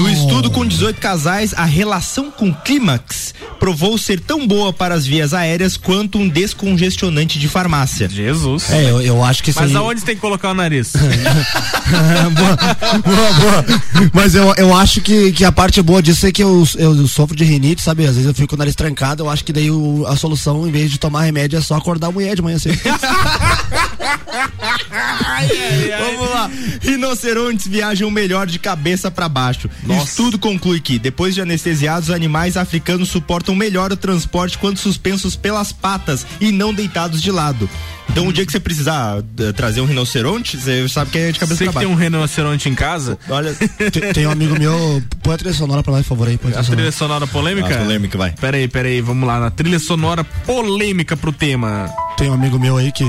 No 0.00 0.08
estudo 0.10 0.50
com 0.50 0.64
18 0.66 1.00
casais, 1.00 1.54
a 1.56 1.64
relação 1.64 2.30
com 2.30 2.52
clímax 2.52 3.34
provou 3.60 3.96
ser 3.98 4.20
tão 4.20 4.46
boa 4.46 4.72
para 4.72 4.94
as 4.94 5.06
vias 5.06 5.32
aéreas 5.34 5.76
quanto 5.76 6.18
um 6.18 6.28
descongestionante 6.28 7.38
de 7.38 7.48
farmácia. 7.48 8.08
Jesus. 8.08 8.70
É, 8.70 8.90
eu, 8.90 9.00
eu 9.00 9.24
acho 9.24 9.42
que 9.42 9.50
isso 9.50 9.60
Mas 9.60 9.70
aí- 9.70 9.76
aonde 9.76 10.02
tem 10.02 10.14
que 10.14 10.20
colocar 10.20 10.50
o 10.50 10.54
nariz? 10.54 10.92
boa, 12.34 13.32
boa. 13.32 13.64
Mas 14.12 14.34
eu, 14.34 14.54
eu 14.56 14.74
acho 14.74 15.00
que, 15.00 15.32
que 15.32 15.44
a 15.44 15.52
parte 15.52 15.80
boa 15.82 16.02
disso 16.02 16.26
é 16.26 16.32
que 16.32 16.42
eu, 16.42 16.66
eu 16.76 17.06
sofro 17.06 17.36
de 17.36 17.44
rinite, 17.44 17.82
sabe? 17.82 18.04
Às 18.06 18.12
vezes 18.14 18.26
eu 18.26 18.34
fico 18.34 18.48
com 18.48 18.56
o 18.56 18.58
nariz 18.58 18.74
trancado, 18.74 19.24
eu 19.24 19.30
acho 19.30 19.44
que 19.44 19.52
daí 19.52 19.70
o- 19.70 20.04
a 20.06 20.16
solução, 20.16 20.66
em 20.66 20.70
vez 20.70 20.90
de 20.90 20.98
tomar 20.98 21.22
remédio, 21.22 21.58
é 21.58 21.62
só 21.62 21.76
acordar 21.76 22.08
a 22.08 22.12
mulher 22.12 22.34
de 22.34 22.42
manhã 22.42 22.58
cedo. 22.58 22.78
Vamos 26.14 26.30
lá. 26.30 26.50
Rinocerontes 26.80 27.66
viajam 27.66 28.10
melhor 28.10 28.46
de 28.46 28.58
cabeça 28.58 29.10
para 29.10 29.28
baixo. 29.28 29.68
Estudo 30.04 30.38
conclui 30.38 30.80
que, 30.80 30.98
depois 30.98 31.34
de 31.34 31.40
anestesiados, 31.40 32.10
animais 32.10 32.56
africanos 32.56 33.08
suportam 33.08 33.54
melhor 33.54 33.92
o 33.92 33.96
transporte 33.96 34.58
quando 34.58 34.78
suspensos 34.78 35.36
pelas 35.36 35.72
patas 35.72 36.26
e 36.40 36.50
não 36.52 36.72
deitados 36.72 37.20
de 37.20 37.30
lado. 37.30 37.68
Então, 38.08 38.28
o 38.28 38.32
dia 38.32 38.46
que 38.46 38.52
você 38.52 38.60
precisar 38.60 39.18
eh, 39.38 39.52
trazer 39.52 39.80
um 39.80 39.84
rinoceronte, 39.84 40.56
você 40.56 40.88
sabe 40.88 41.10
que 41.10 41.18
é 41.18 41.32
de 41.32 41.38
cabeça 41.40 41.56
Você 41.58 41.64
pra 41.64 41.72
que 41.72 41.78
tem 41.80 41.88
baixo. 41.88 42.00
um 42.00 42.02
rinoceronte 42.02 42.68
em 42.68 42.74
casa? 42.74 43.18
Olha, 43.28 43.52
tem, 43.54 44.12
tem 44.12 44.26
um 44.26 44.30
amigo 44.30 44.56
meu, 44.58 45.02
põe 45.22 45.34
a 45.34 45.36
trilha 45.36 45.52
sonora 45.52 45.82
pra 45.82 45.92
lá, 45.92 45.98
por 45.98 46.04
favor 46.04 46.28
aí. 46.28 46.38
Põe 46.38 46.52
a 46.54 46.60
A 46.60 46.62
trilha 46.62 46.76
trilha 46.76 46.92
sonora. 46.92 47.26
polêmica? 47.26 47.74
A 47.74 47.78
polêmica, 47.78 48.16
vai. 48.16 48.30
Peraí, 48.40 48.68
peraí, 48.68 49.00
vamos 49.00 49.26
lá. 49.26 49.40
Na 49.40 49.50
trilha 49.50 49.78
sonora 49.80 50.22
polêmica 50.24 51.16
pro 51.16 51.32
tema. 51.32 51.90
Tem 52.16 52.30
um 52.30 52.34
amigo 52.34 52.58
meu 52.58 52.76
aí 52.78 52.90
que, 52.92 53.04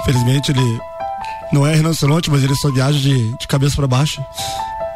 infelizmente, 0.00 0.50
ele 0.50 0.80
não 1.52 1.66
é 1.66 1.74
rinoceronte, 1.74 2.30
mas 2.30 2.42
ele 2.42 2.54
só 2.54 2.70
viaja 2.70 2.98
de, 2.98 3.36
de 3.38 3.46
cabeça 3.46 3.76
pra 3.76 3.86
baixo. 3.86 4.20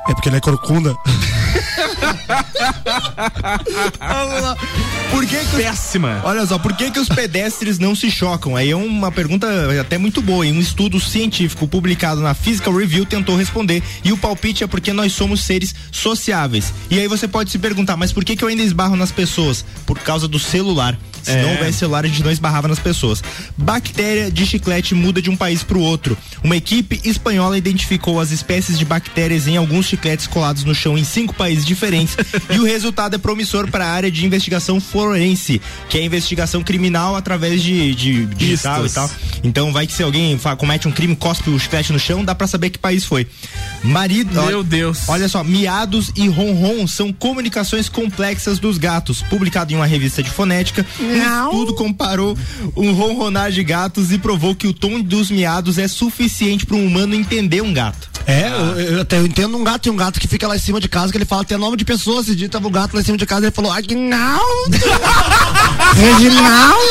É 0.09 0.13
porque 0.13 0.29
ele 0.29 0.37
é 0.37 0.41
corcunda. 0.41 0.95
Vamos 3.99 4.43
lá. 4.43 4.57
Por 5.11 5.27
que 5.27 5.39
que 5.39 5.57
os... 5.57 5.63
Péssima. 5.63 6.21
Olha 6.25 6.45
só, 6.47 6.59
por 6.59 6.77
que 6.77 6.91
que 6.91 6.99
os 6.99 7.09
pedestres 7.09 7.79
não 7.79 7.95
se 7.95 8.11
chocam? 8.11 8.55
Aí 8.55 8.71
é 8.71 8.77
uma 8.77 9.11
pergunta 9.11 9.47
até 9.81 9.97
muito 9.97 10.21
boa. 10.21 10.47
E 10.47 10.53
um 10.53 10.61
estudo 10.61 11.01
científico 11.01 11.67
publicado 11.67 12.21
na 12.21 12.35
Physical 12.35 12.77
Review 12.77 13.07
tentou 13.07 13.37
responder. 13.37 13.83
E 14.05 14.13
o 14.13 14.19
palpite 14.19 14.63
é 14.63 14.67
porque 14.67 14.93
nós 14.93 15.13
somos 15.13 15.43
seres 15.43 15.75
sociáveis. 15.91 16.73
E 16.91 16.99
aí 16.99 17.09
você 17.09 17.27
pode 17.27 17.51
se 17.51 17.59
perguntar, 17.59 17.97
mas 17.97 18.13
por 18.13 18.25
que 18.25 18.37
que 18.37 18.45
eu 18.45 18.49
ainda 18.49 18.63
esbarro 18.63 18.97
nas 18.97 19.11
pessoas? 19.11 19.65
Por 19.87 19.99
causa 19.99 20.29
do 20.29 20.39
celular. 20.39 20.99
Se 21.25 21.33
É. 21.33 21.43
não 21.43 21.51
houvesse 21.53 21.79
celular, 21.79 22.05
a 22.05 22.09
gente 22.09 22.23
não 22.23 22.31
esbarrava 22.31 22.69
nas 22.69 22.79
pessoas. 22.79 23.23
Bactéria 23.57 24.31
de 24.31 24.47
chiclete 24.47 24.95
muda 24.95 25.21
de 25.23 25.31
um 25.31 25.37
país 25.37 25.63
para 25.63 25.79
o 25.79 25.81
outro. 25.81 26.17
Uma 26.43 26.57
equipe 26.57 27.01
espanhola 27.05 27.57
identificou 27.57 28.21
as 28.21 28.31
espécies 28.31 28.79
de 28.79 28.85
bactérias 28.85 29.47
em 29.49 29.57
alguns 29.57 29.87
chicletes 29.87 30.27
colados 30.27 30.65
no 30.65 30.75
chão 30.75 30.99
em 30.99 31.05
cinco 31.05 31.35
países 31.35 31.65
diferentes 31.65 32.17
e 32.51 32.59
o 32.59 32.65
resultado 32.65 33.15
é 33.15 33.19
promissor 33.19 33.71
para 33.71 33.87
a 33.87 33.91
área 33.91 34.11
de 34.11 34.25
investigação 34.27 34.81
forense, 34.81 35.61
que 35.89 35.99
é 35.99 36.03
a 36.03 36.05
investigação 36.05 36.63
criminal 36.63 37.17
através 37.17 37.63
de, 37.63 37.95
de 37.95 38.27
digital 38.27 38.83
Pistas. 38.83 38.93
e 38.93 38.95
tal. 38.95 39.11
Então 39.45 39.73
vai 39.73 39.87
que 39.87 39.93
se 39.93 40.03
alguém 40.03 40.39
comete 40.59 40.87
um 40.89 40.93
crime, 40.93 41.17
cospe 41.17 41.51
o 41.51 41.59
chiclete 41.59 41.93
no 41.93 41.99
chão, 41.99 42.25
dá 42.25 42.35
para 42.35 42.47
saber 42.47 42.71
que 42.71 42.79
país 42.79 43.05
foi. 43.05 43.27
Marido, 43.83 44.33
Meu 44.33 44.43
olha- 44.59 44.63
Deus. 44.63 45.01
Olha 45.09 45.29
só, 45.29 45.43
miados 45.45 46.11
e 46.17 46.29
ronron 46.29 46.87
são 46.87 47.13
comunicações 47.13 47.89
complexas 47.89 48.59
dos 48.59 48.79
gatos. 48.79 49.23
Publicado 49.23 49.73
em 49.73 49.77
uma 49.77 49.87
revista 49.87 50.23
de 50.23 50.31
fonética, 50.31 50.85
um 51.17 51.51
estudo 51.51 51.75
comparou 51.75 52.37
um 52.77 52.93
ronronar 52.93 53.51
de 53.51 53.63
gatos 53.63 54.13
e 54.13 54.19
provou 54.19 54.55
que 54.55 54.67
o 54.67 54.73
tom 54.73 55.01
dos 55.01 55.31
miados 55.31 55.79
é 55.79 55.89
suficiente 55.89 56.67
para 56.67 56.77
um 56.77 56.87
humano 56.87 57.15
entender 57.15 57.63
um 57.63 57.73
gato. 57.73 58.15
É, 58.27 58.49
eu, 58.49 58.81
eu 58.81 59.01
até 59.03 59.19
eu 59.19 59.27
entendo 59.27 59.57
um 59.57 59.63
gato, 59.63 59.83
tem 59.83 59.93
um 59.93 59.97
gato 59.97 60.19
que 60.19 60.27
fica 60.27 60.49
lá 60.49 60.57
em 60.57 60.59
cima 60.59 60.81
de 60.81 60.89
casa, 60.89 61.13
que 61.13 61.19
ele 61.19 61.27
fala 61.27 61.43
até 61.43 61.57
nome 61.57 61.77
de 61.77 61.85
pessoa, 61.85 62.23
esse 62.23 62.35
dia 62.35 62.49
tava 62.49 62.67
o 62.67 62.71
gato 62.71 62.95
lá 62.95 63.01
em 63.01 63.05
cima 63.05 63.19
de 63.19 63.27
casa, 63.27 63.47
ele 63.47 63.53
falou, 63.53 63.71
Aguinaldo! 63.71 64.45
Reginaldo! 65.95 66.85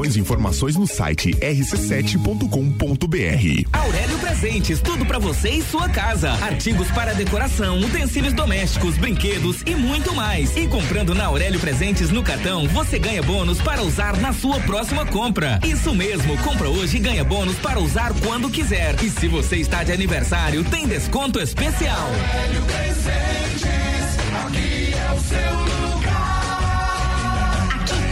E 0.00 0.16
informações 0.16 0.76
no 0.76 0.86
site 0.86 1.34
rc7.com.br. 1.34 2.48
Aurélio 3.72 4.18
Presentes, 4.18 4.80
tudo 4.80 5.04
pra 5.04 5.18
você 5.18 5.50
e 5.50 5.62
sua 5.62 5.88
casa. 5.88 6.30
Artigos 6.30 6.88
para 6.92 7.12
decoração, 7.12 7.80
utensílios 7.80 8.32
domésticos, 8.32 8.96
brinquedos 8.96 9.62
e 9.66 9.74
muito 9.74 10.14
mais. 10.14 10.56
E 10.56 10.66
comprando 10.66 11.14
na 11.14 11.26
Aurélio 11.26 11.60
Presentes 11.60 12.10
no 12.10 12.22
cartão, 12.22 12.66
você 12.68 12.98
ganha 12.98 13.22
bônus 13.22 13.60
para 13.60 13.82
usar 13.82 14.16
na 14.16 14.32
sua 14.32 14.58
próxima 14.60 15.04
compra. 15.04 15.60
Isso 15.62 15.94
mesmo, 15.94 16.38
compra 16.38 16.70
hoje 16.70 16.96
e 16.96 17.00
ganha 17.00 17.22
bônus 17.22 17.56
para 17.56 17.78
usar 17.78 18.14
quando 18.24 18.48
quiser. 18.48 18.96
E 19.02 19.10
se 19.10 19.28
você 19.28 19.56
está 19.56 19.84
de 19.84 19.92
aniversário, 19.92 20.64
tem 20.64 20.86
desconto 20.86 21.38
especial. 21.40 22.08
Aurélio 22.08 22.64
Presentes, 22.64 24.16
aqui 24.46 24.94
é 24.94 25.12
o 25.14 25.20
seu 25.20 25.60
lugar. 25.60 25.79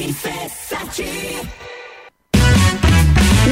RC7 0.00 1.69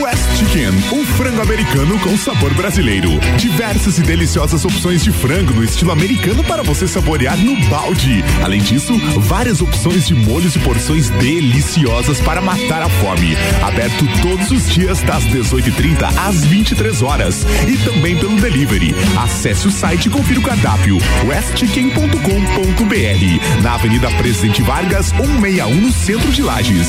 West 0.01 0.37
Chicken, 0.37 0.71
um 0.93 1.05
frango 1.05 1.43
americano 1.43 1.99
com 1.99 2.17
sabor 2.17 2.55
brasileiro. 2.55 3.11
Diversas 3.37 3.99
e 3.99 4.03
deliciosas 4.03 4.65
opções 4.65 5.03
de 5.03 5.11
frango 5.11 5.53
no 5.53 5.65
estilo 5.65 5.91
americano 5.91 6.45
para 6.45 6.63
você 6.63 6.87
saborear 6.87 7.37
no 7.37 7.57
balde. 7.69 8.23
Além 8.43 8.61
disso, 8.61 8.97
várias 9.19 9.61
opções 9.61 10.07
de 10.07 10.15
molhos 10.15 10.55
e 10.55 10.61
porções 10.61 11.11
deliciosas 11.11 12.21
para 12.21 12.41
matar 12.41 12.83
a 12.83 12.89
fome. 12.89 13.37
Aberto 13.63 14.07
todos 14.23 14.51
os 14.53 14.71
dias 14.71 15.03
das 15.03 15.25
18h30 15.25 16.17
às 16.17 16.45
23 16.45 17.03
horas 17.03 17.45
e 17.67 17.77
também 17.79 18.17
pelo 18.19 18.41
delivery. 18.41 18.95
Acesse 19.19 19.67
o 19.67 19.71
site 19.71 20.07
e 20.07 20.11
confira 20.11 20.39
o 20.39 20.43
cardápio 20.43 20.99
westchicken.com.br 21.27 23.63
na 23.63 23.75
Avenida 23.75 24.11
Presidente 24.13 24.63
Vargas, 24.63 25.07
161 25.07 25.75
no 25.75 25.93
centro 25.93 26.31
de 26.31 26.43
Lages. 26.43 26.89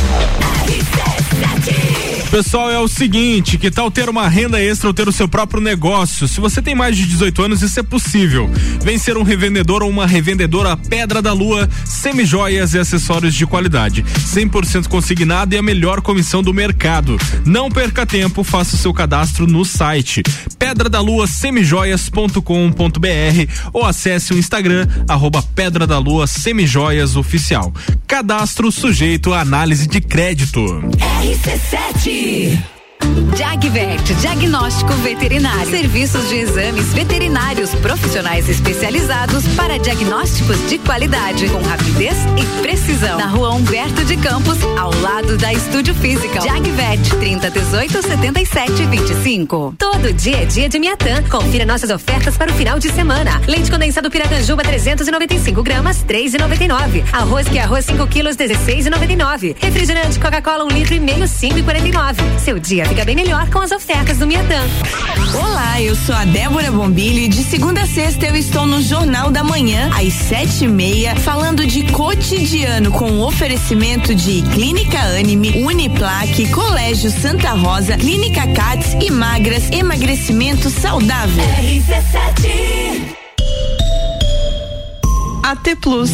He 0.00 0.80
says 0.80 1.28
that 1.42 1.60
he 1.66 2.09
Pessoal, 2.30 2.70
é 2.70 2.78
o 2.78 2.86
seguinte, 2.86 3.58
que 3.58 3.72
tal 3.72 3.90
ter 3.90 4.08
uma 4.08 4.28
renda 4.28 4.62
extra 4.62 4.86
ou 4.86 4.94
ter 4.94 5.08
o 5.08 5.12
seu 5.12 5.28
próprio 5.28 5.60
negócio? 5.60 6.28
Se 6.28 6.40
você 6.40 6.62
tem 6.62 6.76
mais 6.76 6.96
de 6.96 7.04
18 7.04 7.42
anos, 7.42 7.60
isso 7.60 7.80
é 7.80 7.82
possível. 7.82 8.48
Vem 8.84 8.98
ser 8.98 9.16
um 9.16 9.24
revendedor 9.24 9.82
ou 9.82 9.90
uma 9.90 10.06
revendedora 10.06 10.76
Pedra 10.76 11.20
da 11.20 11.32
Lua, 11.32 11.68
semijoias 11.84 12.72
e 12.72 12.78
acessórios 12.78 13.34
de 13.34 13.44
qualidade. 13.46 14.04
100% 14.04 14.86
consignado 14.86 15.56
e 15.56 15.58
a 15.58 15.62
melhor 15.62 16.00
comissão 16.00 16.40
do 16.40 16.54
mercado. 16.54 17.16
Não 17.44 17.68
perca 17.68 18.06
tempo, 18.06 18.44
faça 18.44 18.76
o 18.76 18.78
seu 18.78 18.94
cadastro 18.94 19.48
no 19.48 19.64
site 19.64 20.22
pedra 20.60 20.90
da 20.90 21.00
lua 21.00 21.26
semijoias.com.br 21.26 22.40
ou 23.72 23.84
acesse 23.84 24.34
o 24.34 24.38
Instagram 24.38 24.86
arroba 25.08 25.42
Pedra 25.42 25.86
da 25.86 25.98
Lua 25.98 26.26
Semijoias 26.26 27.16
Oficial. 27.16 27.72
Cadastro 28.06 28.70
sujeito 28.70 29.32
à 29.32 29.40
análise 29.40 29.88
de 29.88 30.02
crédito. 30.02 30.60
RC7 31.22 32.19
Energy. 32.20 32.79
Jagvet, 33.36 34.14
diagnóstico 34.20 34.92
veterinário. 34.94 35.70
Serviços 35.70 36.28
de 36.28 36.36
exames 36.36 36.92
veterinários 36.92 37.74
profissionais 37.76 38.48
especializados 38.48 39.46
para 39.56 39.78
diagnósticos 39.78 40.68
de 40.68 40.78
qualidade, 40.78 41.48
com 41.48 41.62
rapidez 41.62 42.16
e 42.36 42.62
precisão. 42.62 43.18
Na 43.18 43.26
rua 43.26 43.50
Humberto 43.50 44.04
de 44.04 44.16
Campos, 44.16 44.58
ao 44.78 44.92
lado 45.00 45.38
da 45.38 45.52
Estúdio 45.52 45.94
Física. 45.94 46.40
Jagvet, 46.40 47.16
30 47.18 47.50
18 47.50 48.02
77 48.02 48.86
25. 48.86 49.74
Todo 49.78 50.12
dia 50.12 50.42
é 50.42 50.44
dia 50.44 50.68
de 50.68 50.78
Miatã. 50.78 51.22
Confira 51.30 51.64
nossas 51.64 51.90
ofertas 51.90 52.36
para 52.36 52.50
o 52.50 52.54
final 52.54 52.78
de 52.78 52.90
semana. 52.90 53.40
Leite 53.46 53.70
condensado 53.70 54.10
Piracanjuba 54.10 54.62
395 54.62 55.62
gramas, 55.62 56.04
3,99. 56.04 57.04
Arroz 57.12 57.48
que 57.48 57.58
é 57.58 57.62
arroz 57.62 57.84
5 57.84 58.06
quilos, 58.08 58.36
16,99. 58.36 59.56
Refrigerante 59.58 60.18
Coca-Cola 60.18 60.64
1 60.64 60.66
um 60.66 60.70
litro 60.70 60.94
e 60.94 61.00
meio, 61.00 61.24
5,49. 61.24 62.16
Seu 62.38 62.58
dia 62.58 62.89
fica 62.90 63.04
bem 63.04 63.14
melhor 63.14 63.48
com 63.50 63.60
as 63.60 63.70
ofertas 63.70 64.18
do 64.18 64.26
Miatã. 64.26 64.58
Olá, 65.32 65.80
eu 65.80 65.94
sou 65.94 66.12
a 66.12 66.24
Débora 66.24 66.72
Bombilho 66.72 67.20
e 67.20 67.28
de 67.28 67.44
segunda 67.44 67.82
a 67.82 67.86
sexta 67.86 68.26
eu 68.26 68.34
estou 68.34 68.66
no 68.66 68.82
Jornal 68.82 69.30
da 69.30 69.44
Manhã, 69.44 69.88
às 69.96 70.12
sete 70.12 70.64
e 70.64 70.68
meia, 70.68 71.14
falando 71.14 71.64
de 71.64 71.84
cotidiano 71.92 72.90
com 72.90 73.20
oferecimento 73.20 74.12
de 74.12 74.42
Clínica 74.42 74.98
Anime, 74.98 75.62
Uniplaque, 75.62 76.50
Colégio 76.50 77.12
Santa 77.12 77.50
Rosa, 77.50 77.96
Clínica 77.96 78.44
Cats 78.48 78.96
e 79.00 79.08
Magras, 79.08 79.70
emagrecimento 79.70 80.68
saudável. 80.68 81.44
RC7 81.44 83.20
AT 85.44 85.76
Plus. 85.80 86.10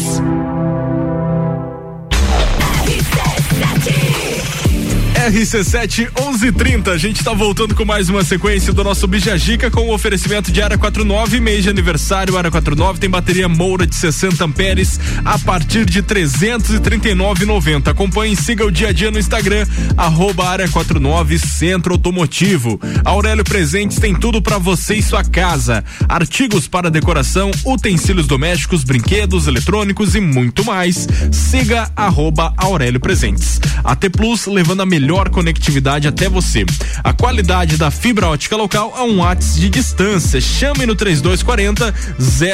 RC7 5.27 6.07
1130. 6.15 6.89
A 6.91 6.97
gente 6.97 7.21
tá 7.21 7.33
voltando 7.33 7.75
com 7.75 7.83
mais 7.83 8.07
uma 8.07 8.23
sequência 8.23 8.71
do 8.71 8.81
nosso 8.81 9.05
Bijagica 9.07 9.69
com 9.69 9.81
o 9.81 9.93
oferecimento 9.93 10.53
de 10.53 10.61
Área 10.61 10.77
49, 10.77 11.41
mês 11.41 11.63
de 11.63 11.69
aniversário. 11.69 12.37
Área 12.37 12.49
49 12.49 12.97
tem 12.97 13.09
bateria 13.09 13.49
Moura 13.49 13.85
de 13.85 13.93
60 13.93 14.45
amperes 14.45 14.97
a 15.25 15.37
partir 15.37 15.85
de 15.85 16.01
339,90. 16.01 17.89
Acompanhe 17.89 18.35
e 18.35 18.37
siga 18.37 18.65
o 18.65 18.71
dia 18.71 18.87
a 18.87 18.91
dia 18.93 19.11
no 19.11 19.19
Instagram, 19.19 19.67
arroba 19.97 20.47
Área 20.47 20.69
49 20.69 21.37
Centro 21.39 21.93
Automotivo. 21.93 22.79
Aurélio 23.03 23.43
Presentes 23.43 23.99
tem 23.99 24.15
tudo 24.15 24.41
para 24.41 24.57
você 24.57 24.95
e 24.95 25.03
sua 25.03 25.25
casa: 25.25 25.83
artigos 26.07 26.69
para 26.69 26.89
decoração, 26.89 27.51
utensílios 27.65 28.27
domésticos, 28.27 28.85
brinquedos, 28.85 29.45
eletrônicos 29.45 30.15
e 30.15 30.21
muito 30.21 30.63
mais. 30.63 31.05
Siga 31.33 31.91
arroba 31.97 32.53
Aurélio 32.55 32.99
Presentes. 32.99 33.59
AT 33.83 34.09
Plus 34.09 34.45
levando 34.45 34.81
a 34.81 34.85
melhor 34.85 35.16
conectividade 35.25 36.07
até 36.07 36.29
você. 36.29 36.65
A 37.03 37.11
qualidade 37.11 37.77
da 37.77 37.89
fibra 37.89 38.27
ótica 38.27 38.55
local 38.55 38.93
a 38.95 39.03
um 39.03 39.17
watts 39.17 39.55
de 39.55 39.69
distância. 39.69 40.39
Chame 40.39 40.85
no 40.85 40.95
3240 40.95 41.93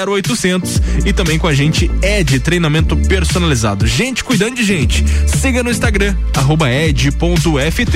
0800 0.07 0.81
e 1.05 1.11
também 1.11 1.37
com 1.37 1.47
a 1.47 1.53
gente 1.53 1.91
Ed 2.01 2.39
treinamento 2.39 2.95
personalizado. 2.95 3.85
Gente 3.85 4.23
cuidando 4.23 4.55
de 4.55 4.63
gente. 4.63 5.03
Siga 5.27 5.61
no 5.61 5.69
Instagram 5.69 6.15
ed.ft. 6.69 7.93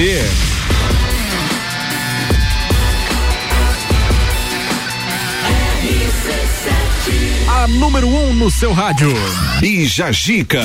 A 7.49 7.67
número 7.67 8.07
1 8.07 8.29
um 8.29 8.33
no 8.33 8.51
seu 8.51 8.73
rádio. 8.73 9.13
Bija 9.59 10.11
Gica. 10.11 10.61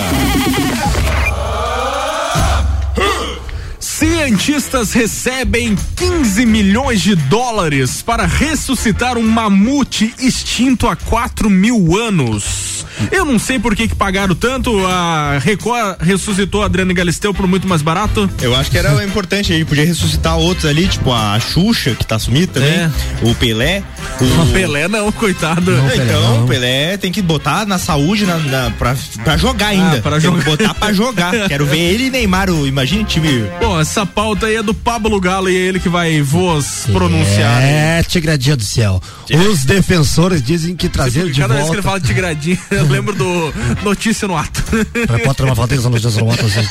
Cientistas 4.03 4.93
recebem 4.93 5.77
15 5.95 6.45
milhões 6.45 7.01
de 7.01 7.15
dólares 7.15 8.03
para 8.03 8.27
ressuscitar 8.27 9.17
um 9.17 9.23
mamute 9.23 10.13
extinto 10.19 10.89
há 10.89 10.97
4 10.97 11.49
mil 11.49 11.97
anos. 11.97 12.72
Eu 13.11 13.25
não 13.25 13.39
sei 13.39 13.59
por 13.59 13.75
que, 13.77 13.89
que 13.89 13.95
pagaram 13.95 14.35
tanto. 14.35 14.85
A 14.87 15.39
Record 15.39 15.97
ressuscitou 16.01 16.63
a 16.63 16.67
Adriana 16.67 16.93
Galisteu 16.93 17.33
por 17.35 17.47
muito 17.47 17.67
mais 17.69 17.83
barato. 17.83 18.29
Eu 18.41 18.55
acho 18.55 18.71
que 18.71 18.79
era 18.79 19.03
importante, 19.05 19.53
ele 19.53 19.65
podia 19.65 19.85
ressuscitar 19.85 20.37
outros 20.37 20.67
ali, 20.67 20.87
tipo 20.87 21.13
a 21.13 21.39
Xuxa, 21.41 21.95
que 21.95 22.05
tá 22.07 22.19
sumida 22.19 22.53
também, 22.55 22.71
É. 22.73 22.91
o 23.23 23.35
Pelé. 23.35 23.83
O 24.21 24.47
Pelé 24.53 24.89
não, 24.89 25.11
coitado. 25.13 25.73
então, 25.95 26.45
o 26.45 26.49
Pelé 26.49 26.97
tem 26.97 27.11
que 27.13 27.23
botar 27.23 27.67
na 27.67 27.79
saúde 27.79 28.25
na, 28.27 28.39
na, 28.39 28.71
pra, 28.73 28.97
pra 29.25 29.37
jogar 29.37 29.69
ainda. 29.69 29.99
Ah, 29.99 30.03
pra 30.03 30.13
Tem 30.13 30.21
jogar. 30.23 30.39
que 30.45 30.51
botar 30.51 30.75
pra 30.75 30.93
jogar. 30.93 31.33
Quero 31.49 31.67
ver 31.67 31.79
ele 31.79 32.05
e 32.07 32.11
Neymar, 32.11 32.51
o, 32.51 32.67
imagine 32.67 33.05
time. 33.05 33.45
Bom, 33.61 33.81
essa 33.81 34.05
pauta 34.07 34.47
aí 34.47 34.57
é 34.57 34.63
do 34.63 34.75
Pablo 34.75 35.19
Galo 35.21 35.49
e 35.49 35.57
é 35.57 35.61
ele 35.61 35.81
que 35.81 35.89
vai 35.89 36.21
vos 36.23 36.87
pronunciar. 36.93 37.63
É, 37.63 38.03
tigradinha 38.03 38.57
do 38.57 38.65
céu. 38.65 39.01
Os 39.51 39.65
defensores 39.65 40.43
dizem 40.43 40.75
que 40.77 40.89
trazer 40.89 41.31
de 41.31 41.41
Cada 41.41 41.55
vez 41.55 41.67
que 41.69 41.75
ele 41.77 41.83
volta. 41.83 41.89
fala 41.89 42.01
de 42.01 42.15
gradinha, 42.15 42.59
eu 42.77 42.87
lembro 42.87 43.15
do 43.15 43.53
Notícia 43.83 44.27
no 44.27 44.37
Ato. 44.37 44.63
Repórter 45.09 45.47
uma 45.47 45.55
falta 45.55 45.77
no 45.77 45.99
Jesus 45.99 46.17
assim. 46.17 46.69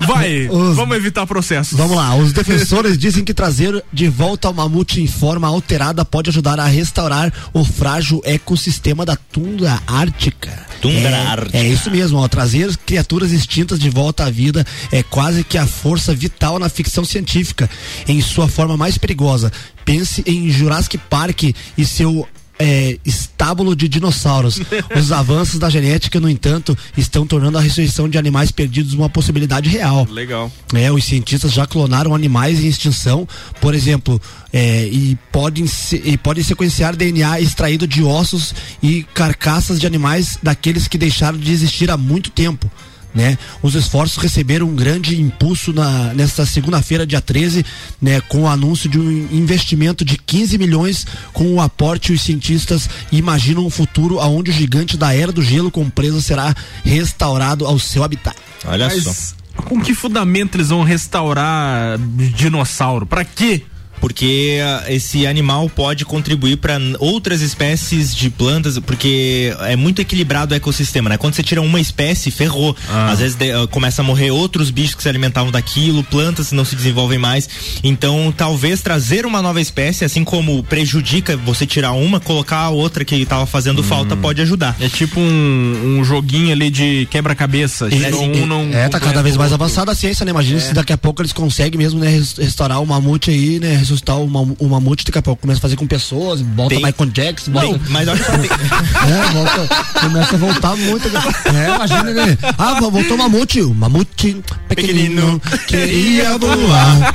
Vai, 0.06 0.46
vamos 0.74 0.96
evitar 0.96 1.26
processos. 1.26 1.76
Vamos 1.76 1.96
lá, 1.96 2.14
os 2.14 2.32
defensores 2.32 2.96
dizem 2.96 3.24
que 3.24 3.34
trazer 3.34 3.84
de 3.92 4.08
volta 4.08 4.48
o 4.48 4.54
mamute 4.54 5.02
em 5.02 5.06
forma 5.06 5.46
alterada 5.48 6.04
pode 6.04 6.30
ajudar 6.30 6.60
a 6.60 6.66
restaurar 6.66 7.32
o 7.52 7.64
frágil 7.64 8.20
ecossistema 8.24 9.04
da 9.04 9.16
tundra 9.16 9.82
ártica. 9.86 10.66
Tundra 10.80 11.10
é, 11.10 11.26
ártica. 11.26 11.58
É 11.58 11.66
isso 11.66 11.90
mesmo, 11.90 12.18
ó, 12.18 12.28
trazer 12.28 12.76
criaturas 12.78 13.32
extintas 13.32 13.78
de 13.78 13.90
volta 13.90 14.24
à 14.24 14.30
vida 14.30 14.64
é 14.92 15.02
quase 15.02 15.42
que 15.44 15.58
a 15.58 15.66
força 15.66 16.14
vital 16.14 16.58
na 16.58 16.68
ficção 16.68 17.04
científica, 17.04 17.68
em 18.06 18.20
sua 18.20 18.48
forma 18.48 18.76
mais 18.76 18.96
perigosa. 18.96 19.52
Pense 19.84 20.22
em 20.26 20.48
Jurassic 20.50 20.96
Park 20.96 21.54
e 21.76 21.84
seu 21.84 22.26
é, 22.58 22.98
estábulo 23.04 23.74
de 23.74 23.88
dinossauros. 23.88 24.60
Os 24.96 25.10
avanços 25.12 25.58
da 25.58 25.68
genética, 25.68 26.20
no 26.20 26.28
entanto, 26.28 26.76
estão 26.96 27.26
tornando 27.26 27.58
a 27.58 27.60
ressurreição 27.60 28.08
de 28.08 28.16
animais 28.18 28.50
perdidos 28.50 28.92
uma 28.94 29.08
possibilidade 29.08 29.68
real. 29.68 30.06
Legal. 30.10 30.50
É, 30.72 30.90
os 30.92 31.04
cientistas 31.04 31.52
já 31.52 31.66
clonaram 31.66 32.14
animais 32.14 32.62
em 32.62 32.68
extinção, 32.68 33.26
por 33.60 33.74
exemplo, 33.74 34.20
é, 34.52 34.86
e, 34.86 35.18
podem 35.32 35.66
se- 35.66 36.00
e 36.04 36.16
podem 36.16 36.44
sequenciar 36.44 36.94
DNA 36.96 37.40
extraído 37.40 37.86
de 37.86 38.02
ossos 38.02 38.54
e 38.82 39.02
carcaças 39.14 39.80
de 39.80 39.86
animais 39.86 40.38
daqueles 40.42 40.86
que 40.88 40.96
deixaram 40.98 41.38
de 41.38 41.50
existir 41.52 41.90
há 41.90 41.96
muito 41.96 42.30
tempo. 42.30 42.70
Né? 43.14 43.38
Os 43.62 43.76
esforços 43.76 44.16
receberam 44.16 44.66
um 44.66 44.74
grande 44.74 45.20
impulso 45.20 45.72
na, 45.72 46.12
nesta 46.14 46.44
segunda-feira, 46.44 47.06
dia 47.06 47.20
13, 47.20 47.64
né, 48.02 48.20
com 48.22 48.42
o 48.42 48.48
anúncio 48.48 48.90
de 48.90 48.98
um 48.98 49.28
investimento 49.30 50.04
de 50.04 50.18
15 50.18 50.58
milhões 50.58 51.06
com 51.32 51.54
o 51.54 51.60
aporte 51.60 52.12
os 52.12 52.22
cientistas 52.22 52.88
imaginam 53.12 53.64
um 53.64 53.70
futuro 53.70 54.18
onde 54.18 54.50
o 54.50 54.54
gigante 54.54 54.96
da 54.96 55.14
era 55.14 55.30
do 55.30 55.42
gelo 55.42 55.70
com 55.70 55.88
presa 55.88 56.20
será 56.20 56.52
restaurado 56.84 57.66
ao 57.66 57.78
seu 57.78 58.02
habitat. 58.02 58.36
Olha 58.66 58.88
Mas 58.88 59.34
com 59.54 59.80
que 59.80 59.94
fundamento 59.94 60.56
eles 60.56 60.68
vão 60.68 60.82
restaurar 60.82 61.98
dinossauro? 62.34 63.06
Pra 63.06 63.24
quê? 63.24 63.62
Porque 64.00 64.58
ah, 64.62 64.84
esse 64.92 65.26
animal 65.26 65.68
pode 65.70 66.04
contribuir 66.04 66.56
para 66.56 66.78
outras 66.98 67.40
espécies 67.40 68.14
de 68.14 68.28
plantas, 68.30 68.78
porque 68.78 69.54
é 69.60 69.76
muito 69.76 70.00
equilibrado 70.02 70.52
o 70.52 70.56
ecossistema, 70.56 71.08
né? 71.08 71.16
Quando 71.16 71.34
você 71.34 71.42
tira 71.42 71.62
uma 71.62 71.80
espécie, 71.80 72.30
ferrou. 72.30 72.76
Ah. 72.88 73.10
Às 73.12 73.20
vezes 73.20 73.36
de- 73.36 73.50
ah, 73.52 73.66
começa 73.70 74.02
a 74.02 74.04
morrer 74.04 74.30
outros 74.30 74.70
bichos 74.70 74.94
que 74.94 75.02
se 75.02 75.08
alimentavam 75.08 75.50
daquilo, 75.50 76.02
plantas 76.04 76.52
não 76.52 76.64
se 76.64 76.76
desenvolvem 76.76 77.18
mais. 77.18 77.48
Então, 77.82 78.32
talvez 78.36 78.82
trazer 78.82 79.24
uma 79.26 79.40
nova 79.40 79.60
espécie, 79.60 80.04
assim 80.04 80.22
como 80.24 80.62
prejudica 80.64 81.36
você 81.36 81.66
tirar 81.66 81.92
uma, 81.92 82.20
colocar 82.20 82.58
a 82.58 82.70
outra 82.70 83.04
que 83.04 83.14
estava 83.14 83.46
fazendo 83.46 83.82
falta, 83.82 84.16
pode 84.16 84.40
ajudar. 84.42 84.76
É 84.80 84.88
tipo 84.88 85.18
um, 85.20 85.98
um 86.00 86.04
joguinho 86.04 86.52
ali 86.52 86.68
de 86.70 87.06
quebra-cabeça. 87.10 87.86
E- 87.88 87.98
Tira 87.98 88.16
um, 88.16 88.46
não 88.46 88.70
é, 88.72 88.88
tá 88.88 89.00
cada 89.00 89.22
vez 89.22 89.36
mais 89.36 89.52
avançada 89.52 89.92
a 89.92 89.94
ciência, 89.94 90.24
né? 90.24 90.30
Imagina 90.30 90.58
É. 90.58 90.60
se 90.62 90.74
daqui 90.74 90.92
a 90.92 90.98
pouco 90.98 91.22
eles 91.22 91.32
conseguem 91.32 91.78
mesmo, 91.78 92.00
né, 92.00 92.08
res- 92.08 92.36
restaurar 92.36 92.82
o 92.82 92.86
mamute 92.86 93.30
aí, 93.30 93.58
né? 93.60 93.76
Ressuscitar 93.84 94.16
o, 94.18 94.26
mam- 94.26 94.56
o 94.58 94.66
mamute, 94.66 95.04
daqui 95.04 95.18
a 95.18 95.22
pouco 95.22 95.42
começa 95.42 95.58
a 95.58 95.60
fazer 95.60 95.76
com 95.76 95.86
pessoas, 95.86 96.40
volta 96.40 96.74
Tem- 96.74 96.82
Michael 96.82 97.10
Jackson, 97.10 97.50
Não, 97.50 97.60
volta. 97.60 97.80
mas 97.90 98.08
olha 98.08 98.24
só, 98.24 98.32
tem- 98.32 98.50
É, 99.12 99.32
volta, 99.32 99.68
começa 100.00 100.34
a 100.34 100.38
voltar 100.38 100.76
muito. 100.76 101.08
É, 101.08 101.74
imagina, 101.74 102.02
né? 102.04 102.38
Ah, 102.56 102.80
vo- 102.80 102.90
voltou 102.90 103.14
o 103.14 103.18
mamute, 103.18 103.60
o 103.60 103.74
mamute 103.74 104.42
pequenino, 104.68 105.38
queria 105.66 106.38
voar, 106.38 107.12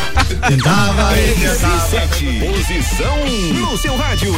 tentava 0.48 1.12
RC7, 1.16 2.40
posição 2.40 3.62
no 3.72 3.78
seu 3.80 3.98
rádio. 3.98 4.32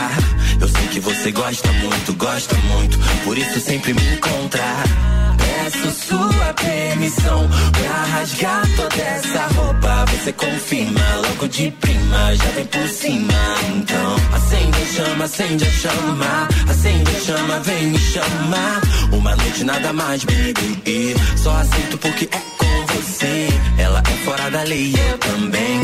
Aprontar, 0.00 0.18
eu 0.60 0.68
sei 0.68 0.88
que 0.88 1.00
você 1.00 1.32
gosta 1.32 1.72
muito, 1.72 2.14
gosta 2.14 2.54
muito, 2.56 2.98
por 3.24 3.36
isso 3.36 3.60
sempre 3.60 3.92
me 3.92 4.14
encontrar. 4.14 4.84
Peço 5.36 5.90
sua 6.08 6.54
permissão 6.54 7.48
pra 7.72 8.04
rasgar 8.04 8.62
toda 8.76 9.02
essa 9.02 9.46
roupa. 9.54 10.04
Você 10.06 10.32
confirma 10.32 11.00
logo 11.16 11.48
de 11.48 11.70
prima, 11.72 12.36
já 12.36 12.50
vem 12.54 12.66
por 12.66 12.88
cima. 12.88 13.34
Então 13.74 14.16
acende 14.34 14.82
a 14.82 14.86
chama, 14.86 15.24
acende 15.24 15.64
a 15.64 15.70
chama, 15.70 16.48
acende 16.68 17.10
a 17.10 17.20
chama, 17.20 17.60
vem 17.60 17.86
me 17.86 17.98
chamar. 17.98 18.80
Uma 19.12 19.36
noite 19.36 19.64
nada 19.64 19.92
mais, 19.92 20.24
baby. 20.24 21.14
Só 21.36 21.56
aceito 21.56 21.98
porque 21.98 22.24
é 22.24 22.40
com 22.58 22.86
você. 22.94 23.48
Ela 23.78 24.00
é 24.00 24.24
fora 24.24 24.50
da 24.50 24.62
lei, 24.62 24.94
eu 25.10 25.18
também. 25.18 25.80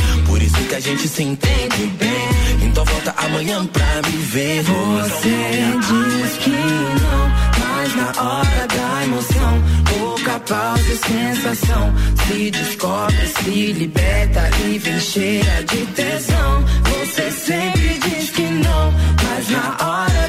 Que 0.68 0.74
a 0.74 0.80
gente 0.80 1.06
se 1.06 1.22
entende 1.22 1.86
bem. 1.98 2.28
Então 2.66 2.84
volta 2.84 3.14
amanhã 3.18 3.64
pra 3.66 4.02
me 4.10 4.16
ver. 4.16 4.62
Você 4.62 5.62
diz 5.78 6.36
que 6.38 6.50
não, 6.50 7.30
mas 7.60 7.94
na 7.94 8.22
hora 8.22 8.66
da 8.66 9.04
emoção, 9.04 9.62
pouca 9.96 10.40
pausa 10.40 10.92
e 10.92 10.96
sensação. 10.96 11.94
Se 12.26 12.50
descobre, 12.50 13.26
se 13.28 13.72
liberta 13.72 14.50
e 14.64 14.78
vem 14.78 15.00
cheia 15.00 15.64
de 15.70 15.86
tesão. 15.86 16.64
Você 16.98 17.30
sempre 17.30 17.98
diz 18.00 18.30
que 18.30 18.42
não, 18.42 18.92
mas 19.22 19.48
na 19.48 19.76
hora 19.86 20.25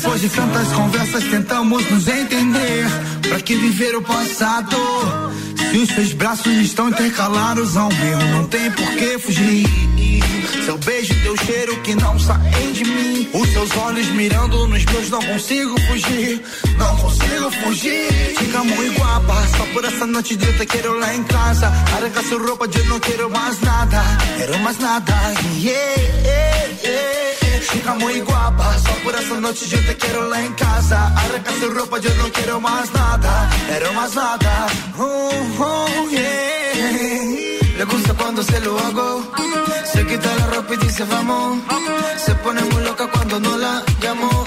Depois 0.00 0.20
de 0.20 0.28
tantas 0.28 0.68
conversas 0.68 1.24
tentamos 1.24 1.90
nos 1.90 2.06
entender. 2.06 2.86
Pra 3.28 3.40
que 3.40 3.56
viver 3.56 3.96
o 3.96 4.02
passado 4.02 4.76
Se 5.70 5.76
os 5.76 5.88
seus 5.90 6.12
braços 6.12 6.52
estão 6.56 6.88
intercalados 6.88 7.76
ao 7.76 7.88
meu. 7.88 8.18
Não 8.18 8.46
tem 8.46 8.70
por 8.70 8.90
que 8.92 9.18
fugir. 9.18 9.66
Seu 10.64 10.78
beijo, 10.78 11.14
teu 11.22 11.36
cheiro 11.44 11.80
que 11.82 11.94
não 11.94 12.18
saem 12.18 12.72
de 12.72 12.84
mim. 12.84 13.28
Os 13.32 13.48
seus 13.50 13.76
olhos 13.76 14.06
mirando 14.08 14.66
nos 14.66 14.84
meus 14.84 15.10
Não 15.10 15.22
consigo 15.22 15.80
fugir. 15.82 16.42
Não 16.76 16.96
consigo 16.96 17.50
fugir. 17.62 18.34
Fica 18.38 18.64
muito 18.64 19.00
guapa 19.00 19.34
Só 19.56 19.64
por 19.72 19.84
essa 19.84 20.06
noite 20.06 20.36
de 20.36 20.46
eu 20.46 20.58
te 20.58 20.66
quero 20.66 20.98
lá 20.98 21.14
em 21.14 21.22
casa. 21.24 21.66
Arranca 21.66 22.22
sua 22.22 22.38
roupa, 22.38 22.66
eu 22.66 22.84
não 22.86 23.00
quero 23.00 23.30
mais 23.30 23.60
nada. 23.60 24.02
Quero 24.36 24.58
mais 24.60 24.78
nada. 24.78 25.14
Yeah, 25.58 26.02
yeah, 26.24 26.66
yeah. 26.82 27.28
Fica 27.60 27.94
muito 27.94 28.24
guapa 28.30 28.78
Só 28.78 28.92
por 29.02 29.14
essa 29.14 29.40
noite 29.40 29.74
eu 29.74 29.84
te 29.84 29.94
quero 29.94 30.28
lá 30.28 30.42
em 30.42 30.52
casa. 30.54 30.96
Arranca 30.96 31.52
sua 31.58 31.74
roupa, 31.74 31.98
eu 31.98 32.14
não 32.16 32.30
quero 32.30 32.60
mais 32.60 32.90
nada. 32.92 33.28
Quero 33.66 33.94
mais 33.94 34.14
nada. 34.14 34.66
Oh, 34.98 35.57
oh. 35.58 35.86
Le 37.76 37.84
gusta 37.84 38.14
cuando 38.14 38.42
se 38.42 38.60
lo 38.60 38.78
hago. 38.78 39.22
Se 39.92 40.06
quita 40.06 40.34
la 40.36 40.46
ropa 40.48 40.74
y 40.74 40.76
dice 40.78 41.04
vamos 41.04 41.58
Se 42.24 42.34
pone 42.36 42.62
muy 42.62 42.82
loca 42.82 43.06
cuando 43.06 43.40
no 43.40 43.56
la 43.56 43.82
llamo 44.02 44.46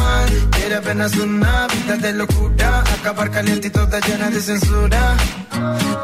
Quiere 0.51 0.75
apenas 0.75 1.15
una 1.15 1.67
vida 1.67 1.97
de 1.97 2.13
locura 2.13 2.83
Acabar 2.99 3.31
caliente 3.31 3.67
y 3.67 3.71
toda 3.71 3.99
llena 3.99 4.29
de 4.29 4.41
censura 4.41 5.17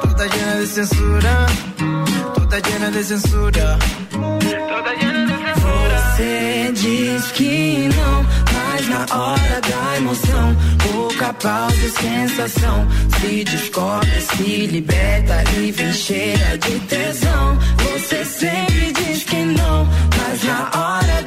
Toda 0.02 0.26
llena 0.26 0.56
de 0.56 0.68
censura 0.68 1.46
Toda 2.36 2.60
llena 2.60 2.90
de 2.90 3.04
censura 3.04 3.78
Toda 4.12 4.94
llena 5.00 5.26
de 5.26 5.54
censura 5.54 5.98
Você 6.18 6.72
diz 6.74 7.32
que 7.34 7.90
não, 7.96 8.26
mas 8.54 8.88
na 8.88 9.06
hora 9.16 9.62
da 9.62 9.98
emoção, 9.98 10.56
pouca 10.92 11.32
pausa 11.34 11.76
e 11.76 11.90
sensação. 11.92 12.88
Se 13.20 13.44
descobre, 13.44 14.22
se 14.22 14.66
liberta 14.66 15.44
e 15.58 15.72
vem 15.72 15.94
cheia 15.94 16.58
de 16.58 16.80
tesão. 16.80 17.58
Você 17.78 18.26
sempre 18.26 18.94
diz 18.94 19.24
que 19.26 19.36
não, 19.46 19.88
mas 20.18 20.44
na 20.44 20.72
hora 20.74 21.27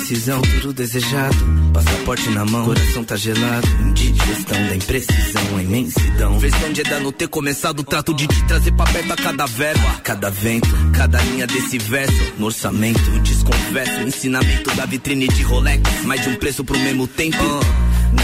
decisão, 0.00 0.40
tudo 0.40 0.72
desejado. 0.72 1.36
Passaporte 1.72 2.30
na 2.30 2.44
mão, 2.44 2.64
coração 2.64 3.04
tá 3.04 3.16
gelado. 3.16 3.68
Indigestão 3.82 4.66
da 4.66 4.74
imprecisão, 4.74 5.56
a 5.56 5.62
imensidão. 5.62 6.38
Versão 6.38 6.72
de 6.72 6.80
Eda 6.80 7.00
não 7.00 7.12
ter 7.12 7.28
começado. 7.28 7.84
Trato 7.84 8.14
de 8.14 8.26
te 8.26 8.42
trazer 8.44 8.72
pra 8.72 8.86
perto 8.86 9.12
a 9.12 9.16
cada 9.16 9.46
verbo, 9.46 9.86
a 9.86 10.00
cada 10.00 10.30
vento, 10.30 10.68
cada 10.94 11.20
linha 11.22 11.46
desse 11.46 11.78
verso. 11.78 12.32
No 12.38 12.46
orçamento, 12.46 13.10
desconverso. 13.20 14.00
Ensinamento 14.00 14.74
da 14.74 14.86
vitrine 14.86 15.28
de 15.28 15.42
Rolex. 15.42 15.82
Mais 16.04 16.22
de 16.22 16.30
um 16.30 16.34
preço 16.36 16.64
pro 16.64 16.78
mesmo 16.78 17.06
tempo. 17.06 17.44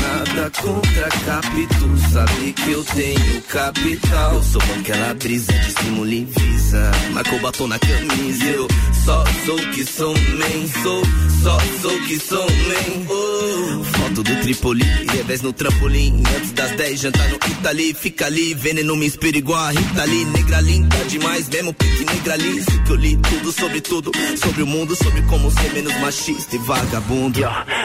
Nada 0.06 0.50
contra 0.62 1.08
capítulo, 1.24 1.98
sabe 2.12 2.52
que 2.52 2.70
eu 2.70 2.84
tenho 2.84 3.42
capital. 3.42 4.34
Eu 4.34 4.42
sou 4.42 4.62
aquela 4.78 5.14
brisa 5.14 5.52
de 5.52 6.14
e 6.14 6.24
visa. 6.24 6.90
Marcou 7.12 7.38
batom 7.40 7.66
na 7.66 7.78
camisa. 7.78 8.44
Eu 8.44 8.68
só 9.04 9.24
sou 9.44 9.56
que 9.72 9.84
sou 9.84 10.14
man, 10.14 10.82
sou, 10.82 11.02
só 11.42 11.58
sou 11.80 12.00
que 12.02 12.18
sou 12.20 12.46
man. 12.46 13.06
Oh. 13.08 13.84
Foto 13.84 14.22
do 14.22 14.40
Tripoli, 14.42 14.84
revés 15.12 15.42
no 15.42 15.52
trampolim. 15.52 16.22
Antes 16.36 16.52
das 16.52 16.70
10, 16.72 17.00
jantar 17.00 17.28
no 17.28 17.36
Itali. 17.36 17.94
Fica 17.94 18.26
ali, 18.26 18.54
veneno 18.54 18.94
me 18.96 19.06
inspira 19.06 19.38
igual 19.38 19.60
a 19.60 19.70
Rita 19.70 20.04
Lee. 20.04 20.24
Negra 20.26 20.60
linda 20.60 20.96
demais, 21.08 21.48
mesmo 21.48 21.74
pique 21.74 22.04
negra 22.04 22.34
ali. 22.34 22.64
Que 22.86 22.92
eu 22.92 22.96
li 22.96 23.16
tudo 23.16 23.52
sobre 23.52 23.80
tudo, 23.80 24.12
sobre 24.36 24.62
o 24.62 24.66
mundo, 24.66 24.94
sobre 24.94 25.22
como 25.22 25.50
ser 25.50 25.72
menos 25.72 25.94
machista 26.00 26.54
e 26.54 26.58
vagabundo. 26.58 27.40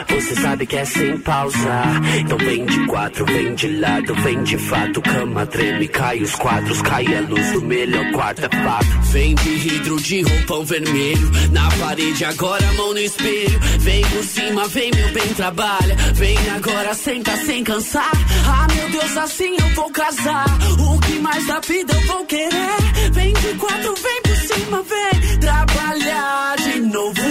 Você 0.09 0.35
sabe 0.35 0.65
que 0.65 0.75
é 0.77 0.85
sem 0.85 1.17
pausa. 1.19 2.01
Então 2.13 2.37
vem 2.37 2.65
de 2.65 2.85
quatro, 2.87 3.25
vem 3.25 3.55
de 3.55 3.67
lado, 3.79 4.13
vem 4.15 4.43
de 4.43 4.57
fato. 4.57 5.01
Cama 5.01 5.45
treme, 5.45 5.87
cai 5.87 6.21
os 6.21 6.35
quadros, 6.35 6.81
cai 6.81 7.05
a 7.15 7.21
luz 7.21 7.51
do 7.53 7.61
melhor 7.61 8.11
quarto, 8.11 8.45
é 8.45 8.63
fato. 8.63 9.01
Vem 9.11 9.35
de 9.35 9.49
vidro 9.49 10.01
de 10.01 10.21
roupão 10.21 10.65
vermelho. 10.65 11.31
Na 11.51 11.69
parede, 11.71 12.25
agora 12.25 12.73
mão 12.73 12.93
no 12.93 12.99
espelho. 12.99 13.59
Vem 13.79 14.01
por 14.01 14.23
cima, 14.23 14.67
vem 14.67 14.91
meu 14.93 15.09
bem, 15.09 15.33
trabalha. 15.35 15.95
Vem 16.13 16.37
agora, 16.55 16.93
senta 16.93 17.35
sem 17.37 17.63
cansar. 17.63 18.11
Ah, 18.45 18.67
meu 18.75 18.89
Deus, 18.89 19.17
assim 19.17 19.55
eu 19.57 19.69
vou 19.75 19.89
casar. 19.91 20.45
O 20.79 20.99
que 20.99 21.19
mais 21.19 21.47
da 21.47 21.59
vida 21.61 21.93
eu 21.93 22.07
vou 22.07 22.25
querer? 22.25 23.11
Vem 23.13 23.33
de 23.33 23.53
quatro, 23.57 23.93
vem 23.95 24.21
por 24.21 24.35
cima, 24.35 24.83
vem 24.83 25.39
trabalhar 25.39 26.55
de 26.57 26.79
novo. 26.81 27.21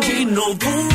De 0.00 0.24
novo. 0.24 0.91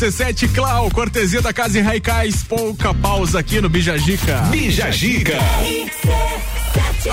RC7 0.00 0.52
Clau, 0.52 0.90
cortesia 0.90 1.40
da 1.40 1.54
Casa 1.54 1.78
e 1.78 1.80
Raicais, 1.80 2.42
pouca 2.46 2.92
pausa 2.92 3.38
aqui 3.38 3.62
no 3.62 3.68
Bijagica. 3.70 4.40
Bijagica. 4.50 5.38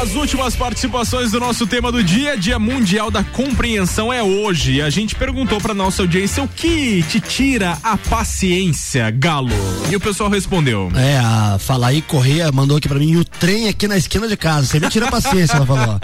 As 0.01 0.13
últimas 0.15 0.53
participações 0.53 1.31
do 1.31 1.39
nosso 1.39 1.65
tema 1.65 1.93
do 1.93 2.03
dia, 2.03 2.35
Dia 2.37 2.59
Mundial 2.59 3.09
da 3.09 3.23
Compreensão 3.23 4.11
é 4.11 4.21
hoje. 4.21 4.81
A 4.81 4.89
gente 4.89 5.15
perguntou 5.15 5.61
pra 5.61 5.73
nossa 5.73 6.01
audiência 6.01 6.43
o 6.43 6.47
que 6.47 7.01
te 7.03 7.21
tira 7.21 7.77
a 7.81 7.95
paciência, 7.95 9.09
Galo. 9.11 9.49
E 9.89 9.95
o 9.95 9.99
pessoal 9.99 10.29
respondeu. 10.29 10.91
É, 10.93 11.17
a 11.19 11.57
Falaí 11.59 12.01
Correia 12.01 12.51
mandou 12.51 12.75
aqui 12.75 12.89
pra 12.89 12.99
mim, 12.99 13.11
e 13.11 13.17
o 13.17 13.23
trem 13.23 13.69
aqui 13.69 13.87
na 13.87 13.95
esquina 13.95 14.27
de 14.27 14.35
casa. 14.35 14.67
Você 14.67 14.79
me 14.81 14.89
tira 14.89 15.07
a 15.07 15.11
paciência, 15.11 15.55
ela 15.55 15.65
falou. 15.65 15.99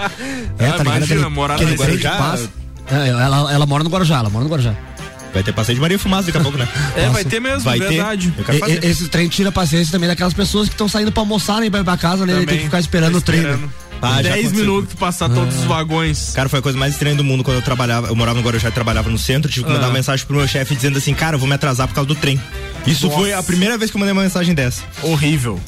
É, 0.58 0.66
Ah, 0.70 0.78
imagina, 0.80 0.96
Aquele- 1.04 1.28
morar 1.28 1.56
aquele 1.56 1.72
no 1.72 1.78
Guarujá. 1.78 2.38
É, 2.90 3.10
ela, 3.10 3.52
ela 3.54 3.66
mora 3.66 3.84
no 3.84 3.90
Guarujá, 3.90 4.20
ela 4.20 4.30
mora 4.30 4.46
no 4.46 4.50
Guarujá. 4.50 4.74
Vai 5.34 5.44
ter 5.44 5.54
passeio 5.54 5.76
de 5.76 5.82
Maria 5.82 6.00
Fumaça 6.00 6.26
daqui 6.26 6.38
a 6.38 6.42
pouco, 6.42 6.58
né? 6.58 6.68
É, 6.96 7.08
vai 7.10 7.24
ter 7.24 7.40
mesmo, 7.40 7.62
Vai 7.62 7.80
ter. 7.80 7.90
verdade. 7.90 8.34
Quero 8.46 8.70
E- 8.72 8.86
esse 8.88 9.08
trem 9.10 9.28
tira 9.28 9.50
a 9.50 9.52
paciência 9.52 9.92
também 9.92 10.08
daquelas 10.10 10.34
pessoas 10.34 10.68
que 10.68 10.74
estão 10.74 10.88
saindo 10.90 11.12
pra 11.12 11.22
almoçar 11.22 11.60
nem 11.62 11.70
pra 11.70 11.82
ir 11.82 11.84
pra 11.84 11.98
casa, 11.98 12.26
né? 12.26 12.34
Ele 12.34 12.46
tem 12.46 12.58
que 12.58 12.64
ficar 12.66 12.80
esperando 12.80 13.18
o 13.18 13.22
trem. 13.22 13.42
né? 13.42 13.60
Ah, 14.02 14.16
já 14.24 14.30
10 14.30 14.34
aconteceu. 14.46 14.60
minutos 14.66 14.94
pra 14.94 15.08
passar 15.08 15.30
todos 15.30 15.56
os 15.60 15.64
vagões. 15.66 16.32
Cara, 16.34 16.48
foi 16.48 16.60
a 16.60 16.62
coisa 16.62 16.78
mais 16.78 16.94
estranha 16.94 17.16
do 17.18 17.24
mundo 17.24 17.44
quando 17.44 17.58
eu 17.58 17.62
trabalhava. 17.62 18.08
Eu 18.08 18.16
morava 18.16 18.40
no 18.40 18.46
Guarujá 18.46 18.70
e 18.70 18.72
trabalhava 18.72 19.10
no 19.10 19.18
centro. 19.18 19.52
Tive 19.52 19.66
que 19.66 19.72
mandar 19.72 19.86
Ah. 19.86 19.90
uma 19.90 19.94
mensagem 19.94 20.26
pro 20.26 20.38
meu 20.38 20.48
chefe 20.48 20.74
dizendo 20.74 20.98
assim: 20.98 21.14
Cara, 21.14 21.36
eu 21.36 21.40
vou 21.40 21.48
me 21.50 21.54
atrasar 21.56 21.86
por 21.88 21.94
causa 21.94 22.08
do 22.08 22.16
trem. 22.16 22.42
Isso 22.88 23.08
Nossa. 23.08 23.20
foi 23.20 23.34
a 23.34 23.44
primeira 23.44 23.78
vez 23.78 23.92
que 23.92 23.98
eu 23.98 24.00
mandei 24.00 24.14
uma 24.14 24.22
mensagem 24.24 24.56
dessa. 24.56 24.84
Horrível. 25.04 25.60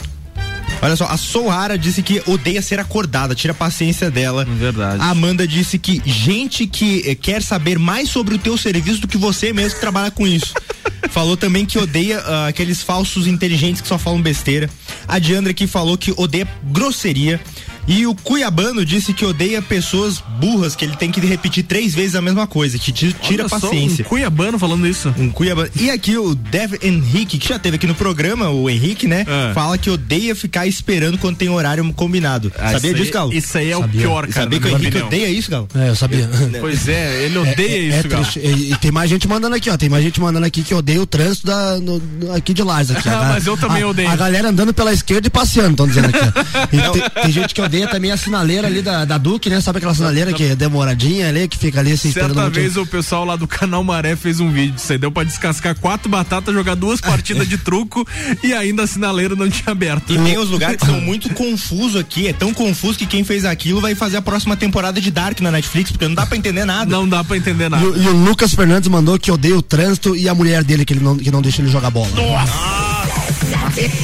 Olha 0.81 0.95
só, 0.95 1.05
a 1.05 1.15
Soara 1.17 1.77
disse 1.77 2.01
que 2.01 2.23
odeia 2.25 2.61
ser 2.61 2.79
acordada, 2.79 3.35
tira 3.35 3.51
a 3.51 3.55
paciência 3.55 4.09
dela. 4.09 4.45
Verdade. 4.45 5.01
A 5.01 5.09
Amanda 5.09 5.47
disse 5.47 5.77
que 5.77 6.01
gente 6.05 6.65
que 6.65 7.03
eh, 7.05 7.15
quer 7.15 7.43
saber 7.43 7.77
mais 7.77 8.09
sobre 8.09 8.35
o 8.35 8.39
teu 8.39 8.57
serviço 8.57 9.01
do 9.01 9.07
que 9.07 9.17
você 9.17 9.53
mesmo 9.53 9.75
que 9.75 9.79
trabalha 9.79 10.09
com 10.09 10.25
isso. 10.27 10.53
falou 11.11 11.37
também 11.37 11.65
que 11.65 11.77
odeia 11.77 12.19
ah, 12.19 12.47
aqueles 12.47 12.81
falsos 12.81 13.27
inteligentes 13.27 13.81
que 13.81 13.87
só 13.87 13.97
falam 13.97 14.21
besteira. 14.21 14.69
A 15.07 15.19
Diandra 15.19 15.51
aqui 15.51 15.67
falou 15.67 15.97
que 15.97 16.13
odeia 16.17 16.47
grosseria. 16.63 17.39
E 17.87 18.05
o 18.05 18.13
Cuiabano 18.15 18.85
disse 18.85 19.13
que 19.13 19.25
odeia 19.25 19.61
pessoas 19.61 20.23
burras, 20.39 20.75
que 20.75 20.85
ele 20.85 20.95
tem 20.95 21.11
que 21.11 21.19
repetir 21.19 21.63
três 21.63 21.93
vezes 21.93 22.15
a 22.15 22.21
mesma 22.21 22.45
coisa, 22.47 22.77
que 22.77 22.91
ti- 22.91 23.15
tira 23.21 23.43
a 23.43 23.45
Olha 23.45 23.49
só, 23.59 23.67
paciência. 23.67 24.05
Um 24.05 24.09
Cuiabano 24.09 24.59
falando 24.59 24.87
isso. 24.87 25.13
Um 25.17 25.29
Cuiabano. 25.29 25.69
E 25.75 25.89
aqui 25.89 26.17
o 26.17 26.35
Dev 26.35 26.73
Henrique, 26.81 27.37
que 27.37 27.49
já 27.49 27.57
teve 27.59 27.75
aqui 27.75 27.87
no 27.87 27.95
programa, 27.95 28.49
o 28.49 28.69
Henrique, 28.69 29.07
né? 29.07 29.25
Ah. 29.27 29.51
Fala 29.53 29.77
que 29.77 29.89
odeia 29.89 30.35
ficar 30.35 30.67
esperando 30.67 31.17
quando 31.17 31.35
tem 31.37 31.49
horário 31.49 31.81
combinado. 31.93 32.51
Ah, 32.57 32.71
Sabia 32.73 32.91
isso 32.91 32.99
disso, 33.01 33.11
Galo? 33.13 33.33
isso 33.33 33.57
aí 33.57 33.71
é 33.71 33.77
o 33.77 33.81
Sabia. 33.81 34.01
pior, 34.01 34.23
E 34.29 34.31
cara, 34.31 34.43
Sabia 34.45 34.59
que 34.59 34.65
o 34.65 34.69
Henrique 34.69 34.87
opinião. 34.87 35.07
odeia 35.07 35.29
isso, 35.29 35.51
Galo? 35.51 35.67
É, 35.75 35.89
eu 35.89 35.95
sabia. 35.95 36.29
Pois 36.61 36.87
é, 36.87 37.25
ele 37.25 37.37
odeia 37.37 37.67
É, 37.67 37.79
isso, 37.97 38.05
é 38.05 38.09
Galo. 38.09 38.23
triste. 38.25 38.39
E, 38.39 38.71
e 38.71 38.75
tem 38.77 38.91
mais 38.91 39.09
gente 39.09 39.27
mandando 39.27 39.55
aqui, 39.55 39.69
ó. 39.69 39.77
Tem 39.77 39.89
mais 39.89 40.03
gente 40.03 40.21
mandando 40.21 40.45
aqui 40.45 40.61
que 40.61 40.73
odeia 40.73 41.01
o 41.01 41.05
trânsito 41.05 41.47
da, 41.47 41.77
no- 41.79 42.01
aqui 42.35 42.53
de 42.53 42.61
Lages. 42.63 42.95
Aqui, 42.95 43.09
Ah, 43.09 43.29
mas 43.33 43.45
eu 43.47 43.57
também 43.57 43.81
a- 43.83 43.87
odeio. 43.87 44.09
A 44.09 44.15
galera 44.15 44.49
andando 44.49 44.73
pela 44.73 44.93
esquerda 44.93 45.27
e 45.27 45.29
passeando, 45.29 45.71
estão 45.71 45.87
dizendo 45.87 46.09
aqui. 46.09 46.19
ó. 46.19 46.61
E 46.71 46.99
tem, 46.99 47.23
tem 47.23 47.31
gente 47.31 47.53
que 47.53 47.61
odeia 47.61 47.70
também 47.87 48.11
a 48.11 48.17
sinaleira 48.17 48.67
ali 48.67 48.81
da, 48.81 49.05
da 49.05 49.17
Duque, 49.17 49.49
né? 49.49 49.59
Sabe 49.61 49.77
aquela 49.77 49.93
sinaleira 49.95 50.33
que 50.33 50.43
é 50.43 50.55
demoradinha 50.55 51.27
ali, 51.29 51.47
que 51.47 51.57
fica 51.57 51.79
ali 51.79 51.91
assim, 51.93 52.09
esperando 52.09 52.33
Certa 52.35 52.49
vez 52.49 52.77
o 52.77 52.85
pessoal 52.85 53.25
lá 53.25 53.35
do 53.35 53.47
canal 53.47 53.83
Maré 53.83 54.15
fez 54.15 54.39
um 54.39 54.51
vídeo. 54.51 54.77
Você 54.77 54.97
deu 54.97 55.11
pra 55.11 55.23
descascar 55.23 55.75
quatro 55.79 56.09
batatas, 56.09 56.53
jogar 56.53 56.75
duas 56.75 56.99
partidas 57.01 57.47
de 57.47 57.57
truco 57.57 58.05
e 58.43 58.53
ainda 58.53 58.83
a 58.83 58.87
sinaleira 58.87 59.35
não 59.35 59.49
tinha 59.49 59.71
aberto. 59.71 60.11
E 60.13 60.17
tem 60.19 60.37
os 60.37 60.49
lugares 60.49 60.77
que 60.77 60.85
são 60.85 60.99
muito 61.01 61.29
confusos 61.33 61.99
aqui, 61.99 62.27
é 62.27 62.33
tão 62.33 62.53
confuso 62.53 62.97
que 62.97 63.05
quem 63.05 63.23
fez 63.23 63.45
aquilo 63.45 63.79
vai 63.81 63.95
fazer 63.95 64.17
a 64.17 64.21
próxima 64.21 64.55
temporada 64.57 64.99
de 64.99 65.09
Dark 65.11 65.39
na 65.41 65.51
Netflix, 65.51 65.91
porque 65.91 66.07
não 66.07 66.15
dá 66.15 66.25
pra 66.25 66.37
entender 66.37 66.65
nada. 66.65 66.91
Não 66.91 67.07
dá 67.07 67.23
pra 67.23 67.37
entender 67.37 67.69
nada. 67.69 67.83
E, 67.83 67.87
o- 67.87 67.97
e 68.03 68.07
o 68.07 68.11
Lucas 68.25 68.53
Fernandes 68.53 68.89
mandou 68.89 69.17
que 69.17 69.31
odeia 69.31 69.57
o 69.57 69.61
trânsito 69.61 70.15
e 70.15 70.27
a 70.27 70.33
mulher 70.35 70.63
dele 70.63 70.83
que, 70.85 70.93
ele 70.93 71.03
não, 71.03 71.15
que 71.17 71.31
não 71.31 71.41
deixa 71.41 71.61
ele 71.61 71.69
jogar 71.71 71.89
bola. 71.89 72.09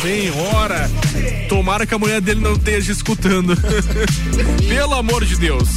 Senhora! 0.02 0.90
Tomara 1.50 1.86
que 1.86 1.94
a 1.94 2.00
mulher 2.00 2.22
dele 2.22 2.42
não 2.42 2.54
esteja 2.54 2.92
escutando. 2.92 3.56
Pelo 4.68 4.94
amor 4.94 5.26
de 5.26 5.36
Deus. 5.36 5.68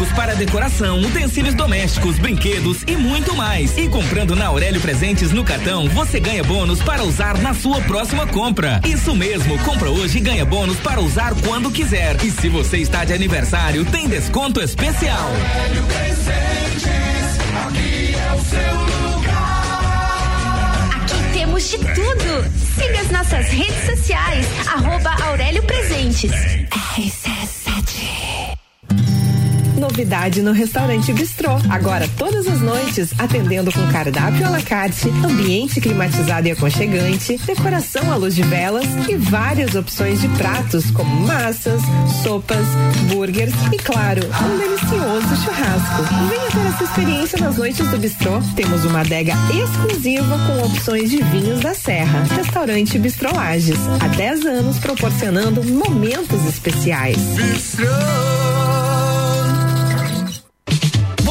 Artigos 0.00 0.12
para 0.16 0.34
decoração, 0.34 0.98
utensílios 1.00 1.54
domésticos, 1.54 2.18
brinquedos 2.18 2.82
e 2.86 2.96
muito 2.96 3.36
mais. 3.36 3.76
E 3.76 3.86
comprando 3.86 4.34
na 4.34 4.46
Aurélio 4.46 4.80
Presentes 4.80 5.30
no 5.30 5.44
cartão, 5.44 5.90
você 5.90 6.18
ganha 6.18 6.42
bônus 6.42 6.82
para 6.82 7.02
usar 7.02 7.36
na 7.38 7.52
sua 7.52 7.82
próxima 7.82 8.26
compra. 8.26 8.80
Isso 8.82 9.14
mesmo, 9.14 9.58
compra 9.58 9.90
hoje 9.90 10.16
e 10.16 10.20
ganha 10.22 10.46
bônus 10.46 10.78
para 10.78 11.02
usar 11.02 11.34
quando 11.46 11.70
quiser. 11.70 12.16
E 12.24 12.30
se 12.30 12.48
você 12.48 12.78
está 12.78 13.04
de 13.04 13.12
aniversário, 13.12 13.84
tem 13.84 14.08
desconto 14.08 14.62
especial. 14.62 15.28
Aurélio 15.28 15.84
Presentes, 15.84 17.38
aqui 17.66 18.14
é 18.14 18.32
o 18.34 18.40
seu 18.40 19.16
lugar. 19.16 20.90
Aqui 20.96 21.38
temos 21.38 21.68
de 21.68 21.76
tudo. 21.76 22.50
Siga 22.74 23.00
as 23.00 23.10
nossas 23.10 23.48
redes 23.48 23.84
sociais, 23.84 24.46
arroba 24.66 25.14
Aurélio 25.26 25.62
Presentes. 25.64 26.30
Novidade 29.90 30.40
no 30.40 30.52
restaurante 30.52 31.12
Bistrô. 31.12 31.58
Agora, 31.68 32.08
todas 32.16 32.46
as 32.46 32.60
noites, 32.60 33.12
atendendo 33.18 33.72
com 33.72 33.84
cardápio 33.88 34.46
à 34.46 34.50
la 34.50 34.62
carte, 34.62 35.08
ambiente 35.08 35.80
climatizado 35.80 36.46
e 36.46 36.52
aconchegante, 36.52 37.36
decoração 37.44 38.12
à 38.12 38.14
luz 38.14 38.36
de 38.36 38.42
velas 38.42 38.86
e 39.08 39.16
várias 39.16 39.74
opções 39.74 40.20
de 40.20 40.28
pratos 40.28 40.92
como 40.92 41.26
massas, 41.26 41.82
sopas, 42.22 42.64
burgers 43.12 43.52
e, 43.72 43.78
claro, 43.78 44.22
um 44.24 44.58
delicioso 44.58 45.44
churrasco. 45.44 46.02
Venha 46.28 46.50
ter 46.52 46.68
essa 46.72 46.84
experiência 46.84 47.38
nas 47.40 47.56
noites 47.56 47.88
do 47.88 47.98
Bistrô. 47.98 48.40
Temos 48.54 48.84
uma 48.84 49.00
adega 49.00 49.34
exclusiva 49.52 50.38
com 50.46 50.66
opções 50.66 51.10
de 51.10 51.20
vinhos 51.20 51.60
da 51.60 51.74
Serra. 51.74 52.22
Restaurante 52.36 52.96
Bistrô 52.96 53.34
Lages. 53.34 53.80
Há 54.00 54.06
10 54.06 54.46
anos 54.46 54.78
proporcionando 54.78 55.64
momentos 55.64 56.46
especiais. 56.46 57.18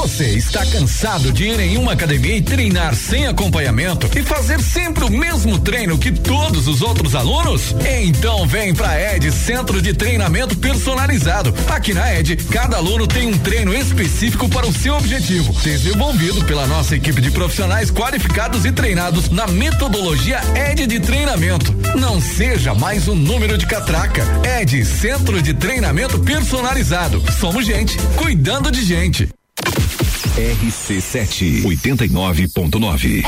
Você 0.10 0.26
está 0.30 0.66
cansado 0.66 1.32
de 1.32 1.44
ir 1.46 1.60
em 1.60 1.78
uma 1.78 1.94
academia 1.94 2.36
e 2.36 2.42
treinar 2.42 2.96
sem 2.96 3.28
acompanhamento 3.28 4.10
e 4.18 4.24
fazer 4.24 4.60
sempre 4.60 5.04
o 5.04 5.10
mesmo 5.10 5.60
treino 5.60 6.00
que 6.00 6.12
todos 6.12 6.68
os 6.68 6.82
outros 6.82 7.14
alunos? 7.14 7.76
Então 8.02 8.48
vem 8.48 8.74
pra 8.74 9.00
ED 9.00 9.32
Centro 9.32 9.80
de 9.80 9.94
Treinamento 9.94 10.58
Personalizado. 10.58 11.54
Aqui 11.70 11.94
na 11.94 12.12
ED, 12.12 12.38
cada 12.52 12.78
aluno 12.78 13.06
tem 13.06 13.28
um 13.28 13.38
treino 13.38 13.72
específico 13.72 14.50
para 14.50 14.68
o 14.68 14.74
seu 14.74 14.96
objetivo, 14.96 15.54
desenvolvido 15.62 16.44
pela 16.44 16.66
nossa 16.66 16.96
equipe 16.96 17.22
de 17.22 17.30
profissionais 17.30 17.92
qualificados 17.92 18.66
e 18.66 18.72
treinados 18.72 19.30
na 19.30 19.46
metodologia 19.46 20.42
ED 20.56 20.88
de 20.88 21.00
treinamento. 21.00 21.72
Não 21.96 22.20
seja 22.20 22.74
mais 22.74 23.08
um 23.08 23.16
número 23.16 23.60
de 23.60 23.68
catraca. 23.68 24.26
ED 24.60 24.84
Centro 24.84 25.40
de 25.40 25.54
Treinamento 25.54 26.18
Personalizado. 26.20 27.24
Somos 27.40 27.64
gente, 27.64 27.96
cuidando 28.18 28.72
de 28.72 28.84
gente. 28.84 29.30
RC7 30.40 31.64
89.9. 31.64 33.26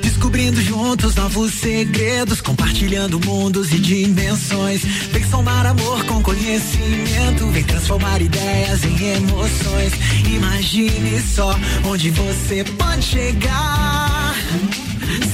Descobrindo 0.00 0.62
juntos 0.62 1.16
novos 1.16 1.52
segredos, 1.54 2.40
compartilhando 2.40 3.18
mundos 3.18 3.72
e 3.72 3.78
dimensões. 3.80 4.84
Vem 5.10 5.24
somar 5.24 5.66
amor 5.66 6.04
com 6.04 6.22
conhecimento, 6.22 7.48
vem 7.48 7.64
transformar 7.64 8.22
ideias 8.22 8.84
em 8.84 9.16
emoções. 9.16 9.94
Imagine 10.32 11.20
só 11.20 11.58
onde 11.84 12.10
você 12.10 12.62
pode 12.78 13.02
chegar. 13.02 14.36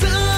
Santa 0.00 0.37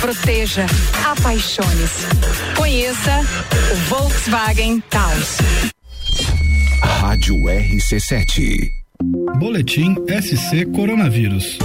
proteja, 0.00 0.66
apaixone-se. 1.04 2.06
Conheça 2.56 3.20
o 3.72 3.76
Volkswagen 3.88 4.80
Taos. 4.90 5.38
Rádio 6.82 7.34
RC7. 7.36 8.68
Boletim 9.38 9.94
SC 10.08 10.64
Coronavírus. 10.74 11.58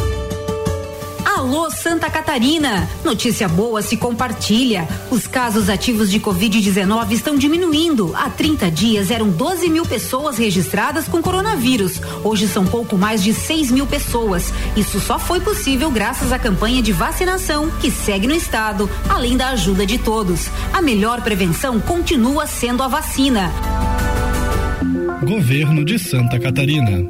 Alô 1.47 1.71
Santa 1.71 2.09
Catarina! 2.09 2.89
Notícia 3.05 3.47
boa 3.47 3.81
se 3.81 3.95
compartilha. 3.95 4.85
Os 5.09 5.27
casos 5.27 5.69
ativos 5.69 6.11
de 6.11 6.19
Covid-19 6.19 7.13
estão 7.13 7.37
diminuindo. 7.37 8.13
Há 8.17 8.29
30 8.29 8.69
dias 8.69 9.09
eram 9.09 9.29
12 9.29 9.69
mil 9.69 9.85
pessoas 9.85 10.37
registradas 10.37 11.07
com 11.07 11.21
coronavírus. 11.21 12.01
Hoje 12.21 12.49
são 12.49 12.65
pouco 12.65 12.97
mais 12.97 13.23
de 13.23 13.33
6 13.33 13.71
mil 13.71 13.87
pessoas. 13.87 14.51
Isso 14.75 14.99
só 14.99 15.17
foi 15.17 15.39
possível 15.39 15.89
graças 15.89 16.33
à 16.33 16.37
campanha 16.37 16.81
de 16.81 16.91
vacinação 16.91 17.71
que 17.79 17.89
segue 17.89 18.27
no 18.27 18.35
estado, 18.35 18.89
além 19.07 19.37
da 19.37 19.47
ajuda 19.51 19.85
de 19.85 19.97
todos. 19.97 20.49
A 20.73 20.81
melhor 20.81 21.21
prevenção 21.21 21.79
continua 21.79 22.45
sendo 22.45 22.83
a 22.83 22.89
vacina. 22.89 23.53
Governo 25.23 25.85
de 25.85 25.97
Santa 25.97 26.37
Catarina. 26.37 27.09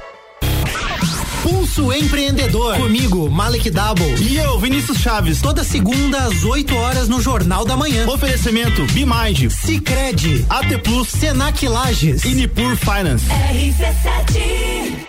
Pulso 1.41 1.91
Empreendedor. 1.91 2.77
Comigo, 2.77 3.29
Malek 3.29 3.69
Double. 3.69 4.15
E 4.21 4.37
eu, 4.37 4.59
Vinícius 4.59 4.99
Chaves. 4.99 5.41
Toda 5.41 5.63
segunda 5.63 6.25
às 6.25 6.43
8 6.43 6.75
horas 6.75 7.09
no 7.09 7.21
Jornal 7.21 7.65
da 7.65 7.75
Manhã. 7.75 8.07
Oferecimento 8.07 8.85
Bimind, 8.93 9.49
Cicred, 9.49 10.45
AT 10.49 10.77
Plus, 10.83 11.07
Senac 11.07 11.67
Lages 11.67 12.23
e 12.25 12.35
Nipur 12.35 12.75
Finance. 12.75 13.25
RC7. 13.27 15.07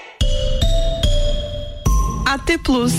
AT 2.24 2.58
Plus. 2.62 2.92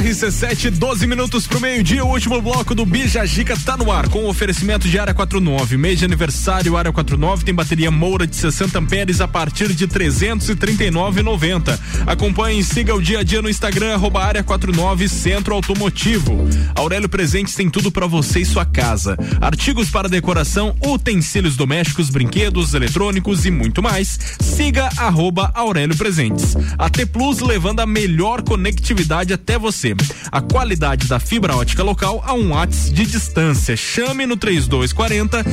RC7, 0.00 0.70
12 0.70 1.06
minutos 1.06 1.46
pro 1.46 1.60
meio-dia, 1.60 2.04
o 2.04 2.08
último 2.08 2.42
bloco 2.42 2.74
do 2.74 2.84
Bija 2.84 3.24
Gica 3.24 3.56
tá 3.56 3.76
no 3.76 3.92
ar, 3.92 4.08
com 4.08 4.26
oferecimento 4.26 4.88
de 4.88 4.98
área 4.98 5.14
49. 5.14 5.76
Mês 5.76 6.00
de 6.00 6.04
aniversário, 6.04 6.76
área 6.76 6.92
49 6.92 7.44
tem 7.44 7.54
bateria 7.54 7.92
Moura 7.92 8.26
de 8.26 8.34
60 8.34 8.76
amperes 8.76 9.20
a 9.20 9.28
partir 9.28 9.72
de 9.72 9.86
339,90. 9.86 11.78
Acompanhe 12.06 12.58
e 12.58 12.64
siga 12.64 12.92
o 12.92 13.00
dia 13.00 13.20
a 13.20 13.22
dia 13.22 13.40
no 13.40 13.48
Instagram, 13.48 13.94
arroba 13.94 14.24
área 14.24 14.42
49 14.42 15.08
Centro 15.08 15.54
Automotivo. 15.54 16.44
Aurélio 16.74 17.08
Presentes 17.08 17.54
tem 17.54 17.70
tudo 17.70 17.92
para 17.92 18.08
você 18.08 18.40
e 18.40 18.44
sua 18.44 18.64
casa. 18.64 19.16
Artigos 19.40 19.90
para 19.90 20.08
decoração, 20.08 20.74
utensílios 20.84 21.54
domésticos, 21.54 22.10
brinquedos, 22.10 22.74
eletrônicos 22.74 23.46
e 23.46 23.50
muito 23.50 23.80
mais. 23.80 24.18
Siga 24.40 24.88
arroba 24.96 25.52
Aurélio 25.54 25.96
Presentes. 25.96 26.56
A 26.76 26.90
T 26.90 27.06
Plus 27.06 27.38
levando 27.38 27.78
a 27.78 27.86
melhor 27.86 28.42
conectividade 28.42 29.32
até 29.32 29.56
você. 29.56 29.83
A 30.30 30.40
qualidade 30.40 31.06
da 31.06 31.18
fibra 31.18 31.56
ótica 31.56 31.82
local 31.82 32.22
a 32.24 32.32
um 32.32 32.50
watts 32.50 32.90
de 32.90 33.04
distância. 33.04 33.76
Chame 33.76 34.26
no 34.26 34.36
3240 34.36 35.44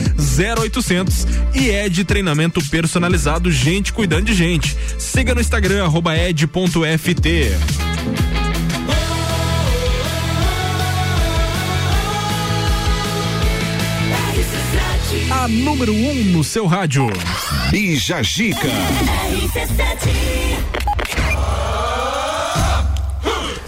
0800 0.62 1.28
e 1.54 1.70
é 1.70 1.90
de 1.90 2.04
treinamento 2.04 2.64
personalizado, 2.70 3.52
gente 3.52 3.92
cuidando 3.92 4.26
de 4.26 4.34
gente. 4.34 4.78
Siga 4.98 5.36
no 5.36 5.42
Instagram 5.42 5.84
arroba 5.84 6.16
ed.ft. 6.16 7.22
A 15.32 15.48
número 15.48 15.92
1 15.92 16.12
um 16.12 16.24
no 16.26 16.44
seu 16.44 16.68
rádio. 16.68 17.08
Bija 17.72 18.22
Gica. 18.22 18.70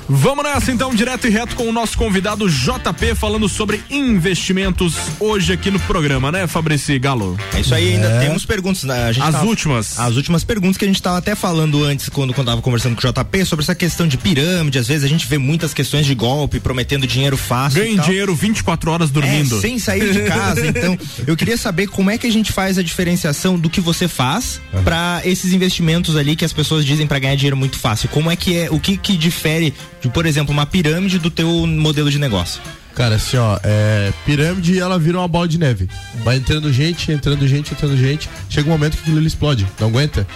Vamos 0.09 0.43
nessa 0.43 0.71
então, 0.71 0.93
direto 0.93 1.27
e 1.27 1.29
reto 1.29 1.55
com 1.55 1.67
o 1.67 1.71
nosso 1.71 1.97
convidado 1.97 2.49
JP 2.49 3.15
falando 3.15 3.47
sobre 3.47 3.81
investimentos 3.89 4.95
hoje 5.19 5.53
aqui 5.53 5.71
no 5.71 5.79
programa, 5.81 6.31
né, 6.31 6.45
Fabrício 6.45 6.99
Galo? 6.99 7.37
É 7.53 7.61
isso 7.61 7.73
aí, 7.73 7.93
ainda 7.95 8.19
temos 8.19 8.45
perguntas. 8.45 8.83
né? 8.83 9.05
A 9.05 9.11
gente 9.11 9.23
As 9.25 9.31
tava- 9.33 9.45
últimas. 9.45 9.99
As 9.99 10.15
últimas 10.15 10.43
perguntas 10.43 10.77
que 10.77 10.83
a 10.85 10.87
gente 10.87 10.97
estava 10.97 11.17
até 11.17 11.35
falando 11.35 11.83
antes, 11.83 12.09
quando, 12.09 12.33
quando 12.33 12.47
tava 12.47 12.61
conversando 12.61 12.95
com 12.95 13.07
o 13.07 13.11
JP, 13.11 13.45
sobre 13.45 13.63
essa 13.63 13.73
questão 13.75 14.07
de 14.07 14.17
pirâmide. 14.17 14.77
Às 14.77 14.87
vezes 14.87 15.03
a 15.03 15.07
gente 15.07 15.25
vê 15.27 15.37
muitas 15.37 15.73
questões 15.73 16.05
de 16.05 16.13
golpe, 16.15 16.59
prometendo 16.59 17.07
dinheiro 17.07 17.37
fácil. 17.37 17.81
Ganhe 17.81 17.97
dinheiro 17.99 18.35
24 18.35 18.91
horas 18.91 19.09
dormindo. 19.09 19.57
É, 19.57 19.61
sem 19.61 19.79
sair 19.79 20.11
de 20.11 20.21
casa. 20.23 20.65
Então, 20.67 20.97
eu 21.25 21.35
queria 21.37 21.57
saber 21.57 21.87
como 21.87 22.09
é 22.09 22.17
que 22.17 22.27
a 22.27 22.31
gente 22.31 22.51
faz 22.51 22.77
a 22.77 22.83
diferenciação 22.83 23.57
do 23.57 23.69
que 23.69 23.79
você 23.81 24.07
faz 24.07 24.59
pra 24.83 25.21
esses 25.23 25.53
investimentos 25.53 26.15
ali 26.15 26.35
que 26.35 26.43
as 26.45 26.53
pessoas 26.53 26.85
dizem 26.85 27.07
pra 27.07 27.19
ganhar 27.19 27.35
dinheiro 27.35 27.55
muito 27.57 27.77
fácil. 27.79 28.09
Como 28.09 28.29
é 28.29 28.35
que 28.35 28.57
é, 28.57 28.69
o 28.69 28.79
que 28.79 28.97
que 28.97 29.15
difere 29.17 29.73
por 30.09 30.25
exemplo, 30.25 30.53
uma 30.53 30.65
pirâmide 30.65 31.19
do 31.19 31.29
teu 31.29 31.47
modelo 31.67 32.09
de 32.09 32.19
negócio? 32.19 32.61
Cara, 32.95 33.15
assim, 33.15 33.37
ó, 33.37 33.57
é, 33.63 34.13
pirâmide 34.25 34.79
ela 34.79 34.99
vira 34.99 35.17
uma 35.17 35.27
bola 35.27 35.47
de 35.47 35.57
neve. 35.57 35.89
Vai 36.23 36.37
entrando 36.37 36.71
gente, 36.71 37.11
entrando 37.11 37.47
gente, 37.47 37.73
entrando 37.73 37.97
gente. 37.97 38.29
Chega 38.49 38.67
um 38.67 38.71
momento 38.71 38.95
que 38.95 39.01
aquilo 39.01 39.17
ali 39.17 39.27
explode, 39.27 39.67
não 39.79 39.87
aguenta. 39.87 40.27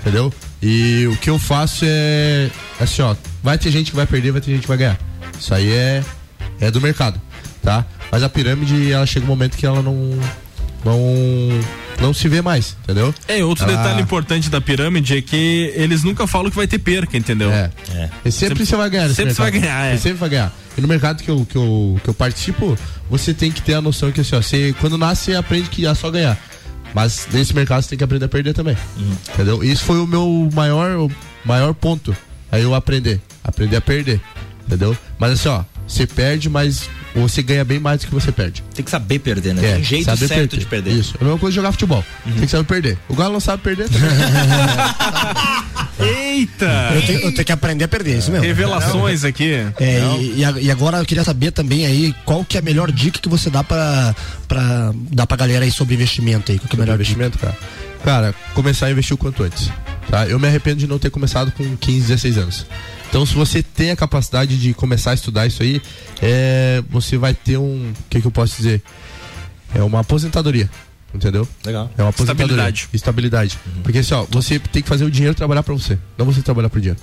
Entendeu? 0.00 0.32
E 0.62 1.06
o 1.08 1.16
que 1.16 1.28
eu 1.28 1.38
faço 1.38 1.84
é 1.86 2.50
assim, 2.80 3.02
ó, 3.02 3.14
vai 3.42 3.58
ter 3.58 3.70
gente 3.70 3.90
que 3.90 3.96
vai 3.96 4.06
perder, 4.06 4.32
vai 4.32 4.40
ter 4.40 4.52
gente 4.52 4.62
que 4.62 4.68
vai 4.68 4.78
ganhar. 4.78 4.98
Isso 5.38 5.52
aí 5.52 5.70
é 5.70 6.02
é 6.60 6.70
do 6.70 6.80
mercado, 6.80 7.20
tá? 7.62 7.84
Mas 8.10 8.22
a 8.22 8.28
pirâmide 8.28 8.90
ela 8.90 9.04
chega 9.04 9.26
um 9.26 9.28
momento 9.28 9.56
que 9.56 9.66
ela 9.66 9.82
não 9.82 10.18
não 10.84 11.00
não 12.00 12.12
se 12.12 12.28
vê 12.28 12.42
mais, 12.42 12.76
entendeu? 12.84 13.14
É, 13.26 13.42
outro 13.42 13.64
Ela- 13.64 13.76
detalhe 13.76 14.02
importante 14.02 14.50
da 14.50 14.60
pirâmide 14.60 15.16
é 15.16 15.22
que 15.22 15.72
eles 15.74 16.04
nunca 16.04 16.26
falam 16.26 16.50
que 16.50 16.56
vai 16.56 16.66
ter 16.66 16.78
perca, 16.78 17.16
entendeu? 17.16 17.50
É. 17.50 17.70
E 18.24 18.30
sempre, 18.30 18.64
você 18.66 18.76
vai 18.76 18.90
ganhar. 18.90 19.08
Sempre 19.10 19.34
você 19.34 19.42
vai 19.42 19.50
ganhar, 19.50 19.84
é. 19.86 19.96
Você 19.96 20.02
sempre 20.02 20.18
vai 20.18 20.28
ganhar. 20.28 20.52
E 20.76 20.80
no 20.80 20.88
mercado 20.88 21.22
que 21.22 21.30
eu, 21.30 21.46
que, 21.48 21.56
eu, 21.56 21.98
que 22.04 22.08
eu 22.10 22.14
participo, 22.14 22.76
você 23.10 23.32
tem 23.32 23.50
que 23.50 23.62
ter 23.62 23.74
a 23.74 23.80
noção 23.80 24.12
que 24.12 24.20
assim, 24.20 24.36
ó, 24.36 24.42
você, 24.42 24.74
quando 24.78 24.98
nasce, 24.98 25.24
você 25.26 25.34
aprende 25.34 25.70
que 25.70 25.86
é 25.86 25.94
só 25.94 26.10
ganhar. 26.10 26.38
Mas 26.94 27.26
nesse 27.32 27.54
mercado 27.54 27.82
você 27.82 27.90
tem 27.90 27.98
que 27.98 28.04
aprender 28.04 28.26
a 28.26 28.28
perder 28.28 28.52
também. 28.54 28.76
Entendeu? 29.32 29.64
Isso 29.64 29.84
foi 29.84 29.98
o 29.98 30.06
meu 30.06 30.48
maior, 30.54 30.90
o 30.98 31.10
maior 31.44 31.72
ponto. 31.74 32.14
Aí 32.52 32.62
eu 32.62 32.74
aprender. 32.74 33.20
Aprender 33.42 33.76
a 33.76 33.80
perder. 33.80 34.20
Entendeu? 34.66 34.96
Mas 35.18 35.32
assim, 35.32 35.48
ó, 35.48 35.62
você 35.86 36.06
perde, 36.06 36.48
mas 36.48 36.88
você 37.14 37.42
ganha 37.42 37.64
bem 37.64 37.78
mais 37.78 38.00
do 38.00 38.06
que 38.08 38.14
você 38.14 38.32
perde. 38.32 38.62
Tem 38.74 38.84
que 38.84 38.90
saber 38.90 39.18
perder, 39.18 39.54
né? 39.54 39.64
É, 39.66 39.72
Tem 39.72 39.80
um 39.80 39.84
jeito 39.84 40.04
saber 40.04 40.28
certo 40.28 40.56
de 40.56 40.66
perder. 40.66 40.90
Isso. 40.92 41.14
É 41.18 41.22
a 41.22 41.24
mesma 41.24 41.38
coisa 41.38 41.52
de 41.52 41.56
jogar 41.56 41.72
futebol. 41.72 42.04
Tem 42.24 42.34
que 42.40 42.48
saber 42.48 42.64
perder. 42.64 42.98
O 43.08 43.14
Galo 43.14 43.32
não 43.34 43.40
sabe 43.40 43.62
perder 43.62 43.88
também. 43.88 44.10
Eita! 45.98 46.90
Eu 46.94 47.02
tenho, 47.06 47.18
eu 47.20 47.32
tenho 47.32 47.44
que 47.44 47.52
aprender 47.52 47.84
a 47.84 47.88
perder, 47.88 48.18
isso 48.18 48.30
mesmo. 48.30 48.44
Revelações 48.46 49.24
aqui. 49.24 49.52
É, 49.80 50.00
e, 50.20 50.42
e 50.64 50.70
agora 50.70 50.98
eu 50.98 51.06
queria 51.06 51.24
saber 51.24 51.50
também 51.52 51.86
aí 51.86 52.14
qual 52.24 52.44
que 52.44 52.56
é 52.56 52.60
a 52.60 52.62
melhor 52.62 52.92
dica 52.92 53.18
que 53.18 53.28
você 53.28 53.48
dá 53.48 53.64
pra, 53.64 54.14
pra 54.46 54.92
dar 55.10 55.26
pra 55.26 55.36
galera 55.36 55.64
aí 55.64 55.70
sobre 55.72 55.94
investimento 55.94 56.52
aí. 56.52 56.58
Qual 56.58 56.68
que 56.68 56.76
é 56.76 56.78
a 56.78 56.80
melhor 56.80 56.94
investimento, 56.96 57.38
cara? 57.38 57.56
Cara, 58.06 58.32
começar 58.54 58.86
a 58.86 58.90
investir 58.92 59.14
o 59.14 59.18
quanto 59.18 59.42
antes. 59.42 59.68
Tá? 60.08 60.28
Eu 60.28 60.38
me 60.38 60.46
arrependo 60.46 60.76
de 60.76 60.86
não 60.86 60.96
ter 60.96 61.10
começado 61.10 61.50
com 61.50 61.76
15, 61.76 62.06
16 62.06 62.38
anos. 62.38 62.66
Então, 63.08 63.26
se 63.26 63.34
você 63.34 63.64
tem 63.64 63.90
a 63.90 63.96
capacidade 63.96 64.60
de 64.60 64.72
começar 64.74 65.10
a 65.10 65.14
estudar 65.14 65.44
isso 65.44 65.60
aí, 65.60 65.82
é, 66.22 66.84
você 66.88 67.18
vai 67.18 67.34
ter 67.34 67.56
um. 67.56 67.90
O 67.90 67.94
que, 68.08 68.20
que 68.20 68.26
eu 68.28 68.30
posso 68.30 68.58
dizer? 68.58 68.80
É 69.74 69.82
uma 69.82 70.02
aposentadoria. 70.02 70.70
Entendeu? 71.12 71.48
Legal. 71.64 71.90
É 71.98 72.02
uma 72.02 72.10
aposentadoria. 72.10 72.54
Estabilidade. 72.54 72.88
Estabilidade. 72.94 73.58
Porque 73.82 73.98
assim, 73.98 74.14
ó, 74.14 74.24
você 74.30 74.60
tem 74.60 74.82
que 74.82 74.88
fazer 74.88 75.04
o 75.04 75.10
dinheiro 75.10 75.34
trabalhar 75.34 75.64
pra 75.64 75.74
você, 75.74 75.98
não 76.16 76.26
você 76.26 76.40
trabalhar 76.42 76.68
pro 76.68 76.80
dinheiro. 76.80 77.00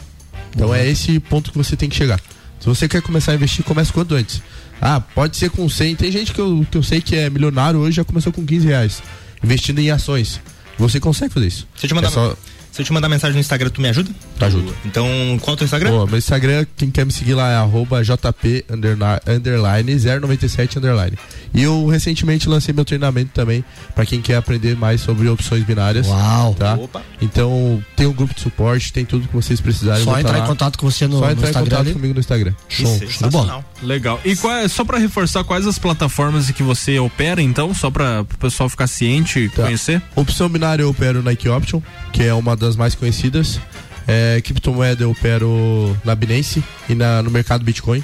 Então 0.56 0.74
é 0.74 0.88
esse 0.88 1.20
ponto 1.20 1.52
que 1.52 1.58
você 1.58 1.76
tem 1.76 1.90
que 1.90 1.98
chegar. 1.98 2.22
Se 2.62 2.66
você 2.66 2.88
quer 2.88 3.02
começar 3.02 3.34
a 3.34 3.36
investir, 3.36 3.66
comece 3.66 3.92
quanto 3.92 4.16
antes. 4.16 4.42
Ah, 4.82 5.02
pode 5.02 5.36
ser 5.36 5.50
com 5.50 5.68
100. 5.68 5.98
Tem 5.98 6.10
gente 6.10 6.32
que 6.32 6.40
eu, 6.40 6.66
que 6.72 6.78
eu 6.78 6.84
sei 6.84 7.02
que 7.02 7.14
é 7.14 7.30
milionário 7.30 7.82
hoje 7.82 7.98
já 7.98 8.06
começou 8.06 8.32
com 8.32 8.46
15 8.46 8.66
reais, 8.66 9.04
investindo 9.44 9.80
em 9.80 9.92
ações. 9.92 10.40
Você 10.78 11.00
consegue 11.00 11.34
fazer 11.34 11.48
isso. 11.48 11.68
Se 11.76 11.86
eu 11.86 11.88
te 11.90 11.94
mandar, 11.94 12.08
É 12.08 12.12
só- 12.12 12.36
se 12.72 12.82
eu 12.82 12.86
te 12.86 12.92
mandar 12.94 13.10
mensagem 13.10 13.34
no 13.36 13.40
Instagram, 13.40 13.70
tu 13.70 13.82
me 13.82 13.90
ajuda? 13.90 14.10
Tá 14.44 14.48
ajuda. 14.58 14.74
Então, 14.86 15.08
qual 15.42 15.54
é 15.54 15.56
o 15.56 15.58
teu 15.58 15.66
Instagram? 15.66 15.90
Pô, 15.92 16.06
meu 16.08 16.18
Instagram, 16.18 16.66
quem 16.78 16.90
quer 16.92 17.06
me 17.06 17.12
seguir 17.12 17.34
lá 17.34 17.52
é 17.52 17.56
arroba 17.56 18.04
JP 18.04 18.66
underline 18.70 19.96
097 20.22 20.78
underline. 20.80 21.18
E 21.54 21.62
eu 21.64 21.86
recentemente 21.88 22.50
lancei 22.50 22.74
meu 22.74 22.84
treinamento 22.84 23.32
também 23.34 23.64
pra 23.94 24.06
quem 24.06 24.22
quer 24.22 24.36
aprender 24.36 24.76
mais 24.76 25.02
sobre 25.02 25.28
opções 25.30 25.64
binárias. 25.64 26.08
Uau. 26.08 26.54
Tá? 26.56 26.74
Opa. 26.76 27.02
Então 27.22 27.84
tem 27.96 28.08
um 28.08 28.14
grupo 28.14 28.34
de 28.34 28.42
suporte, 28.42 28.92
tem 28.92 29.06
tudo 29.06 29.28
que 29.28 29.34
vocês 29.36 29.62
precisarem. 29.62 30.04
Só 30.04 30.14
tá 30.14 30.22
entrar 30.22 30.38
em 30.38 30.42
lá. 30.42 30.48
contato 30.48 30.78
com 30.78 30.90
você 30.90 31.08
no- 31.08 31.20
Só 31.20 31.26
no 31.26 31.32
entrar 31.32 31.48
em 31.48 31.50
Instagram 31.50 31.70
contato 31.70 31.82
ali? 31.86 31.94
comigo 31.94 32.14
no 32.14 32.20
Instagram. 32.20 32.54
Show, 32.68 33.00
show 33.10 33.30
bola. 33.30 33.64
Legal. 33.82 34.20
E 34.26 34.36
qual 34.36 34.54
é, 34.54 34.68
só 34.68 34.84
pra 34.84 34.98
reforçar, 34.98 35.44
quais 35.44 35.68
as 35.68 35.78
plataformas 35.78 36.50
que 36.52 36.64
você 36.64 36.98
opera, 37.00 37.42
então? 37.42 37.74
Só 37.74 37.90
pra 37.92 38.22
o 38.22 38.26
pessoal 38.38 38.68
ficar 38.70 38.88
ciente 38.88 39.40
e 39.40 39.50
Tá. 39.50 39.64
conhecer? 39.64 40.02
Opção 40.16 40.50
binária 40.50 40.84
eu 40.84 40.90
opero 40.90 41.22
Nike 41.22 41.48
Option, 41.50 41.82
que 42.12 42.24
é 42.24 42.34
uma 42.34 42.56
das 42.56 42.76
mais 42.76 42.96
conhecidas. 42.96 43.60
É, 44.08 44.42
criptomoeda 44.42 45.04
eu 45.04 45.12
opero 45.12 45.98
na 46.04 46.14
Binance 46.16 46.64
e 46.90 46.96
na, 46.96 47.22
no 47.22 47.32
mercado 47.32 47.64
Bitcoin, 47.64 48.04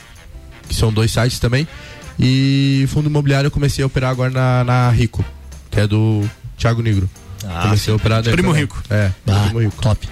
que 0.67 0.75
são 0.75 0.91
dois 0.93 1.11
sites 1.11 1.39
também. 1.39 1.67
E 2.19 2.85
fundo 2.89 3.09
imobiliário 3.09 3.47
eu 3.47 3.51
comecei 3.51 3.83
a 3.83 3.87
operar 3.87 4.11
agora 4.11 4.29
na, 4.29 4.63
na 4.63 4.89
Rico, 4.89 5.23
que 5.71 5.79
é 5.79 5.87
do 5.87 6.27
Thiago 6.57 6.81
Negro. 6.81 7.09
Ah, 7.45 7.61
comecei 7.63 7.85
sim. 7.85 7.91
a 7.91 7.95
operar 7.95 8.21
Primo 8.23 8.49
também. 8.49 8.61
Rico. 8.61 8.83
É, 8.89 9.11
Ah, 9.27 9.43
Primo 9.45 9.59
Rico. 9.59 9.81
Top. 9.81 10.07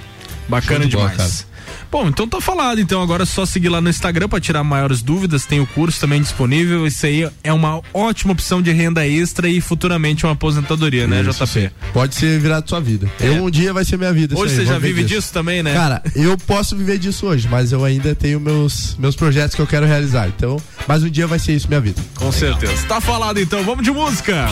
Bacana 0.48 0.80
Show 0.82 0.90
de 0.90 0.96
bola, 0.96 1.10
demais. 1.10 1.46
Bom, 1.92 2.08
então 2.08 2.28
tá 2.28 2.40
falado. 2.42 2.80
Então 2.80 3.02
agora 3.02 3.24
é 3.24 3.26
só 3.26 3.46
seguir 3.46 3.70
lá 3.70 3.82
no 3.82 3.90
Instagram 3.90 4.28
pra 4.28 4.40
tirar 4.40 4.64
maiores 4.64 5.02
dúvidas. 5.02 5.46
Tem 5.46 5.60
o 5.60 5.68
curso 5.68 6.00
também 6.00 6.22
disponível. 6.22 6.86
Isso 6.86 7.06
aí 7.06 7.30
é 7.44 7.54
uma 7.54 7.82
ótima 7.94 8.34
opção 8.34 8.62
de 8.62 8.72
renda 8.72 9.08
extra 9.08 9.48
e 9.50 9.62
futuramente 9.62 10.26
uma 10.26 10.34
aposentadoria, 10.34 11.08
né, 11.08 11.22
Isso, 11.22 11.32
JP? 11.32 11.48
sim. 11.48 11.70
Pode 11.94 12.16
ser 12.16 12.40
virado 12.40 12.70
sua 12.70 12.80
vida. 12.80 13.10
Eu 13.20 13.46
um 13.46 13.50
dia 13.50 13.74
vai 13.74 13.86
ser 13.86 13.98
minha 13.98 14.14
vida. 14.14 14.34
isso 14.34 14.44
Hoje 14.44 14.54
aí, 14.54 14.60
você 14.60 14.66
já 14.66 14.80
vive 14.80 15.04
disso 15.04 15.32
também, 15.32 15.64
né? 15.64 15.74
Cara, 15.74 16.02
eu 16.16 16.38
posso 16.38 16.76
viver 16.76 16.98
disso 16.98 17.26
hoje, 17.28 17.48
mas 17.50 17.72
eu 17.72 17.84
ainda 17.84 18.14
tenho 18.16 18.40
meus, 18.40 18.96
meus 18.98 19.16
projetos 19.16 19.56
que 19.56 19.62
eu 19.62 19.68
quero 19.68 19.86
realizar. 19.86 20.28
Então, 20.28 20.58
mas 20.88 21.04
um 21.04 21.10
dia 21.10 21.28
vai 21.28 21.40
ser 21.40 21.54
isso 21.54 21.68
minha 21.68 21.82
vida. 21.82 22.02
Com 22.16 22.32
certeza. 22.32 22.86
Tá 22.88 23.00
falado 23.00 23.40
então, 23.40 23.64
vamos 23.64 23.84
de 23.84 23.92
música. 23.92 24.48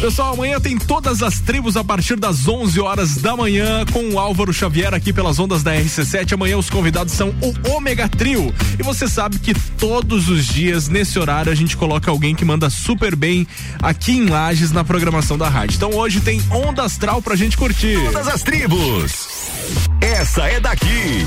Pessoal, 0.00 0.34
amanhã 0.34 0.60
tem 0.60 0.76
todas 0.76 1.22
as 1.22 1.40
tribos 1.40 1.76
a 1.76 1.82
partir 1.82 2.16
das 2.16 2.46
11 2.46 2.78
horas 2.80 3.16
da 3.16 3.34
manhã 3.34 3.84
com 3.90 4.10
o 4.10 4.18
Álvaro 4.18 4.52
Xavier 4.52 4.92
aqui 4.92 5.10
pelas 5.10 5.38
ondas 5.38 5.62
da 5.62 5.74
RC7. 5.74 6.34
Amanhã 6.34 6.58
os 6.58 6.68
convidados 6.68 7.14
são 7.14 7.34
o 7.40 7.70
Ômega 7.74 8.06
Trio. 8.08 8.54
E 8.78 8.82
você 8.82 9.08
sabe 9.08 9.38
que 9.38 9.54
todos 9.78 10.28
os 10.28 10.46
dias 10.46 10.88
nesse 10.88 11.18
horário 11.18 11.50
a 11.50 11.54
gente 11.54 11.76
coloca 11.76 12.10
alguém 12.10 12.34
que 12.34 12.44
manda 12.44 12.68
super 12.68 13.16
bem 13.16 13.46
aqui 13.82 14.12
em 14.12 14.26
Lages 14.26 14.70
na 14.70 14.84
programação 14.84 15.38
da 15.38 15.48
rádio. 15.48 15.76
Então 15.76 15.90
hoje 15.94 16.20
tem 16.20 16.42
Onda 16.50 16.82
Astral 16.84 17.22
pra 17.22 17.34
gente 17.34 17.56
curtir. 17.56 17.98
Todas 18.04 18.28
as 18.28 18.42
tribos. 18.42 19.28
Essa 20.00 20.42
é 20.46 20.60
daqui. 20.60 21.24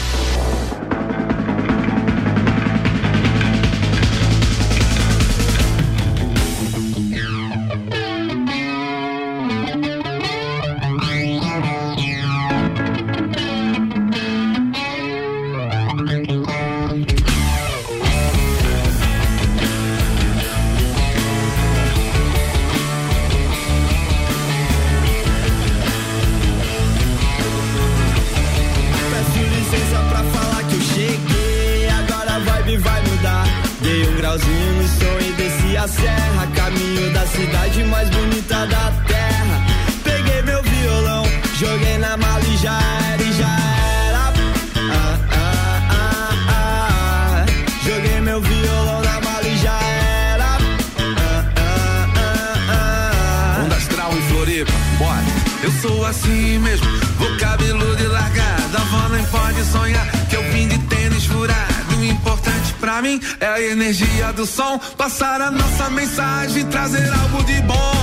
Passar 64.95 65.41
a 65.41 65.51
nossa 65.51 65.89
mensagem, 65.89 66.65
trazer 66.67 67.11
algo 67.11 67.43
de 67.43 67.61
bom. 67.63 67.98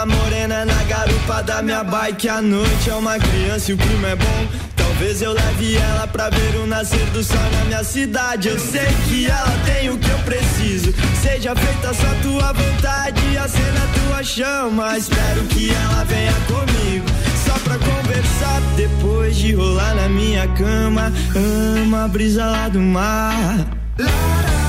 Uma 0.00 0.06
morena 0.06 0.64
na 0.64 0.82
garupa 0.84 1.42
da 1.42 1.60
minha 1.60 1.84
bike. 1.84 2.28
A 2.28 2.40
noite 2.40 2.88
é 2.88 2.94
uma 2.94 3.18
criança 3.18 3.70
e 3.70 3.74
o 3.74 3.76
clima 3.76 4.08
é 4.08 4.16
bom. 4.16 4.48
Talvez 4.74 5.20
eu 5.20 5.32
leve 5.32 5.76
ela 5.76 6.06
pra 6.06 6.30
ver 6.30 6.56
o 6.56 6.66
nascer 6.66 7.04
do 7.10 7.22
sol 7.22 7.36
na 7.58 7.64
minha 7.66 7.84
cidade. 7.84 8.48
Eu 8.48 8.58
sei 8.58 8.88
que 9.08 9.26
ela 9.26 9.52
tem 9.66 9.90
o 9.90 9.98
que 9.98 10.08
eu 10.08 10.18
preciso. 10.20 10.94
Seja 11.20 11.54
feita 11.54 11.92
só 11.92 12.14
tua 12.22 12.52
vontade 12.52 13.36
Acenda 13.36 13.80
tua 13.94 14.22
chama. 14.22 14.96
Espero 14.96 15.42
que 15.50 15.70
ela 15.70 16.04
venha 16.04 16.32
comigo. 16.46 17.06
Só 17.44 17.52
pra 17.58 17.76
conversar 17.78 18.60
Depois 18.76 19.36
de 19.36 19.52
rolar 19.54 19.94
na 19.94 20.08
minha 20.08 20.48
cama. 20.48 21.12
Ama 21.36 22.04
a 22.04 22.08
brisa 22.08 22.46
lá 22.46 22.68
do 22.68 22.80
mar. 22.80 23.66
Eu 23.98 24.59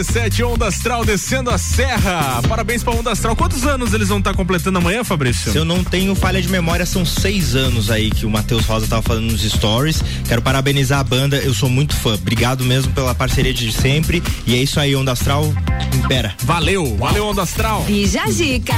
RC7 0.00 0.46
Onda 0.46 0.66
Astral 0.66 1.04
descendo 1.04 1.50
a 1.50 1.58
serra. 1.58 2.40
Parabéns 2.48 2.82
pra 2.82 2.94
Onda 2.94 3.12
Astral. 3.12 3.36
Quantos 3.36 3.66
anos 3.66 3.92
eles 3.92 4.08
vão 4.08 4.18
estar 4.18 4.34
completando 4.34 4.78
amanhã, 4.78 5.04
Fabrício? 5.04 5.52
Se 5.52 5.58
eu 5.58 5.64
não 5.64 5.84
tenho 5.84 6.14
falha 6.14 6.40
de 6.40 6.48
memória, 6.48 6.86
são 6.86 7.04
seis 7.04 7.54
anos 7.54 7.90
aí 7.90 8.10
que 8.10 8.24
o 8.24 8.30
Matheus 8.30 8.64
Rosa 8.64 8.86
tava 8.86 9.02
falando 9.02 9.30
nos 9.30 9.42
stories. 9.42 10.02
Quero 10.26 10.40
parabenizar 10.40 11.00
a 11.00 11.04
banda, 11.04 11.36
eu 11.36 11.52
sou 11.52 11.68
muito 11.68 11.94
fã. 11.94 12.14
Obrigado 12.14 12.64
mesmo 12.64 12.92
pela 12.92 13.14
parceria 13.14 13.52
de 13.52 13.70
sempre. 13.72 14.22
E 14.46 14.54
é 14.54 14.58
isso 14.58 14.80
aí, 14.80 14.96
Onda 14.96 15.12
Astral, 15.12 15.52
impera. 15.94 16.34
Valeu, 16.44 16.96
valeu 16.96 17.26
Onda 17.26 17.42
Astral. 17.42 17.82
Bija 17.82 18.26
Zica. 18.28 18.74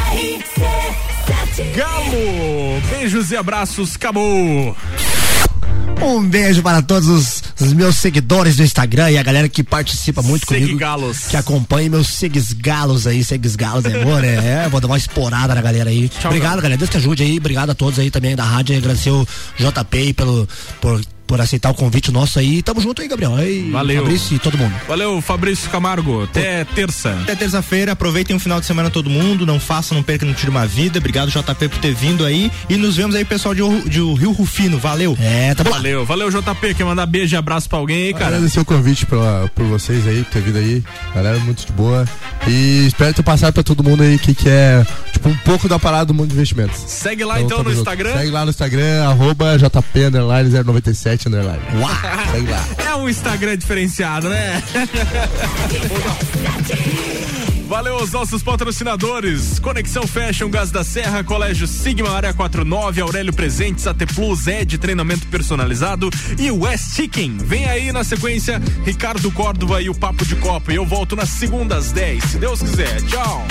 Galo, 1.77 2.81
beijos 2.91 3.31
e 3.31 3.37
abraços, 3.37 3.95
acabou. 3.95 4.77
Um 6.03 6.25
beijo 6.25 6.63
para 6.63 6.83
todos 6.83 7.09
os, 7.09 7.42
os 7.63 7.73
meus 7.73 7.97
seguidores 7.97 8.57
do 8.57 8.63
Instagram 8.63 9.11
e 9.11 9.19
a 9.19 9.23
galera 9.23 9.49
que 9.49 9.63
participa 9.63 10.23
muito 10.23 10.47
comigo. 10.47 10.67
Seguigalos. 10.67 11.27
Que 11.29 11.37
acompanha 11.37 11.91
meus 11.91 12.09
seguisgalos 12.09 13.07
aí, 13.07 13.25
seguisgalos, 13.25 13.85
é 13.85 14.03
amor, 14.03 14.25
é, 14.25 14.65
é, 14.65 14.69
vou 14.69 14.81
dar 14.81 14.89
uma 14.89 14.99
esporada 14.99 15.55
na 15.55 15.63
galera 15.63 15.91
aí. 15.91 16.11
Obrigado, 16.25 16.57
galera, 16.61 16.77
Deus 16.77 16.91
te 16.91 16.97
ajude 16.97 17.23
aí, 17.23 17.39
obrigado 17.39 17.71
a 17.71 17.75
todos 17.75 17.99
aí 17.99 18.11
também 18.11 18.37
da 18.37 18.45
rádio, 18.45 18.77
agradecer 18.77 19.11
o 19.11 19.27
JP 19.59 20.15
pelo, 20.15 20.49
por, 20.81 21.01
por 21.33 21.41
aceitar 21.41 21.71
o 21.71 21.75
convite 21.75 22.13
nosso 22.13 22.39
aí. 22.39 22.61
Tamo 22.61 22.79
junto 22.79 23.01
aí, 23.01 23.09
Gabriel. 23.09 23.33
Valeu. 23.71 24.03
Fabrício 24.03 24.37
e 24.37 24.39
todo 24.39 24.59
mundo. 24.59 24.75
Valeu, 24.87 25.19
Fabrício 25.23 25.71
Camargo. 25.71 26.25
Até 26.25 26.63
terça. 26.63 27.09
Até 27.23 27.35
terça-feira. 27.35 27.93
Aproveitem 27.93 28.37
o 28.37 28.39
final 28.39 28.61
de 28.61 28.67
semana 28.67 28.91
todo 28.91 29.09
mundo. 29.09 29.47
Não 29.47 29.59
façam, 29.59 29.97
não 29.97 30.03
percam, 30.03 30.29
não 30.29 30.35
tire 30.35 30.51
uma 30.51 30.67
vida. 30.67 30.99
Obrigado, 30.99 31.31
JP, 31.31 31.69
por 31.71 31.79
ter 31.79 31.95
vindo 31.95 32.27
aí. 32.27 32.53
E 32.69 32.77
nos 32.77 32.97
vemos 32.97 33.15
aí, 33.15 33.25
pessoal 33.25 33.55
de, 33.55 33.63
de 33.89 33.99
Rio 33.99 34.33
Rufino. 34.33 34.77
Valeu. 34.77 35.17
É, 35.19 35.55
tá 35.55 35.63
Valeu. 35.63 36.05
Valeu, 36.05 36.31
JP. 36.31 36.75
Quer 36.75 36.85
mandar 36.85 37.07
beijo 37.07 37.35
e 37.35 37.39
abraço 37.39 37.67
pra 37.67 37.79
alguém 37.79 38.09
aí, 38.09 38.13
cara? 38.13 38.37
Agradecer 38.37 38.61
o 38.61 38.65
convite 38.67 39.07
pra, 39.07 39.49
por 39.55 39.65
vocês 39.65 40.07
aí, 40.07 40.25
por 40.25 40.33
ter 40.33 40.43
vindo 40.43 40.59
aí. 40.59 40.85
Galera, 41.15 41.39
muito 41.39 41.65
de 41.65 41.73
boa. 41.73 42.05
E 42.47 42.89
espero 42.89 43.15
ter 43.15 43.23
passado 43.23 43.55
pra 43.55 43.63
todo 43.63 43.83
mundo 43.83 44.03
aí 44.03 44.19
que 44.19 44.35
quer, 44.35 44.83
é, 44.83 44.87
tipo, 45.13 45.29
um 45.31 45.37
pouco 45.39 45.67
da 45.67 45.79
parada 45.79 46.07
do 46.07 46.15
mundo 46.15 46.29
de 46.29 46.35
investimentos. 46.35 46.79
Segue 46.87 47.25
lá 47.25 47.41
então, 47.41 47.61
então 47.61 47.65
no 47.65 47.71
junto. 47.71 47.81
Instagram. 47.81 48.19
Segue 48.19 48.31
lá 48.31 48.45
no 48.45 48.51
Instagram, 48.51 49.05
arroba 49.05 49.57
JP 49.57 50.11
097 50.65 51.22
Underline. 51.29 51.63
Sei 52.31 52.43
lá. 52.47 52.65
É 52.91 52.95
um 52.97 53.09
Instagram 53.09 53.57
diferenciado, 53.57 54.29
né? 54.29 54.63
Valeu 57.73 57.95
aos 57.95 58.13
nossos 58.13 58.43
patrocinadores: 58.43 59.59
Conexão 59.59 60.07
Fashion, 60.07 60.51
Gás 60.51 60.71
da 60.71 60.85
Serra, 60.85 61.25
Colégio 61.25 61.67
Sigma, 61.67 62.11
Área 62.11 62.35
49, 62.35 63.01
Aurélio 63.01 63.33
Presentes, 63.33 63.87
AT 63.87 64.05
Plus, 64.15 64.47
Ed, 64.47 64.77
treinamento 64.77 65.27
personalizado 65.29 66.11
e 66.39 66.51
West 66.51 66.95
Chicken. 66.95 67.39
Vem 67.39 67.65
aí 67.65 67.91
na 67.91 68.05
sequência 68.05 68.61
Ricardo 68.85 69.31
Córdova 69.31 69.81
e 69.81 69.89
o 69.89 69.95
Papo 69.95 70.27
de 70.27 70.37
Copa. 70.37 70.71
E 70.71 70.77
eu 70.77 70.85
volto 70.85 71.17
na 71.17 71.25
segunda 71.25 71.77
às 71.77 71.93
10, 71.93 72.23
se 72.23 72.39
Deus 72.39 72.61
quiser. 72.61 73.01
Tchau! 73.05 73.47